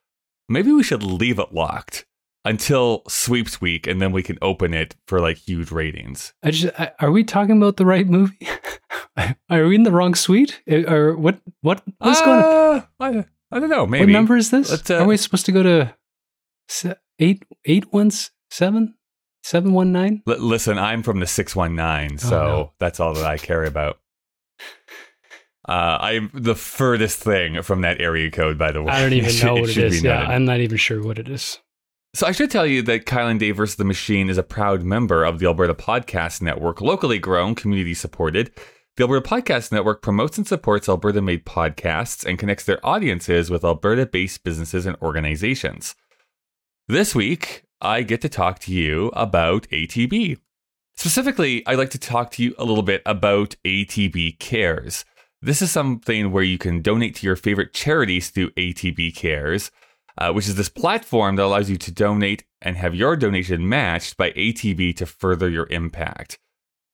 maybe 0.50 0.72
we 0.72 0.84
should 0.84 1.04
leave 1.04 1.40
it 1.40 1.54
locked. 1.54 2.06
until 2.46 3.04
sweeps 3.08 3.62
week, 3.62 3.88
and 3.88 4.02
then 4.02 4.12
we 4.12 4.22
can 4.22 4.38
open 4.42 4.74
it 4.74 4.96
for 5.08 5.22
like 5.22 5.38
huge 5.38 5.72
ratings. 5.72 6.34
I 6.44 6.52
just 6.52 6.78
I, 6.80 6.92
are 7.00 7.10
we 7.12 7.24
talking 7.24 7.56
about 7.58 7.78
the 7.78 7.86
right 7.86 8.06
movie? 8.06 8.48
are 9.50 9.66
we 9.68 9.76
in 9.76 9.84
the 9.84 9.92
wrong 9.92 10.14
suite? 10.16 10.62
Uh, 10.70 10.84
Or 10.92 11.16
what? 11.16 11.40
What? 11.62 11.82
What's 12.00 12.20
going 12.22 12.40
on? 12.44 12.44
Uh, 12.44 12.82
I, 13.00 13.26
I 13.52 13.60
don't 13.60 13.70
know. 13.70 13.86
Maybe 13.88 14.06
What 14.12 14.12
number 14.20 14.36
is 14.36 14.50
this? 14.52 14.90
Uh, 14.92 14.96
are 14.96 15.08
we 15.08 15.16
supposed 15.18 15.46
to 15.46 15.52
go 15.54 15.64
to 15.64 15.96
se- 16.68 16.96
eight 17.20 17.46
eight 17.66 17.94
one 17.94 18.08
s- 18.08 18.32
seven 18.52 18.96
seven 19.44 19.72
one 19.72 19.92
nine? 19.94 20.22
L- 20.28 20.38
listen, 20.40 20.78
I'm 20.78 21.02
from 21.04 21.20
the 21.22 21.28
619, 21.28 22.18
so 22.18 22.36
Oh, 22.36 22.46
no. 22.48 22.72
that's 22.80 23.00
all 23.00 23.14
that 23.14 23.26
I 23.26 23.38
care 23.38 23.64
about. 23.64 24.00
Uh, 25.68 25.98
I'm 26.02 26.32
the 26.34 26.56
furthest 26.56 27.20
thing 27.20 27.62
from 27.62 27.82
that 27.82 28.02
area 28.02 28.30
code, 28.30 28.58
by 28.58 28.72
the 28.72 28.82
way. 28.84 28.92
I 28.92 29.02
don't 29.02 29.14
even 29.14 29.30
should- 29.32 29.46
know 29.46 29.54
what 29.56 29.70
it 29.70 29.92
be. 29.92 29.98
Yeah, 30.00 30.20
noted. 30.20 30.30
I'm 30.32 30.46
not 30.46 30.60
even 30.60 30.78
sure 30.78 31.02
what 31.02 31.18
it 31.20 31.30
is. 31.30 31.60
So 32.16 32.28
I 32.28 32.32
should 32.32 32.52
tell 32.52 32.68
you 32.68 32.84
that 32.84 33.06
Kyle 33.08 33.28
and 33.28 33.40
Dave 33.40 33.58
vs. 33.58 33.78
the 33.78 33.84
Machine 33.86 34.30
is 34.30 34.38
a 34.38 34.44
proud 34.44 34.84
member 34.84 35.24
of 35.24 35.40
the 35.40 35.48
Alberta 35.48 35.74
Podcast 35.74 36.42
Network, 36.44 36.80
locally 36.80 37.18
grown, 37.18 37.56
community 37.56 37.96
supported. 37.96 38.52
The 38.98 39.04
Alberta 39.06 39.28
Podcast 39.28 39.72
Network 39.72 40.04
promotes 40.04 40.38
and 40.38 40.46
supports 40.46 40.88
Alberta 40.88 41.22
made 41.24 41.46
podcasts 41.46 42.24
and 42.24 42.38
connects 42.38 42.66
their 42.66 42.86
audiences 42.86 43.50
with 43.50 43.64
Alberta 43.66 44.06
based 44.06 44.44
businesses 44.44 44.86
and 44.86 44.96
organizations. 45.02 45.96
This 46.88 47.16
week, 47.16 47.64
I 47.82 48.04
get 48.04 48.22
to 48.22 48.30
talk 48.30 48.60
to 48.60 48.72
you 48.72 49.08
about 49.16 49.68
ATB. 49.70 50.38
Specifically, 50.96 51.66
I'd 51.66 51.80
like 51.80 51.90
to 51.92 51.98
talk 51.98 52.30
to 52.34 52.44
you 52.44 52.54
a 52.60 52.66
little 52.66 52.84
bit 52.84 53.02
about 53.08 53.56
ATB 53.66 54.38
Cares. 54.38 55.04
This 55.44 55.62
is 55.62 55.72
something 55.72 56.32
where 56.32 56.44
you 56.44 56.58
can 56.58 56.82
donate 56.82 57.16
to 57.16 57.28
your 57.28 57.36
favorite 57.36 57.74
charities 57.74 58.30
through 58.30 58.52
ATB 58.52 59.16
Cares 59.16 59.72
uh, 60.18 60.32
which 60.32 60.48
is 60.48 60.56
this 60.56 60.70
platform 60.70 61.36
that 61.36 61.46
allows 61.46 61.70
you 61.70 61.78
to 61.78 61.92
donate 61.92 62.46
and 62.62 62.78
have 62.78 62.96
your 62.96 63.16
donation 63.16 63.68
matched 63.68 64.18
by 64.18 64.32
ATB 64.32 64.96
to 64.98 65.06
further 65.06 65.50
your 65.50 65.68
impact. 65.70 66.40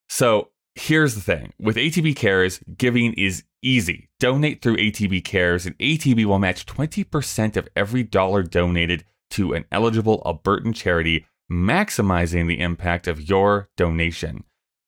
So 0.07 0.49
here's 0.75 1.15
the 1.15 1.21
thing 1.21 1.53
with 1.59 1.75
ATB 1.75 2.15
Cares, 2.15 2.59
giving 2.77 3.13
is 3.13 3.43
easy. 3.61 4.09
Donate 4.19 4.61
through 4.61 4.77
ATB 4.77 5.23
Cares, 5.23 5.65
and 5.65 5.77
ATB 5.79 6.25
will 6.25 6.39
match 6.39 6.65
20% 6.65 7.57
of 7.57 7.67
every 7.75 8.03
dollar 8.03 8.41
donated 8.43 9.03
to 9.31 9.53
an 9.53 9.65
eligible 9.71 10.21
Albertan 10.25 10.73
charity, 10.73 11.25
maximizing 11.51 12.47
the 12.47 12.59
impact 12.59 13.07
of 13.07 13.29
your 13.29 13.69
donation. 13.75 14.43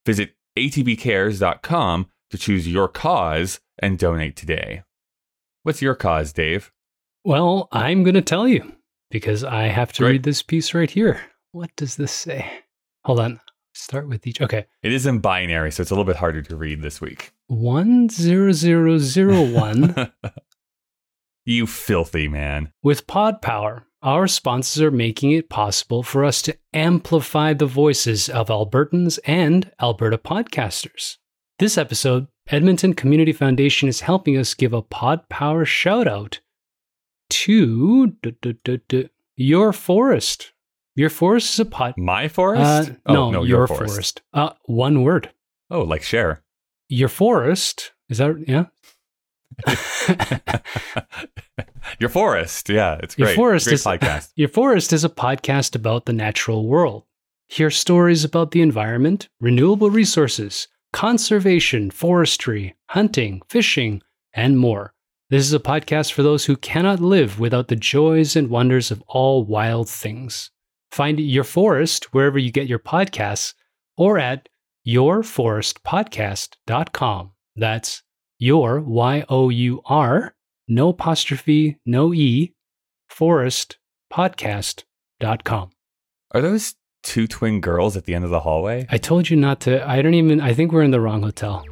Visit 0.06 0.34
atbcares.com 0.58 2.06
to 2.32 2.38
choose 2.38 2.68
your 2.68 2.88
cause 2.88 3.60
and 3.78 3.98
donate 3.98 4.36
today. 4.36 4.82
What's 5.62 5.80
your 5.80 5.94
cause, 5.94 6.32
Dave? 6.32 6.72
Well, 7.24 7.68
I'm 7.70 8.02
going 8.02 8.14
to 8.14 8.20
tell 8.22 8.48
you 8.48 8.72
because 9.10 9.44
I 9.44 9.64
have 9.68 9.92
to 9.94 10.04
read 10.04 10.24
this 10.24 10.42
piece 10.42 10.74
right 10.74 10.90
here. 10.90 11.20
What 11.52 11.70
does 11.76 11.96
this 11.96 12.12
say? 12.12 12.50
Hold 13.04 13.20
on. 13.20 13.40
Start 13.74 14.08
with 14.08 14.26
each. 14.26 14.40
Okay. 14.40 14.66
It 14.82 14.92
is 14.92 15.06
in 15.06 15.20
binary, 15.20 15.70
so 15.70 15.82
it's 15.82 15.90
a 15.90 15.94
little 15.94 16.04
bit 16.04 16.16
harder 16.16 16.42
to 16.42 16.56
read 16.56 16.82
this 16.82 17.00
week. 17.00 17.32
10001 17.48 20.12
You 21.44 21.66
filthy 21.66 22.28
man. 22.28 22.72
with 22.82 23.06
Pod 23.06 23.40
Power. 23.42 23.86
Our 24.02 24.26
sponsors 24.28 24.82
are 24.82 24.90
making 24.90 25.30
it 25.32 25.48
possible 25.48 26.02
for 26.02 26.24
us 26.24 26.42
to 26.42 26.56
amplify 26.72 27.52
the 27.54 27.66
voices 27.66 28.28
of 28.28 28.48
Albertans 28.48 29.18
and 29.24 29.70
Alberta 29.80 30.18
podcasters. 30.18 31.16
This 31.62 31.78
episode, 31.78 32.26
Edmonton 32.48 32.92
Community 32.92 33.30
Foundation 33.30 33.88
is 33.88 34.00
helping 34.00 34.36
us 34.36 34.52
give 34.52 34.72
a 34.72 34.82
Pod 34.82 35.28
Power 35.28 35.64
shout 35.64 36.08
out 36.08 36.40
to 37.30 38.08
duh, 38.20 38.32
duh, 38.42 38.54
duh, 38.64 38.78
duh, 38.88 39.04
Your 39.36 39.72
Forest. 39.72 40.54
Your 40.96 41.08
Forest 41.08 41.54
is 41.54 41.60
a 41.60 41.64
pod. 41.64 41.94
My 41.96 42.26
forest? 42.26 42.90
Uh, 42.90 42.94
oh, 43.06 43.14
no, 43.14 43.30
no, 43.30 43.42
Your, 43.44 43.58
your 43.58 43.66
forest. 43.68 43.94
forest. 43.94 44.22
Uh, 44.34 44.50
one 44.64 45.04
word. 45.04 45.30
Oh, 45.70 45.82
like 45.82 46.02
share. 46.02 46.42
Your 46.88 47.08
Forest. 47.08 47.92
Is 48.08 48.18
that, 48.18 48.42
yeah? 48.48 48.64
Your 52.00 52.10
forest. 52.10 52.70
Yeah, 52.70 52.98
it's 53.00 53.16
Your 53.16 53.28
great. 53.28 53.36
Forest 53.36 53.66
great 53.66 53.74
is- 53.74 53.84
podcast. 53.84 54.32
Your 54.34 54.48
Forest 54.48 54.92
is 54.92 55.04
a 55.04 55.08
podcast 55.08 55.76
about 55.76 56.06
the 56.06 56.12
natural 56.12 56.66
world. 56.66 57.04
Hear 57.46 57.70
stories 57.70 58.24
about 58.24 58.50
the 58.50 58.62
environment, 58.62 59.28
renewable 59.40 59.90
resources, 59.90 60.66
conservation, 60.92 61.90
forestry, 61.90 62.76
hunting, 62.90 63.40
fishing, 63.48 64.02
and 64.34 64.58
more. 64.58 64.92
This 65.30 65.46
is 65.46 65.54
a 65.54 65.58
podcast 65.58 66.12
for 66.12 66.22
those 66.22 66.44
who 66.44 66.56
cannot 66.56 67.00
live 67.00 67.40
without 67.40 67.68
the 67.68 67.76
joys 67.76 68.36
and 68.36 68.50
wonders 68.50 68.90
of 68.90 69.02
all 69.06 69.44
wild 69.44 69.88
things. 69.88 70.50
Find 70.90 71.18
Your 71.18 71.44
Forest 71.44 72.12
wherever 72.12 72.38
you 72.38 72.52
get 72.52 72.66
your 72.66 72.78
podcasts 72.78 73.54
or 73.96 74.18
at 74.18 74.50
yourforestpodcast.com. 74.86 77.30
That's 77.56 78.02
your, 78.38 78.80
Y 78.80 79.24
O 79.28 79.48
U 79.48 79.80
R, 79.86 80.34
no 80.68 80.90
apostrophe, 80.90 81.78
no 81.86 82.12
E, 82.12 82.52
forestpodcast.com. 83.10 85.70
Are 86.34 86.40
those 86.40 86.74
two 87.02 87.26
twin 87.26 87.60
girls 87.60 87.96
at 87.96 88.04
the 88.04 88.14
end 88.14 88.24
of 88.24 88.30
the 88.30 88.40
hallway? 88.40 88.86
I 88.90 88.98
told 88.98 89.28
you 89.30 89.36
not 89.36 89.60
to, 89.60 89.88
I 89.88 90.02
don't 90.02 90.14
even, 90.14 90.40
I 90.40 90.54
think 90.54 90.72
we're 90.72 90.82
in 90.82 90.90
the 90.90 91.00
wrong 91.00 91.22
hotel. 91.22 91.64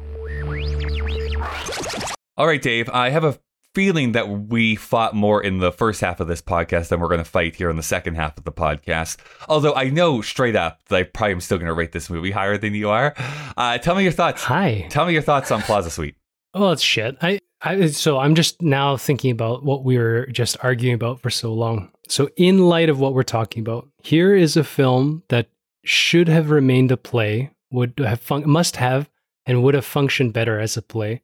All 2.37 2.47
right, 2.47 2.61
Dave. 2.61 2.89
I 2.89 3.09
have 3.09 3.23
a 3.23 3.37
feeling 3.73 4.11
that 4.11 4.27
we 4.27 4.75
fought 4.75 5.13
more 5.13 5.41
in 5.41 5.59
the 5.59 5.71
first 5.71 6.01
half 6.01 6.19
of 6.19 6.27
this 6.27 6.41
podcast 6.41 6.89
than 6.89 6.99
we're 6.99 7.07
going 7.07 7.23
to 7.23 7.29
fight 7.29 7.55
here 7.55 7.69
in 7.69 7.77
the 7.77 7.83
second 7.83 8.15
half 8.15 8.37
of 8.37 8.43
the 8.43 8.51
podcast. 8.51 9.17
Although 9.47 9.73
I 9.73 9.89
know 9.89 10.21
straight 10.21 10.55
up 10.55 10.83
that 10.89 10.95
I 10.95 11.03
probably 11.03 11.33
am 11.33 11.41
still 11.41 11.57
going 11.57 11.67
to 11.67 11.73
rate 11.73 11.91
this 11.91 12.09
movie 12.09 12.31
higher 12.31 12.57
than 12.57 12.73
you 12.73 12.89
are. 12.89 13.13
Uh, 13.55 13.77
tell 13.77 13.95
me 13.95 14.03
your 14.03 14.11
thoughts. 14.11 14.43
Hi. 14.43 14.87
Tell 14.89 15.05
me 15.05 15.13
your 15.13 15.21
thoughts 15.21 15.51
on 15.51 15.61
Plaza 15.61 15.89
Suite. 15.89 16.15
Well, 16.53 16.73
it's 16.73 16.81
shit. 16.81 17.15
I, 17.21 17.39
I, 17.61 17.87
so 17.87 18.19
I'm 18.19 18.35
just 18.35 18.61
now 18.61 18.97
thinking 18.97 19.31
about 19.31 19.63
what 19.63 19.85
we 19.85 19.97
were 19.97 20.25
just 20.25 20.57
arguing 20.61 20.95
about 20.95 21.21
for 21.21 21.29
so 21.29 21.53
long. 21.53 21.89
So, 22.11 22.29
in 22.35 22.67
light 22.67 22.89
of 22.89 22.99
what 22.99 23.13
we're 23.13 23.23
talking 23.23 23.61
about, 23.61 23.87
here 24.03 24.35
is 24.35 24.57
a 24.57 24.65
film 24.65 25.23
that 25.29 25.47
should 25.85 26.27
have 26.27 26.49
remained 26.49 26.91
a 26.91 26.97
play, 26.97 27.51
would 27.71 27.93
have 27.99 28.19
fun- 28.19 28.49
must 28.49 28.75
have, 28.75 29.09
and 29.45 29.63
would 29.63 29.75
have 29.75 29.85
functioned 29.85 30.33
better 30.33 30.59
as 30.59 30.75
a 30.75 30.81
play. 30.81 31.21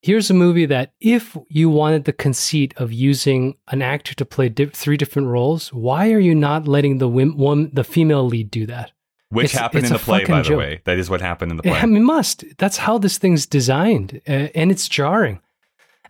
Here's 0.00 0.30
a 0.30 0.34
movie 0.34 0.64
that, 0.64 0.94
if 0.98 1.36
you 1.50 1.68
wanted 1.68 2.04
the 2.04 2.12
conceit 2.14 2.72
of 2.78 2.90
using 2.90 3.56
an 3.68 3.82
actor 3.82 4.14
to 4.14 4.24
play 4.24 4.48
di- 4.48 4.64
three 4.64 4.96
different 4.96 5.28
roles, 5.28 5.68
why 5.74 6.10
are 6.10 6.18
you 6.18 6.34
not 6.34 6.66
letting 6.66 6.96
the 6.96 7.08
wim- 7.08 7.36
one, 7.36 7.68
the 7.74 7.84
female 7.84 8.24
lead 8.26 8.50
do 8.50 8.64
that? 8.66 8.92
Which 9.28 9.44
It's- 9.52 9.60
happened 9.60 9.84
it's 9.84 9.90
in 9.90 9.98
the 9.98 10.02
play, 10.02 10.24
by 10.24 10.38
the 10.38 10.48
joke. 10.48 10.58
way. 10.58 10.80
That 10.84 10.98
is 10.98 11.10
what 11.10 11.20
happened 11.20 11.50
in 11.50 11.58
the 11.58 11.62
play. 11.64 11.72
I 11.78 11.84
mean, 11.84 12.02
must. 12.04 12.44
That's 12.56 12.78
how 12.78 12.96
this 12.96 13.18
thing's 13.18 13.44
designed, 13.44 14.22
uh, 14.26 14.48
and 14.54 14.70
it's 14.70 14.88
jarring. 14.88 15.40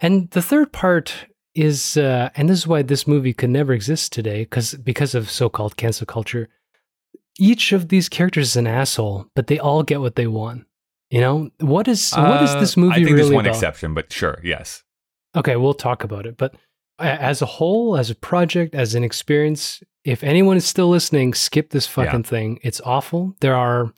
And 0.00 0.30
the 0.30 0.40
third 0.42 0.72
part 0.72 1.26
is, 1.54 1.96
uh, 1.96 2.30
and 2.36 2.48
this 2.48 2.58
is 2.58 2.66
why 2.66 2.82
this 2.82 3.06
movie 3.06 3.32
could 3.32 3.50
never 3.50 3.72
exist 3.72 4.12
today, 4.12 4.42
because 4.44 4.74
because 4.74 5.14
of 5.14 5.30
so-called 5.30 5.76
cancel 5.76 6.06
culture. 6.06 6.48
Each 7.38 7.72
of 7.72 7.88
these 7.88 8.08
characters 8.10 8.48
is 8.50 8.56
an 8.56 8.66
asshole, 8.66 9.26
but 9.34 9.46
they 9.46 9.58
all 9.58 9.82
get 9.82 10.00
what 10.00 10.16
they 10.16 10.26
want. 10.26 10.66
You 11.10 11.20
know 11.20 11.50
what 11.60 11.88
is 11.88 12.12
what 12.12 12.42
is 12.42 12.50
Uh, 12.50 12.60
this 12.60 12.76
movie 12.76 12.92
I 12.92 12.94
think 12.96 13.06
really 13.08 13.16
there's 13.22 13.30
one 13.34 13.46
about? 13.46 13.54
exception, 13.56 13.94
but 13.94 14.12
sure, 14.12 14.38
yes. 14.42 14.82
Okay, 15.34 15.56
we'll 15.56 15.74
talk 15.74 16.04
about 16.04 16.26
it. 16.26 16.36
But 16.36 16.54
as 16.98 17.40
a 17.42 17.46
whole, 17.46 17.96
as 17.96 18.10
a 18.10 18.14
project, 18.14 18.74
as 18.74 18.94
an 18.94 19.02
experience, 19.02 19.82
if 20.04 20.22
anyone 20.22 20.56
is 20.56 20.64
still 20.66 20.88
listening, 20.88 21.32
skip 21.34 21.70
this 21.70 21.86
fucking 21.86 22.24
thing. 22.24 22.58
It's 22.62 22.80
awful. 22.82 23.34
There 23.40 23.56
are 23.56 23.92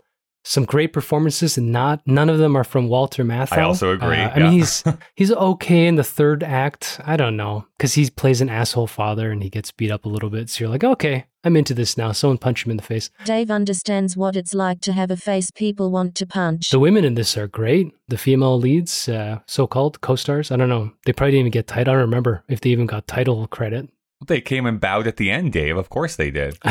some 0.46 0.64
great 0.64 0.92
performances, 0.92 1.56
and 1.58 1.72
not 1.72 2.00
none 2.06 2.28
of 2.28 2.38
them 2.38 2.54
are 2.54 2.64
from 2.64 2.88
Walter 2.88 3.24
Matthau. 3.24 3.56
I 3.58 3.62
also 3.62 3.92
agree, 3.92 4.16
Uh, 4.16 4.28
I 4.30 4.38
yeah. 4.38 4.44
mean, 4.44 4.52
he's 4.52 4.84
he's 5.16 5.32
okay 5.32 5.86
in 5.86 5.96
the 5.96 6.04
third 6.04 6.42
act. 6.42 7.00
I 7.04 7.16
don't 7.16 7.36
know 7.36 7.66
because 7.78 7.94
he 7.94 8.10
plays 8.10 8.40
an 8.40 8.48
asshole 8.50 8.86
father, 8.86 9.30
and 9.30 9.42
he 9.42 9.50
gets 9.50 9.72
beat 9.72 9.90
up 9.90 10.04
a 10.04 10.08
little 10.08 10.30
bit. 10.30 10.50
So 10.50 10.60
you're 10.64 10.70
like, 10.70 10.84
okay, 10.84 11.26
I'm 11.44 11.56
into 11.56 11.72
this 11.74 11.96
now. 11.96 12.12
Someone 12.12 12.38
punch 12.38 12.64
him 12.64 12.70
in 12.70 12.76
the 12.76 12.82
face. 12.82 13.10
Dave 13.24 13.50
understands 13.50 14.16
what 14.16 14.36
it's 14.36 14.54
like 14.54 14.80
to 14.82 14.92
have 14.92 15.10
a 15.10 15.16
face 15.16 15.50
people 15.50 15.90
want 15.90 16.14
to 16.16 16.26
punch. 16.26 16.70
The 16.70 16.78
women 16.78 17.04
in 17.04 17.14
this 17.14 17.36
are 17.36 17.48
great. 17.48 17.92
The 18.08 18.18
female 18.18 18.58
leads, 18.58 19.08
uh, 19.08 19.38
so-called 19.46 20.00
co-stars. 20.02 20.50
I 20.50 20.56
don't 20.56 20.68
know. 20.68 20.92
They 21.06 21.12
probably 21.12 21.32
didn't 21.32 21.40
even 21.40 21.52
get 21.52 21.66
title. 21.66 21.92
I 21.92 21.96
don't 21.96 22.02
remember 22.10 22.44
if 22.48 22.60
they 22.60 22.70
even 22.70 22.86
got 22.86 23.06
title 23.06 23.46
credit. 23.46 23.88
They 24.26 24.40
came 24.40 24.64
and 24.64 24.80
bowed 24.80 25.06
at 25.06 25.16
the 25.16 25.30
end, 25.30 25.52
Dave. 25.52 25.76
Of 25.76 25.90
course 25.90 26.16
they 26.16 26.30
did. 26.30 26.56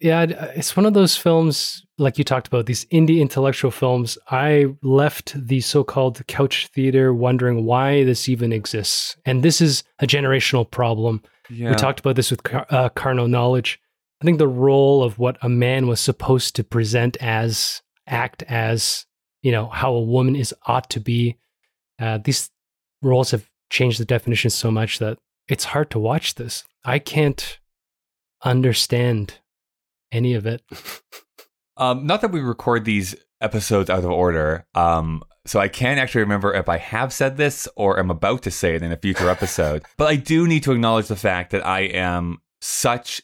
yeah, 0.00 0.22
it's 0.56 0.76
one 0.76 0.86
of 0.86 0.94
those 0.94 1.16
films, 1.16 1.83
like 1.98 2.18
you 2.18 2.24
talked 2.24 2.46
about, 2.46 2.66
these 2.66 2.84
indie 2.86 3.20
intellectual 3.20 3.70
films. 3.70 4.18
I 4.28 4.66
left 4.82 5.34
the 5.36 5.60
so 5.60 5.84
called 5.84 6.26
couch 6.26 6.68
theater 6.74 7.14
wondering 7.14 7.64
why 7.64 8.04
this 8.04 8.28
even 8.28 8.52
exists. 8.52 9.16
And 9.24 9.42
this 9.42 9.60
is 9.60 9.84
a 10.00 10.06
generational 10.06 10.68
problem. 10.68 11.22
Yeah. 11.48 11.70
We 11.70 11.76
talked 11.76 12.00
about 12.00 12.16
this 12.16 12.30
with 12.30 12.42
Car- 12.42 12.66
uh, 12.70 12.88
Carnal 12.90 13.28
Knowledge. 13.28 13.80
I 14.20 14.24
think 14.24 14.38
the 14.38 14.48
role 14.48 15.02
of 15.02 15.18
what 15.18 15.36
a 15.42 15.48
man 15.48 15.86
was 15.86 16.00
supposed 16.00 16.56
to 16.56 16.64
present 16.64 17.16
as, 17.20 17.82
act 18.06 18.42
as, 18.44 19.06
you 19.42 19.52
know, 19.52 19.68
how 19.68 19.92
a 19.92 20.02
woman 20.02 20.34
is 20.34 20.54
ought 20.66 20.90
to 20.90 21.00
be. 21.00 21.36
Uh, 22.00 22.18
these 22.22 22.50
roles 23.02 23.30
have 23.30 23.48
changed 23.70 24.00
the 24.00 24.04
definition 24.04 24.50
so 24.50 24.70
much 24.70 24.98
that 24.98 25.18
it's 25.48 25.64
hard 25.64 25.90
to 25.90 25.98
watch 25.98 26.34
this. 26.36 26.64
I 26.84 26.98
can't 26.98 27.58
understand 28.42 29.38
any 30.10 30.34
of 30.34 30.46
it. 30.46 30.62
Um, 31.76 32.06
not 32.06 32.20
that 32.20 32.30
we 32.30 32.40
record 32.40 32.84
these 32.84 33.16
episodes 33.40 33.90
out 33.90 34.00
of 34.00 34.10
order. 34.10 34.66
Um, 34.74 35.22
so 35.46 35.60
I 35.60 35.68
can't 35.68 36.00
actually 36.00 36.22
remember 36.22 36.54
if 36.54 36.68
I 36.68 36.78
have 36.78 37.12
said 37.12 37.36
this 37.36 37.68
or 37.76 37.98
am 37.98 38.10
about 38.10 38.42
to 38.44 38.50
say 38.50 38.74
it 38.74 38.82
in 38.82 38.92
a 38.92 38.96
future 38.96 39.28
episode. 39.28 39.84
but 39.96 40.06
I 40.06 40.16
do 40.16 40.46
need 40.46 40.62
to 40.64 40.72
acknowledge 40.72 41.08
the 41.08 41.16
fact 41.16 41.50
that 41.50 41.66
I 41.66 41.80
am 41.80 42.38
such 42.60 43.20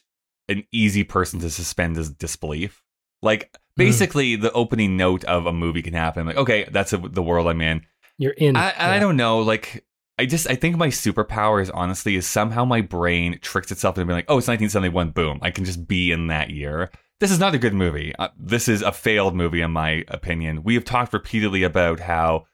an 0.47 0.63
easy 0.71 1.03
person 1.03 1.39
to 1.39 1.49
suspend 1.49 1.95
his 1.95 2.11
disbelief. 2.11 2.83
Like 3.21 3.55
basically, 3.75 4.35
the 4.35 4.51
opening 4.51 4.97
note 4.97 5.23
of 5.25 5.45
a 5.45 5.53
movie 5.53 5.81
can 5.81 5.93
happen. 5.93 6.25
Like, 6.25 6.37
okay, 6.37 6.67
that's 6.71 6.93
a, 6.93 6.97
the 6.97 7.23
world 7.23 7.47
I'm 7.47 7.61
in. 7.61 7.85
You're 8.17 8.33
in. 8.33 8.55
I, 8.55 8.95
I 8.95 8.99
don't 8.99 9.17
know. 9.17 9.39
Like, 9.39 9.85
I 10.19 10.25
just 10.25 10.49
I 10.49 10.55
think 10.55 10.77
my 10.77 10.89
superpower 10.89 11.61
is 11.61 11.69
honestly 11.71 12.15
is 12.15 12.27
somehow 12.27 12.65
my 12.65 12.81
brain 12.81 13.39
tricks 13.41 13.71
itself 13.71 13.97
into 13.97 14.05
being 14.05 14.17
like, 14.17 14.25
oh, 14.27 14.37
it's 14.37 14.47
1971. 14.47 15.11
Boom, 15.11 15.39
I 15.41 15.51
can 15.51 15.65
just 15.65 15.87
be 15.87 16.11
in 16.11 16.27
that 16.27 16.49
year. 16.49 16.91
This 17.21 17.29
is 17.29 17.37
not 17.37 17.53
a 17.53 17.59
good 17.59 17.75
movie. 17.75 18.15
Uh, 18.17 18.29
this 18.35 18.67
is 18.67 18.81
a 18.81 18.91
failed 18.91 19.35
movie, 19.35 19.61
in 19.61 19.69
my 19.69 20.03
opinion. 20.07 20.63
We 20.63 20.73
have 20.73 20.83
talked 20.83 21.13
repeatedly 21.13 21.61
about 21.61 21.99
how 21.99 22.47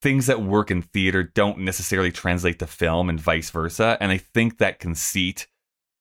things 0.00 0.24
that 0.24 0.40
work 0.40 0.70
in 0.70 0.80
theater 0.80 1.22
don't 1.22 1.58
necessarily 1.58 2.10
translate 2.10 2.58
to 2.60 2.66
film 2.66 3.10
and 3.10 3.20
vice 3.20 3.50
versa. 3.50 3.98
And 4.00 4.10
I 4.10 4.16
think 4.16 4.56
that 4.56 4.78
conceit 4.78 5.48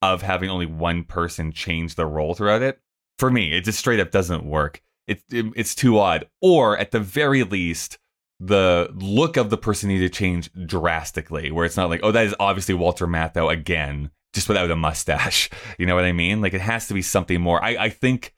of 0.02 0.22
having 0.22 0.50
only 0.50 0.66
one 0.66 1.04
person 1.04 1.52
change 1.52 1.96
the 1.96 2.06
role 2.06 2.36
throughout 2.36 2.62
it, 2.62 2.80
for 3.20 3.30
me, 3.30 3.52
it 3.52 3.66
just 3.66 3.80
straight 3.80 4.00
up 4.00 4.12
doesn't 4.12 4.46
work. 4.46 4.82
It, 5.08 5.22
it 5.30 5.48
it's 5.58 5.76
too 5.76 6.00
odd. 6.00 6.26
Or 6.42 6.78
at 6.78 6.92
the 6.92 7.02
very 7.02 7.44
least, 7.44 7.98
the 8.40 8.92
look 8.94 9.36
of 9.36 9.50
the 9.50 9.58
person 9.58 9.90
needed 9.90 10.14
to 10.14 10.18
change 10.18 10.50
drastically, 10.66 11.52
where 11.52 11.66
it's 11.66 11.76
not 11.76 11.90
like, 11.90 12.00
oh, 12.02 12.14
that 12.14 12.28
is 12.28 12.36
obviously 12.40 12.76
Walter 12.76 13.08
Matthau 13.08 13.52
again, 13.52 14.10
just 14.36 14.48
without 14.48 14.70
a 14.70 14.76
mustache. 14.76 15.50
You 15.80 15.86
know 15.86 15.96
what 15.96 16.06
I 16.06 16.12
mean? 16.12 16.42
Like 16.42 16.54
it 16.54 16.62
has 16.62 16.88
to 16.88 16.94
be 16.94 17.02
something 17.02 17.42
more. 17.42 17.62
I, 17.64 17.70
I 17.86 17.90
think 17.90 18.34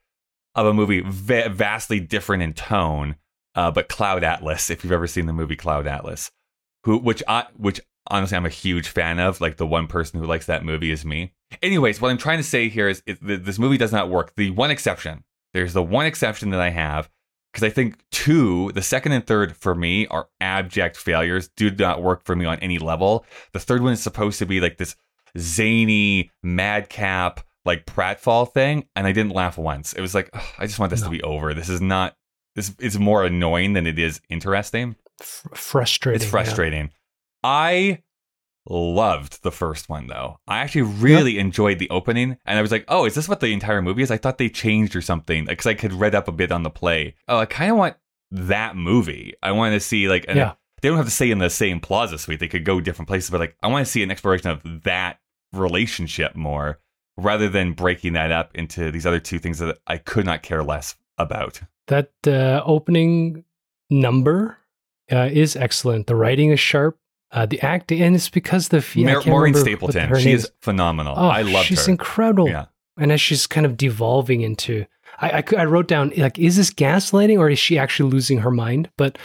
of 0.55 0.65
a 0.65 0.73
movie 0.73 1.03
va- 1.05 1.49
vastly 1.49 1.99
different 1.99 2.41
in 2.41 2.53
tone, 2.53 3.15
uh, 3.53 3.69
but 3.69 3.89
Cloud 3.89 4.23
Atlas, 4.23 4.69
if 4.69 4.83
you've 4.83 4.93
ever 4.93 5.07
seen 5.07 5.27
the 5.27 5.33
movie 5.33 5.55
Cloud 5.55 5.85
Atlas, 5.85 6.31
who 6.83 6.97
which 6.97 7.21
I 7.27 7.45
which 7.57 7.79
honestly 8.07 8.37
I'm 8.37 8.45
a 8.45 8.49
huge 8.49 8.87
fan 8.87 9.19
of. 9.19 9.39
Like 9.41 9.57
the 9.57 9.67
one 9.67 9.87
person 9.87 10.19
who 10.19 10.25
likes 10.25 10.47
that 10.47 10.65
movie 10.65 10.91
is 10.91 11.05
me. 11.05 11.33
Anyways, 11.61 12.01
what 12.01 12.09
I'm 12.09 12.17
trying 12.17 12.37
to 12.37 12.43
say 12.43 12.69
here 12.69 12.87
is 12.87 13.03
it, 13.05 13.19
th- 13.25 13.41
this 13.41 13.59
movie 13.59 13.77
does 13.77 13.91
not 13.91 14.09
work. 14.09 14.33
The 14.35 14.49
one 14.51 14.71
exception, 14.71 15.23
there's 15.53 15.73
the 15.73 15.83
one 15.83 16.05
exception 16.05 16.49
that 16.51 16.61
I 16.61 16.69
have 16.69 17.09
because 17.51 17.63
I 17.63 17.69
think 17.69 17.97
two, 18.11 18.71
the 18.73 18.81
second 18.81 19.13
and 19.13 19.25
third 19.25 19.55
for 19.55 19.73
me 19.73 20.07
are 20.07 20.27
abject 20.39 20.95
failures. 20.95 21.49
Do 21.55 21.71
not 21.71 22.01
work 22.01 22.23
for 22.23 22.35
me 22.35 22.45
on 22.45 22.59
any 22.59 22.77
level. 22.77 23.25
The 23.53 23.59
third 23.59 23.81
one 23.81 23.93
is 23.93 24.01
supposed 24.01 24.39
to 24.39 24.45
be 24.45 24.59
like 24.59 24.77
this 24.77 24.95
zany 25.37 26.31
madcap 26.43 27.41
like 27.65 27.85
pratfall 27.85 28.51
thing, 28.51 28.87
and 28.95 29.05
I 29.05 29.11
didn't 29.11 29.33
laugh 29.33 29.57
once. 29.57 29.93
It 29.93 30.01
was 30.01 30.15
like 30.15 30.29
ugh, 30.33 30.43
I 30.57 30.65
just 30.65 30.79
want 30.79 30.89
this 30.89 31.01
to 31.01 31.09
be 31.09 31.21
over. 31.21 31.53
This 31.53 31.69
is 31.69 31.81
not. 31.81 32.15
This 32.55 32.73
is 32.79 32.97
more 32.97 33.23
annoying 33.23 33.73
than 33.73 33.85
it 33.85 33.99
is 33.99 34.19
interesting. 34.29 34.95
F- 35.21 35.43
frustrating. 35.53 36.15
It's 36.15 36.25
yeah. 36.25 36.31
frustrating. 36.31 36.89
I 37.43 37.99
loved 38.69 39.43
the 39.43 39.51
first 39.51 39.89
one 39.89 40.07
though. 40.07 40.39
I 40.47 40.59
actually 40.59 40.81
really 40.83 41.37
enjoyed 41.39 41.79
the 41.79 41.89
opening, 41.89 42.37
and 42.45 42.57
I 42.57 42.61
was 42.61 42.71
like, 42.71 42.85
"Oh, 42.87 43.05
is 43.05 43.15
this 43.15 43.29
what 43.29 43.41
the 43.41 43.53
entire 43.53 43.81
movie 43.81 44.01
is?" 44.01 44.11
I 44.11 44.17
thought 44.17 44.37
they 44.37 44.49
changed 44.49 44.95
or 44.95 45.01
something 45.01 45.45
because 45.45 45.67
I 45.67 45.73
could 45.73 45.93
read 45.93 46.15
up 46.15 46.27
a 46.27 46.31
bit 46.31 46.51
on 46.51 46.63
the 46.63 46.69
play. 46.69 47.15
Oh, 47.27 47.37
I 47.37 47.45
kind 47.45 47.71
of 47.71 47.77
want 47.77 47.95
that 48.31 48.75
movie. 48.75 49.33
I 49.43 49.51
want 49.51 49.73
to 49.73 49.79
see 49.79 50.07
like, 50.09 50.25
and 50.27 50.37
Yeah. 50.37 50.53
They 50.81 50.89
don't 50.89 50.97
have 50.97 51.05
to 51.07 51.11
stay 51.11 51.31
in 51.31 51.39
the 51.39 51.49
same 51.49 51.79
Plaza 51.79 52.17
Suite. 52.17 52.39
They 52.39 52.47
could 52.47 52.65
go 52.65 52.79
different 52.79 53.07
places, 53.07 53.29
but 53.29 53.39
like, 53.39 53.55
I 53.63 53.67
want 53.67 53.85
to 53.85 53.91
see 53.91 54.03
an 54.03 54.11
exploration 54.11 54.49
of 54.49 54.83
that 54.83 55.19
relationship 55.53 56.35
more, 56.35 56.79
rather 57.17 57.49
than 57.49 57.73
breaking 57.73 58.13
that 58.13 58.31
up 58.31 58.51
into 58.55 58.91
these 58.91 59.05
other 59.05 59.19
two 59.19 59.39
things 59.39 59.59
that 59.59 59.77
I 59.87 59.97
could 59.97 60.25
not 60.25 60.43
care 60.43 60.63
less 60.63 60.95
about. 61.17 61.61
That 61.87 62.11
uh, 62.27 62.61
opening 62.65 63.43
number 63.89 64.57
uh, 65.11 65.29
is 65.31 65.55
excellent. 65.55 66.07
The 66.07 66.15
writing 66.15 66.51
is 66.51 66.59
sharp. 66.59 66.97
Uh, 67.31 67.45
the 67.45 67.59
acting, 67.61 68.01
and 68.01 68.15
it's 68.15 68.29
because 68.29 68.69
the 68.69 68.81
fe- 68.81 69.05
I 69.05 69.13
Mar- 69.13 69.23
Maureen 69.25 69.53
Stapleton, 69.53 70.17
she 70.17 70.31
is 70.31 70.49
phenomenal. 70.61 71.13
Oh, 71.17 71.27
I 71.27 71.41
love 71.41 71.55
her. 71.55 71.63
she's 71.63 71.87
incredible. 71.87 72.47
Yeah. 72.47 72.67
And 72.97 73.11
as 73.11 73.19
she's 73.19 73.45
kind 73.45 73.65
of 73.65 73.75
devolving 73.75 74.41
into, 74.41 74.85
I, 75.19 75.39
I, 75.39 75.43
I 75.57 75.65
wrote 75.65 75.89
down 75.89 76.13
like, 76.15 76.39
is 76.39 76.55
this 76.55 76.71
gaslighting 76.71 77.37
or 77.37 77.49
is 77.49 77.59
she 77.59 77.77
actually 77.77 78.11
losing 78.11 78.37
her 78.39 78.49
mind? 78.51 78.89
But 78.97 79.17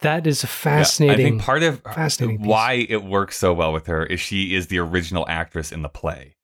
that 0.00 0.26
is 0.26 0.44
a 0.44 0.46
Yeah, 0.46 0.50
fascinating. 0.50 1.26
I 1.26 1.28
think 1.30 1.42
part 1.42 1.62
of 1.62 1.82
fascinating 1.82 2.38
piece. 2.38 2.46
why 2.46 2.86
it 2.88 3.02
works 3.04 3.36
so 3.36 3.52
well 3.52 3.72
with 3.72 3.86
her 3.86 4.04
is 4.06 4.20
she 4.20 4.54
is 4.54 4.68
the 4.68 4.78
original 4.78 5.26
actress 5.28 5.72
in 5.72 5.82
the 5.82 5.88
play. 5.88 6.36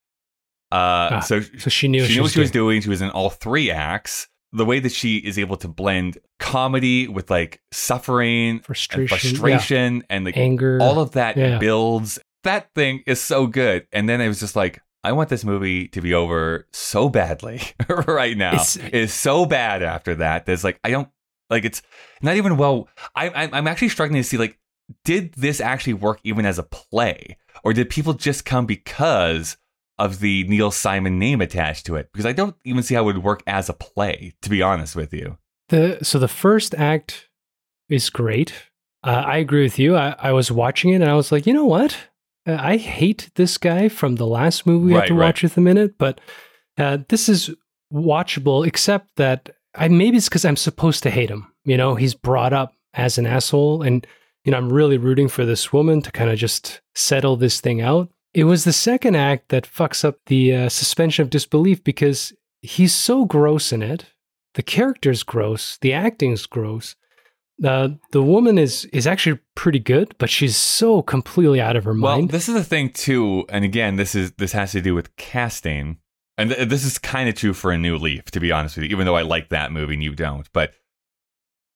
Uh, 0.71 0.75
Ah, 1.11 1.19
so 1.21 1.41
so 1.41 1.69
she 1.69 1.87
knew 1.87 2.01
what 2.01 2.07
she 2.07 2.13
she 2.13 2.17
knew 2.19 2.23
what 2.23 2.31
she 2.31 2.39
was 2.39 2.51
doing. 2.51 2.81
She 2.81 2.89
was 2.89 3.01
in 3.01 3.09
all 3.11 3.29
three 3.29 3.71
acts. 3.71 4.27
The 4.51 4.65
way 4.65 4.79
that 4.79 4.91
she 4.93 5.17
is 5.17 5.37
able 5.37 5.57
to 5.57 5.67
blend 5.67 6.17
comedy 6.39 7.07
with 7.09 7.29
like 7.29 7.61
suffering, 7.71 8.59
Frustration, 8.59 9.01
and 9.01 9.09
frustration, 9.37 10.03
and 10.09 10.25
like 10.25 10.37
anger, 10.37 10.77
all 10.81 10.99
of 10.99 11.11
that 11.11 11.35
yeah. 11.35 11.57
builds. 11.59 12.19
That 12.43 12.69
thing 12.73 13.03
is 13.05 13.19
so 13.19 13.47
good. 13.47 13.85
And 13.91 14.07
then 14.07 14.21
it 14.21 14.27
was 14.29 14.39
just 14.39 14.55
like, 14.55 14.79
I 15.03 15.11
want 15.11 15.29
this 15.29 15.43
movie 15.43 15.87
to 15.89 15.99
be 16.01 16.13
over 16.13 16.67
so 16.71 17.09
badly 17.09 17.61
right 18.07 18.37
now. 18.37 18.53
It's- 18.53 18.77
It's 18.93 19.13
so 19.13 19.45
bad 19.45 19.83
after 19.83 20.15
that. 20.15 20.45
There's 20.45 20.63
like, 20.63 20.79
I 20.83 20.89
don't 20.91 21.09
like 21.49 21.65
it's 21.65 21.81
not 22.21 22.35
even 22.35 22.57
well. 22.57 22.87
I, 23.15 23.29
I'm 23.29 23.53
I'm 23.53 23.67
actually 23.67 23.89
struggling 23.89 24.21
to 24.21 24.27
see 24.27 24.37
like, 24.37 24.57
did 25.03 25.33
this 25.33 25.59
actually 25.61 25.93
work 25.93 26.19
even 26.23 26.45
as 26.45 26.59
a 26.59 26.63
play, 26.63 27.37
or 27.63 27.73
did 27.73 27.89
people 27.89 28.13
just 28.13 28.45
come 28.45 28.65
because 28.65 29.57
of 29.97 30.19
the 30.19 30.43
Neil 30.47 30.71
Simon 30.71 31.19
name 31.19 31.41
attached 31.41 31.85
to 31.85 31.95
it? 31.95 32.09
Because 32.11 32.25
I 32.25 32.33
don't 32.33 32.55
even 32.65 32.83
see 32.83 32.95
how 32.95 33.03
it 33.03 33.13
would 33.13 33.23
work 33.23 33.43
as 33.47 33.69
a 33.69 33.73
play. 33.73 34.33
To 34.41 34.49
be 34.49 34.61
honest 34.61 34.95
with 34.95 35.13
you, 35.13 35.37
The 35.69 35.99
so 36.03 36.19
the 36.19 36.27
first 36.27 36.75
act 36.75 37.29
is 37.89 38.09
great. 38.09 38.53
Uh, 39.03 39.23
I 39.25 39.37
agree 39.37 39.63
with 39.63 39.77
you. 39.77 39.95
I, 39.95 40.15
I 40.17 40.31
was 40.31 40.51
watching 40.51 40.91
it 40.91 40.95
and 40.95 41.09
I 41.09 41.13
was 41.13 41.31
like, 41.31 41.45
you 41.45 41.53
know 41.53 41.65
what? 41.65 41.95
Uh, 42.47 42.57
I 42.59 42.77
hate 42.77 43.29
this 43.35 43.57
guy 43.57 43.87
from 43.87 44.15
the 44.15 44.25
last 44.25 44.65
movie 44.65 44.87
we 44.87 44.93
had 44.93 45.07
to 45.07 45.13
right. 45.13 45.27
watch 45.27 45.43
with 45.43 45.57
a 45.57 45.61
minute, 45.61 45.97
but 45.97 46.19
uh, 46.77 46.97
this 47.09 47.29
is 47.29 47.51
watchable. 47.93 48.65
Except 48.65 49.15
that 49.17 49.49
I 49.77 49.87
maybe 49.87 50.17
it's 50.17 50.29
because 50.29 50.45
I'm 50.45 50.55
supposed 50.55 51.03
to 51.03 51.09
hate 51.09 51.29
him. 51.29 51.51
You 51.65 51.77
know, 51.77 51.95
he's 51.95 52.13
brought 52.13 52.53
up 52.53 52.73
as 52.93 53.17
an 53.17 53.25
asshole, 53.25 53.81
and 53.81 54.05
you 54.43 54.51
know 54.51 54.57
I'm 54.57 54.71
really 54.71 54.97
rooting 54.97 55.27
for 55.27 55.45
this 55.45 55.71
woman 55.73 56.01
to 56.01 56.11
kind 56.11 56.29
of 56.29 56.37
just 56.37 56.81
settle 56.93 57.35
this 57.35 57.59
thing 57.61 57.81
out. 57.81 58.09
It 58.33 58.43
was 58.45 58.63
the 58.63 58.73
second 58.73 59.15
act 59.15 59.49
that 59.49 59.63
fucks 59.69 60.03
up 60.03 60.17
the 60.25 60.53
uh, 60.55 60.69
suspension 60.69 61.23
of 61.23 61.29
disbelief 61.29 61.83
because 61.83 62.33
he's 62.61 62.93
so 62.93 63.25
gross 63.25 63.71
in 63.71 63.81
it 63.81 64.05
the 64.55 64.63
character's 64.63 65.21
gross, 65.23 65.77
the 65.81 65.91
acting's 65.93 66.45
gross. 66.45 66.95
Uh, 67.63 67.89
the 68.11 68.23
woman 68.23 68.57
is 68.57 68.85
is 68.91 69.05
actually 69.07 69.39
pretty 69.55 69.79
good, 69.79 70.13
but 70.17 70.29
she's 70.29 70.57
so 70.57 71.01
completely 71.01 71.61
out 71.61 71.75
of 71.75 71.83
her 71.85 71.91
Well, 71.93 72.17
mind. 72.17 72.31
this 72.31 72.49
is 72.49 72.55
the 72.55 72.63
thing 72.63 72.89
too, 72.89 73.45
and 73.49 73.63
again, 73.63 73.95
this 73.97 74.15
is 74.15 74.31
this 74.33 74.51
has 74.53 74.71
to 74.73 74.81
do 74.81 74.93
with 74.95 75.15
casting, 75.17 75.97
and 76.37 76.49
th- 76.51 76.67
this 76.69 76.83
is 76.85 76.97
kind 76.97 77.29
of 77.29 77.35
true 77.35 77.53
for 77.53 77.71
a 77.71 77.77
New 77.77 77.97
Leaf, 77.97 78.25
to 78.31 78.39
be 78.39 78.51
honest 78.51 78.75
with 78.77 78.85
you. 78.85 78.91
Even 78.91 79.05
though 79.05 79.15
I 79.15 79.21
like 79.23 79.49
that 79.49 79.71
movie 79.71 79.93
and 79.95 80.03
you 80.03 80.13
don't, 80.15 80.47
but 80.53 80.73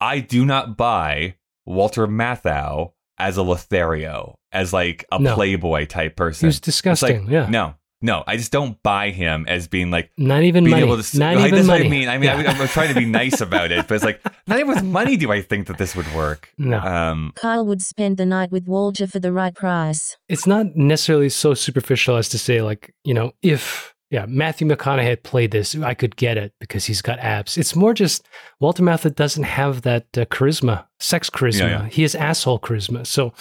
I 0.01 0.19
do 0.19 0.45
not 0.45 0.77
buy 0.77 1.35
Walter 1.65 2.07
Matthau 2.07 2.93
as 3.17 3.37
a 3.37 3.43
Lothario, 3.43 4.37
as 4.51 4.71
like 4.73 5.05
a 5.11 5.19
No. 5.19 5.35
playboy 5.35 5.85
type 5.85 6.11
he 6.13 6.15
person. 6.15 6.47
was 6.47 6.57
It's 6.57 6.67
like, 6.67 6.73
disgusting. 6.73 7.27
yeah, 7.29 7.49
no, 7.49 7.75
no, 8.01 8.23
I 8.25 8.37
just 8.37 8.51
don't 8.53 8.81
buy 8.81 9.09
him 9.09 9.45
as 9.49 9.67
being 9.67 9.91
like 9.91 10.09
not 10.17 10.43
even 10.43 10.63
being 10.63 10.71
money. 10.71 10.83
able 10.85 10.95
to. 10.95 11.01
s- 11.01 11.13
not 11.15 11.35
Like, 11.35 11.47
even 11.47 11.55
that's 11.55 11.67
money. 11.67 11.83
what 11.83 11.87
I 11.87 11.89
mean. 11.89 12.07
I 12.07 12.17
mean, 12.17 12.29
Yeah. 12.29 12.49
I, 12.49 12.61
I'm 12.61 12.67
trying 12.69 12.93
to 12.93 12.99
be 12.99 13.05
nice 13.05 13.41
about 13.41 13.71
it, 13.73 13.87
but 13.89 13.95
it's 13.95 14.05
like 14.05 14.21
not 14.47 14.57
even 14.59 14.69
with 14.73 14.83
money 14.83 15.17
do 15.17 15.33
I 15.33 15.41
think 15.41 15.67
that 15.67 15.77
this 15.77 15.95
would 15.97 16.07
work. 16.15 16.49
No. 16.57 16.79
Um, 16.79 17.33
Kyle 17.35 17.65
would 17.65 17.81
spend 17.81 18.15
the 18.15 18.25
night 18.25 18.51
with 18.51 18.67
Walter 18.67 19.05
for 19.05 19.19
the 19.19 19.33
right 19.33 19.53
price. 19.53 20.15
it's 20.29 20.47
not 20.47 20.67
necessarily 20.77 21.27
so 21.29 21.53
superficial 21.53 22.15
as 22.15 22.29
to 22.29 22.37
say 22.39 22.61
like 22.61 22.93
you 23.03 23.13
know 23.13 23.33
if 23.41 23.93
yeah 24.09 24.25
Matthew 24.27 24.67
McConaughey 24.67 25.03
had 25.03 25.23
played 25.23 25.51
this, 25.51 25.75
I 25.75 25.93
could 25.93 26.15
get 26.15 26.37
it 26.37 26.53
because 26.59 26.85
he's 26.85 27.01
got 27.01 27.19
abs. 27.19 27.57
It's 27.57 27.75
more 27.75 27.93
just 27.93 28.27
Walter 28.59 28.83
Matthau 28.83 29.13
doesn't 29.15 29.43
have 29.43 29.81
that 29.83 30.05
uh, 30.17 30.25
charisma, 30.25 30.85
sex 30.99 31.29
charisma. 31.29 31.59
Yeah, 31.59 31.83
yeah. 31.83 31.89
He 31.89 32.01
has 32.03 32.15
asshole 32.15 32.59
charisma. 32.59 33.05
So 33.05 33.33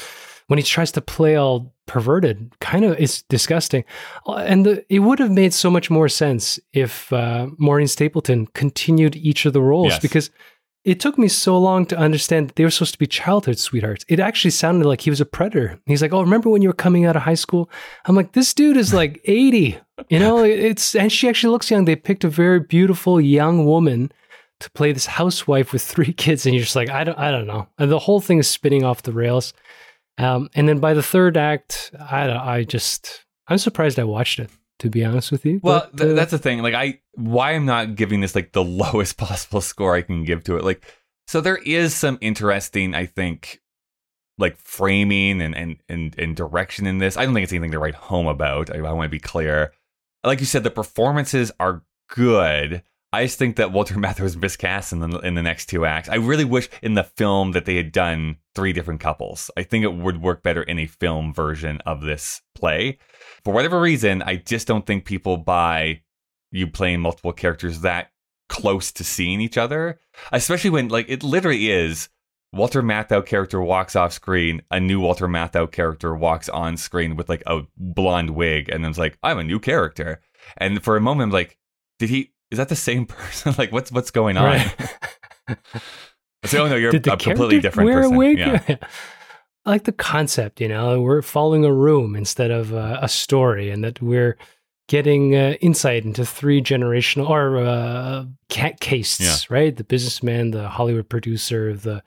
when 0.49 0.59
he 0.59 0.63
tries 0.63 0.93
to 0.93 1.01
play 1.01 1.37
all 1.37 1.73
perverted, 1.87 2.53
kind 2.61 2.85
of 2.85 2.93
it's 2.99 3.23
disgusting. 3.23 3.85
Uh, 4.27 4.45
And 4.47 4.65
the, 4.67 4.85
it 4.89 5.01
would 5.01 5.19
have 5.19 5.31
made 5.31 5.53
so 5.55 5.71
much 5.71 5.91
more 5.91 6.09
sense 6.09 6.59
if 6.73 7.13
uh, 7.13 7.49
Maureen 7.59 7.89
Stapleton 7.89 8.47
continued 8.55 9.17
each 9.17 9.47
of 9.47 9.53
the 9.53 9.61
roles 9.63 9.93
Yes. 9.93 10.01
because 10.03 10.31
it 10.89 11.01
took 11.01 11.19
me 11.19 11.29
so 11.29 11.59
long 11.59 11.85
to 11.87 11.99
understand 11.99 12.49
that 12.49 12.57
they 12.57 12.65
were 12.65 12.71
supposed 12.71 12.95
to 12.95 12.99
be 12.99 13.07
childhood 13.07 13.59
sweethearts. 13.59 14.07
It 14.09 14.21
actually 14.21 14.53
sounded 14.53 14.89
like 14.89 15.03
he 15.03 15.11
was 15.11 15.21
a 15.21 15.27
predator. 15.27 15.79
He's 15.87 16.01
like, 16.01 16.15
"Oh, 16.15 16.23
remember 16.23 16.49
when 16.49 16.63
you 16.63 16.69
were 16.69 16.85
coming 16.85 17.05
out 17.05 17.17
of 17.17 17.23
high 17.23 17.35
school?" 17.35 17.71
I'm 18.07 18.17
like, 18.17 18.33
"This 18.33 18.55
dude 18.55 18.79
is 18.79 18.95
like 18.95 19.21
80." 19.25 19.79
You 20.09 20.19
know, 20.19 20.43
it's 20.45 20.95
and 20.95 21.13
she 21.13 21.29
actually 21.29 21.51
looks 21.51 21.71
young. 21.71 21.85
They 21.85 21.97
picked 21.97 22.25
a 22.25 22.29
very 22.29 22.61
beautiful 22.61 23.21
young 23.21 23.67
woman 23.67 24.11
to 24.61 24.71
play 24.71 24.93
this 24.93 25.07
housewife 25.07 25.73
with 25.73 25.83
three 25.83 26.13
kids, 26.25 26.47
and 26.47 26.55
you're 26.55 26.65
just 26.65 26.77
like, 26.77 26.91
I 26.91 27.05
don't, 27.05 27.19
I 27.19 27.31
don't 27.31 27.47
know. 27.47 27.69
And 27.79 27.91
the 27.91 27.99
whole 27.99 28.21
thing 28.21 28.39
is 28.39 28.49
spinning 28.49 28.85
off 28.85 29.03
the 29.03 29.13
rails. 29.13 29.53
Um, 30.17 30.49
and 30.55 30.69
then 30.69 30.79
by 30.79 30.95
the 30.95 31.03
third 31.03 31.37
act, 31.37 31.93
I, 31.99 32.31
I 32.31 32.65
just, 32.65 33.25
I'm 33.47 33.59
surprised 33.59 33.99
I 34.01 34.05
watched 34.05 34.41
it. 34.41 34.51
To 34.79 34.89
be 34.91 35.05
honest 35.05 35.31
with 35.33 35.45
you. 35.45 35.61
Well, 35.63 35.89
But, 35.93 35.97
th- 35.99 36.11
uh, 36.11 36.15
that's 36.15 36.31
the 36.31 36.39
thing. 36.39 36.63
Like, 36.63 36.75
I 36.75 37.01
why 37.15 37.53
I'm 37.53 37.67
not 37.67 37.95
giving 37.97 38.21
this 38.21 38.35
like 38.35 38.53
the 38.53 38.65
lowest 38.83 39.17
possible 39.17 39.61
score 39.61 39.95
I 39.95 40.03
can 40.03 40.25
give 40.25 40.45
to 40.45 40.57
it. 40.57 40.65
Like, 40.65 40.85
so 41.27 41.41
there 41.41 41.57
is 41.59 41.95
some 41.95 42.19
interesting, 42.21 42.95
I 42.95 43.07
think, 43.07 43.61
like 44.39 44.57
framing 44.59 45.43
and 45.43 45.55
and 45.57 45.77
and, 45.89 46.19
and 46.19 46.37
direction 46.37 46.87
in 46.87 46.99
this. 46.99 47.17
I 47.17 47.25
don't 47.25 47.35
think 47.35 47.45
it's 47.45 47.53
anything 47.53 47.73
to 47.73 47.79
write 47.79 47.95
home 47.95 48.27
about. 48.27 48.75
I, 48.75 48.79
I 48.79 48.93
want 48.93 49.07
to 49.07 49.11
be 49.11 49.19
clear. 49.21 49.73
Like 50.25 50.41
you 50.41 50.47
said, 50.47 50.65
the 50.65 50.71
performances 50.71 51.53
are 51.61 51.83
good. 52.09 52.83
I 53.13 53.25
just 53.25 53.39
think 53.39 53.57
that 53.57 53.73
Walter 53.73 53.95
Matthau 53.97 54.25
is 54.25 54.37
miscast 54.37 54.93
in 54.93 55.01
the 55.01 55.19
in 55.21 55.35
the 55.35 55.43
next 55.43 55.67
two 55.67 55.85
acts. 55.87 56.09
I 56.09 56.17
really 56.17 56.45
wish 56.45 56.69
in 56.83 56.95
the 56.95 57.05
film 57.05 57.53
that 57.53 57.65
they 57.65 57.77
had 57.77 57.93
done 57.93 58.37
three 58.55 58.73
different 58.73 59.01
couples. 59.01 59.51
I 59.57 59.63
think 59.63 59.85
it 59.85 59.95
would 59.95 60.23
work 60.23 60.43
better 60.43 60.63
in 60.63 60.79
a 60.79 60.87
film 60.87 61.33
version 61.33 61.81
of 61.87 62.03
this 62.03 62.43
play. 62.55 62.99
For 63.49 63.55
whatever 63.55 63.81
reason, 63.81 64.21
I 64.21 64.37
just 64.37 64.67
don't 64.67 64.85
think 64.85 65.07
people 65.07 65.39
buy 65.39 66.03
you 66.51 66.67
playing 66.67 67.01
multiple 67.01 67.33
characters 67.33 67.81
that 67.81 68.11
close 68.51 68.93
to 68.93 69.05
seeing 69.05 69.41
each 69.41 69.57
other, 69.57 70.01
especially 70.33 70.69
when 70.69 70.89
like 70.89 71.07
it 71.09 71.23
literally 71.23 71.71
is 71.71 72.11
Walter 72.53 72.83
Matthau 72.83 73.25
character 73.25 73.63
walks 73.63 73.97
off 73.97 74.13
screen, 74.13 74.61
a 74.71 74.79
new 74.79 75.01
Walter 75.01 75.27
Matthau 75.29 75.73
character 75.73 76.15
walks 76.15 76.51
on 76.51 76.77
screen 76.77 77.17
with 77.17 77.31
like 77.31 77.43
a 77.47 77.63
blonde 77.79 78.35
wig, 78.35 78.69
and 78.69 78.85
then 78.85 78.91
it's 78.91 78.99
like, 78.99 79.17
I'm 79.23 79.39
a 79.39 79.45
new 79.45 79.59
character. 79.59 80.21
And 80.59 80.85
for 80.85 80.99
a 80.99 81.01
moment, 81.01 81.29
I'm 81.29 81.33
like, 81.33 81.57
did 81.99 82.11
he? 82.11 82.35
Is 82.51 82.59
that 82.59 82.69
the 82.69 82.77
same 82.77 83.07
person? 83.07 83.55
like, 83.57 83.73
what's 83.73 83.91
what's 83.91 84.11
going 84.11 84.37
on? 84.37 84.45
Right. 84.45 84.77
I 85.49 85.57
say, 86.45 86.59
oh 86.59 86.69
no, 86.69 86.77
you're 86.77 86.95
a 86.95 87.01
completely 87.01 87.61
different 87.61 87.87
wear 87.89 88.03
person. 88.03 88.15
a 88.15 88.19
wig? 88.19 88.39
Yeah. 88.39 88.77
I 89.69 89.73
like 89.73 89.85
the 89.85 89.93
concept, 89.93 90.61
you 90.61 90.69
know, 90.69 91.01
we're 91.03 91.21
following 91.23 91.65
a 91.65 91.73
room 91.73 92.17
instead 92.17 92.51
of 92.51 92.73
uh, 92.73 92.99
a 93.03 93.09
story, 93.09 93.71
and 93.71 93.85
that 93.85 94.01
we're 94.01 94.39
getting 94.89 95.35
uh, 95.37 95.55
insight 95.61 96.05
into 96.07 96.25
three 96.25 96.63
generational 96.63 97.29
or 97.29 97.59
uh, 97.59 98.25
ca- 98.51 98.77
castes, 98.81 99.21
Yeah. 99.21 99.55
right? 99.55 99.77
The 99.77 99.85
businessman, 99.85 100.53
the 100.53 100.69
Hollywood 100.69 101.09
producer, 101.09 101.75
the 101.75 102.03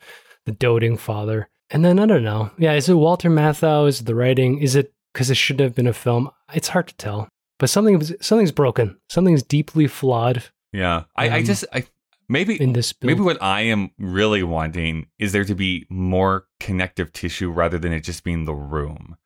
the 0.48 0.52
doting 0.54 0.98
father, 0.98 1.50
and 1.70 1.86
then 1.86 2.00
I 2.00 2.08
don't 2.08 2.24
know. 2.24 2.50
Yeah, 2.58 2.74
is 2.74 2.90
it 2.90 2.96
Walter 2.96 3.30
Matthau? 3.30 3.88
Is 3.88 4.02
it 4.02 4.06
the 4.06 4.16
writing? 4.16 4.58
Is 4.58 4.76
it 4.76 4.92
because 5.14 5.30
it 5.30 5.38
shouldn't 5.38 5.62
have 5.68 5.76
been 5.76 5.86
a 5.88 5.94
film? 5.94 6.32
It's 6.54 6.70
hard 6.70 6.88
to 6.88 6.96
tell. 6.96 7.30
But 7.60 7.70
something 7.70 8.02
something's 8.22 8.52
broken. 8.52 8.98
Something's 9.08 9.44
deeply 9.44 9.86
flawed 9.86 10.44
Yeah. 10.74 11.04
I, 11.16 11.30
I 11.30 11.38
Um, 11.40 11.46
just 11.46 11.64
I 11.72 11.84
maybe 12.32 12.62
in 12.62 12.74
this 12.74 12.94
build. 12.94 13.10
Maybe 13.10 13.22
what 13.22 13.42
I 13.42 13.62
am 13.62 13.92
really 14.00 14.42
wanting 14.42 15.08
is 15.20 15.34
there 15.34 15.46
to 15.46 15.56
be 15.56 15.86
more 15.90 16.48
connective 16.60 17.12
tissue 17.12 17.52
rather 17.52 17.78
than 17.78 17.92
it 17.92 18.02
just 18.02 18.24
being 18.24 18.46
the 18.46 18.56
room. 18.56 19.18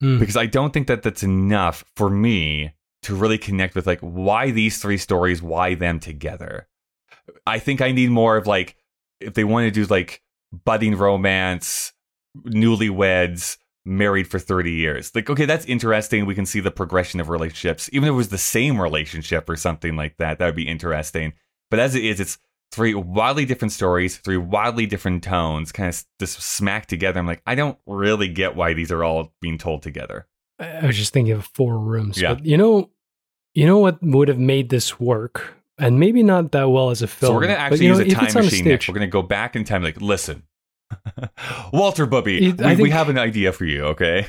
Hmm. 0.00 0.18
Because 0.18 0.36
I 0.36 0.46
don't 0.46 0.72
think 0.72 0.86
that 0.88 1.02
that's 1.02 1.22
enough 1.22 1.84
for 1.94 2.10
me 2.10 2.74
to 3.02 3.14
really 3.14 3.38
connect 3.38 3.74
with 3.74 3.86
like 3.86 4.00
why 4.00 4.50
these 4.50 4.78
three 4.80 4.96
stories, 4.96 5.42
why 5.42 5.74
them 5.74 6.00
together. 6.00 6.66
I 7.46 7.58
think 7.58 7.80
I 7.80 7.92
need 7.92 8.10
more 8.10 8.36
of 8.36 8.46
like 8.46 8.76
if 9.20 9.34
they 9.34 9.44
want 9.44 9.66
to 9.66 9.70
do 9.70 9.84
like 9.84 10.22
budding 10.64 10.96
romance, 10.96 11.92
newlyweds, 12.44 13.58
married 13.84 14.28
for 14.28 14.38
30 14.38 14.72
years. 14.72 15.14
Like, 15.14 15.28
okay, 15.28 15.44
that's 15.44 15.66
interesting. 15.66 16.26
We 16.26 16.34
can 16.34 16.46
see 16.46 16.60
the 16.60 16.70
progression 16.70 17.20
of 17.20 17.28
relationships. 17.28 17.90
Even 17.92 18.08
if 18.08 18.12
it 18.12 18.16
was 18.16 18.30
the 18.30 18.38
same 18.38 18.80
relationship 18.80 19.48
or 19.48 19.56
something 19.56 19.94
like 19.94 20.16
that, 20.16 20.38
that 20.38 20.46
would 20.46 20.56
be 20.56 20.68
interesting. 20.68 21.34
But 21.70 21.80
as 21.80 21.94
it 21.94 22.04
is, 22.04 22.20
it's 22.20 22.38
three 22.72 22.94
wildly 22.94 23.44
different 23.44 23.72
stories, 23.72 24.16
three 24.16 24.36
wildly 24.36 24.86
different 24.86 25.22
tones, 25.22 25.70
kind 25.72 25.88
of 25.88 26.04
just 26.18 26.40
smacked 26.42 26.88
together. 26.88 27.18
I'm 27.20 27.26
like, 27.26 27.42
I 27.46 27.54
don't 27.54 27.78
really 27.86 28.28
get 28.28 28.56
why 28.56 28.74
these 28.74 28.90
are 28.92 29.04
all 29.04 29.32
being 29.40 29.58
told 29.58 29.82
together. 29.82 30.26
I 30.58 30.86
was 30.86 30.96
just 30.96 31.12
thinking 31.12 31.34
of 31.34 31.46
four 31.54 31.78
rooms. 31.78 32.20
Yeah. 32.20 32.34
But 32.34 32.46
you 32.46 32.56
know, 32.56 32.90
you 33.54 33.66
know 33.66 33.78
what 33.78 33.98
would 34.02 34.28
have 34.28 34.38
made 34.38 34.68
this 34.70 34.98
work, 35.00 35.54
and 35.78 35.98
maybe 35.98 36.22
not 36.22 36.52
that 36.52 36.68
well 36.68 36.90
as 36.90 37.02
a 37.02 37.06
film. 37.06 37.30
so 37.30 37.34
we're 37.34 37.42
gonna 37.42 37.54
but, 37.54 37.60
actually 37.60 37.88
know, 37.88 37.98
use 37.98 38.12
a 38.12 38.16
time 38.16 38.34
machine 38.44 38.64
next. 38.64 38.88
We're 38.88 38.94
gonna 38.94 39.06
go 39.06 39.22
back 39.22 39.56
in 39.56 39.64
time. 39.64 39.82
Like, 39.82 40.00
listen, 40.00 40.44
Walter 41.72 42.06
Bubby, 42.06 42.48
It- 42.48 42.60
we, 42.60 42.76
we 42.84 42.90
have 42.90 43.08
an 43.08 43.18
idea 43.18 43.52
for 43.52 43.64
you. 43.64 43.84
Okay, 43.86 44.26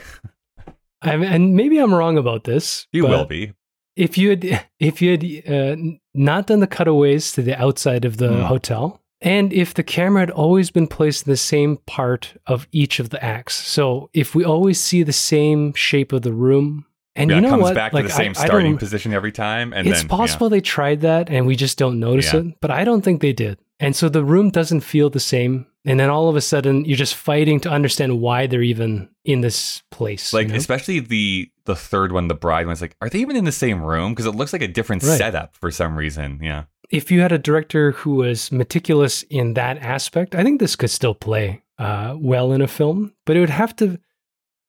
I 1.01 1.17
mean, 1.17 1.31
and 1.31 1.55
maybe 1.55 1.77
I'm 1.77 1.93
wrong 1.93 2.17
about 2.17 2.43
this. 2.43 2.87
you 2.91 3.03
but 3.03 3.11
will 3.11 3.25
be. 3.25 3.53
If 3.95 4.17
you 4.17 4.29
had, 4.31 4.65
if 4.79 5.01
you 5.01 5.11
had 5.11 5.23
uh, 5.49 5.75
not 6.13 6.47
done 6.47 6.59
the 6.59 6.67
cutaways 6.67 7.31
to 7.33 7.41
the 7.41 7.59
outside 7.61 8.05
of 8.05 8.17
the 8.17 8.29
Hmm. 8.29 8.41
hotel, 8.43 9.01
and 9.21 9.53
if 9.53 9.73
the 9.73 9.83
camera 9.83 10.21
had 10.21 10.31
always 10.31 10.69
been 10.69 10.87
placed 10.87 11.25
in 11.25 11.31
the 11.31 11.37
same 11.37 11.77
part 11.85 12.33
of 12.45 12.67
each 12.71 12.99
of 12.99 13.09
the 13.09 13.23
acts, 13.23 13.55
so 13.55 14.09
if 14.13 14.35
we 14.35 14.43
always 14.43 14.79
see 14.79 15.03
the 15.03 15.13
same 15.13 15.73
shape 15.73 16.11
of 16.13 16.21
the 16.23 16.33
room, 16.33 16.85
and 17.15 17.29
yeah, 17.29 17.35
you 17.37 17.41
know 17.41 17.49
comes 17.49 17.63
what, 17.63 17.75
back 17.75 17.93
like 17.93 18.03
to 18.05 18.07
the 18.09 18.13
I- 18.13 18.17
same 18.17 18.33
I 18.37 18.45
starting 18.45 18.71
don't- 18.73 18.79
position 18.79 19.13
every 19.13 19.31
time, 19.31 19.73
and 19.73 19.87
it's 19.87 19.99
then 20.01 20.07
yeah. 20.09 20.15
possible 20.15 20.49
they 20.49 20.61
tried 20.61 21.01
that 21.01 21.29
and 21.29 21.45
we 21.47 21.55
just 21.55 21.77
don't 21.77 21.99
notice 21.99 22.33
Yeah. 22.33 22.41
it, 22.41 22.59
but 22.61 22.71
I 22.71 22.83
don't 22.83 23.01
think 23.01 23.21
they 23.21 23.33
did. 23.33 23.57
And 23.79 23.95
so 23.95 24.07
the 24.09 24.23
room 24.23 24.49
doesn't 24.51 24.81
feel 24.81 25.09
the 25.09 25.19
same. 25.19 25.65
And 25.87 25.99
then 25.99 26.09
all 26.09 26.29
of 26.29 26.35
a 26.35 26.41
sudden, 26.41 26.83
you're 26.85 26.97
just 26.97 27.13
fighting 27.13 27.59
to 27.59 27.69
understand 27.69 28.19
why 28.19 28.47
they're 28.47 28.63
even 28.63 29.09
in 29.23 29.41
this 29.41 29.83
place. 29.91 30.33
you 30.33 30.39
like 30.39 30.47
know? 30.47 30.55
especially 30.55 30.99
the 30.99 31.51
the 31.65 31.75
third 31.75 32.11
one, 32.11 32.27
the 32.27 32.33
bride 32.35 32.65
one's 32.67 32.81
like, 32.81 32.95
are 33.01 33.09
they 33.09 33.19
even 33.19 33.35
in 33.35 33.43
the 33.45 33.51
same 33.51 33.83
room? 33.83 34.13
Because 34.13 34.25
it 34.25 34.31
looks 34.35 34.51
like 34.53 34.61
a 34.63 34.67
different 34.67 35.03
Right. 35.03 35.17
setup 35.17 35.55
for 35.57 35.69
some 35.71 35.95
reason. 35.97 36.39
Yeah, 36.41 36.63
if 36.89 37.11
you 37.11 37.21
had 37.21 37.31
a 37.31 37.37
director 37.37 37.91
who 37.91 38.15
was 38.15 38.51
meticulous 38.51 39.23
in 39.29 39.53
that 39.55 39.77
aspect, 39.79 40.33
I 40.35 40.43
think 40.43 40.59
this 40.59 40.75
could 40.75 40.89
still 40.89 41.13
play 41.13 41.61
uh, 41.77 42.15
well 42.17 42.51
in 42.53 42.61
a 42.61 42.67
film, 42.67 43.13
but 43.25 43.35
it 43.35 43.41
would 43.41 43.49
have 43.51 43.75
to 43.77 43.99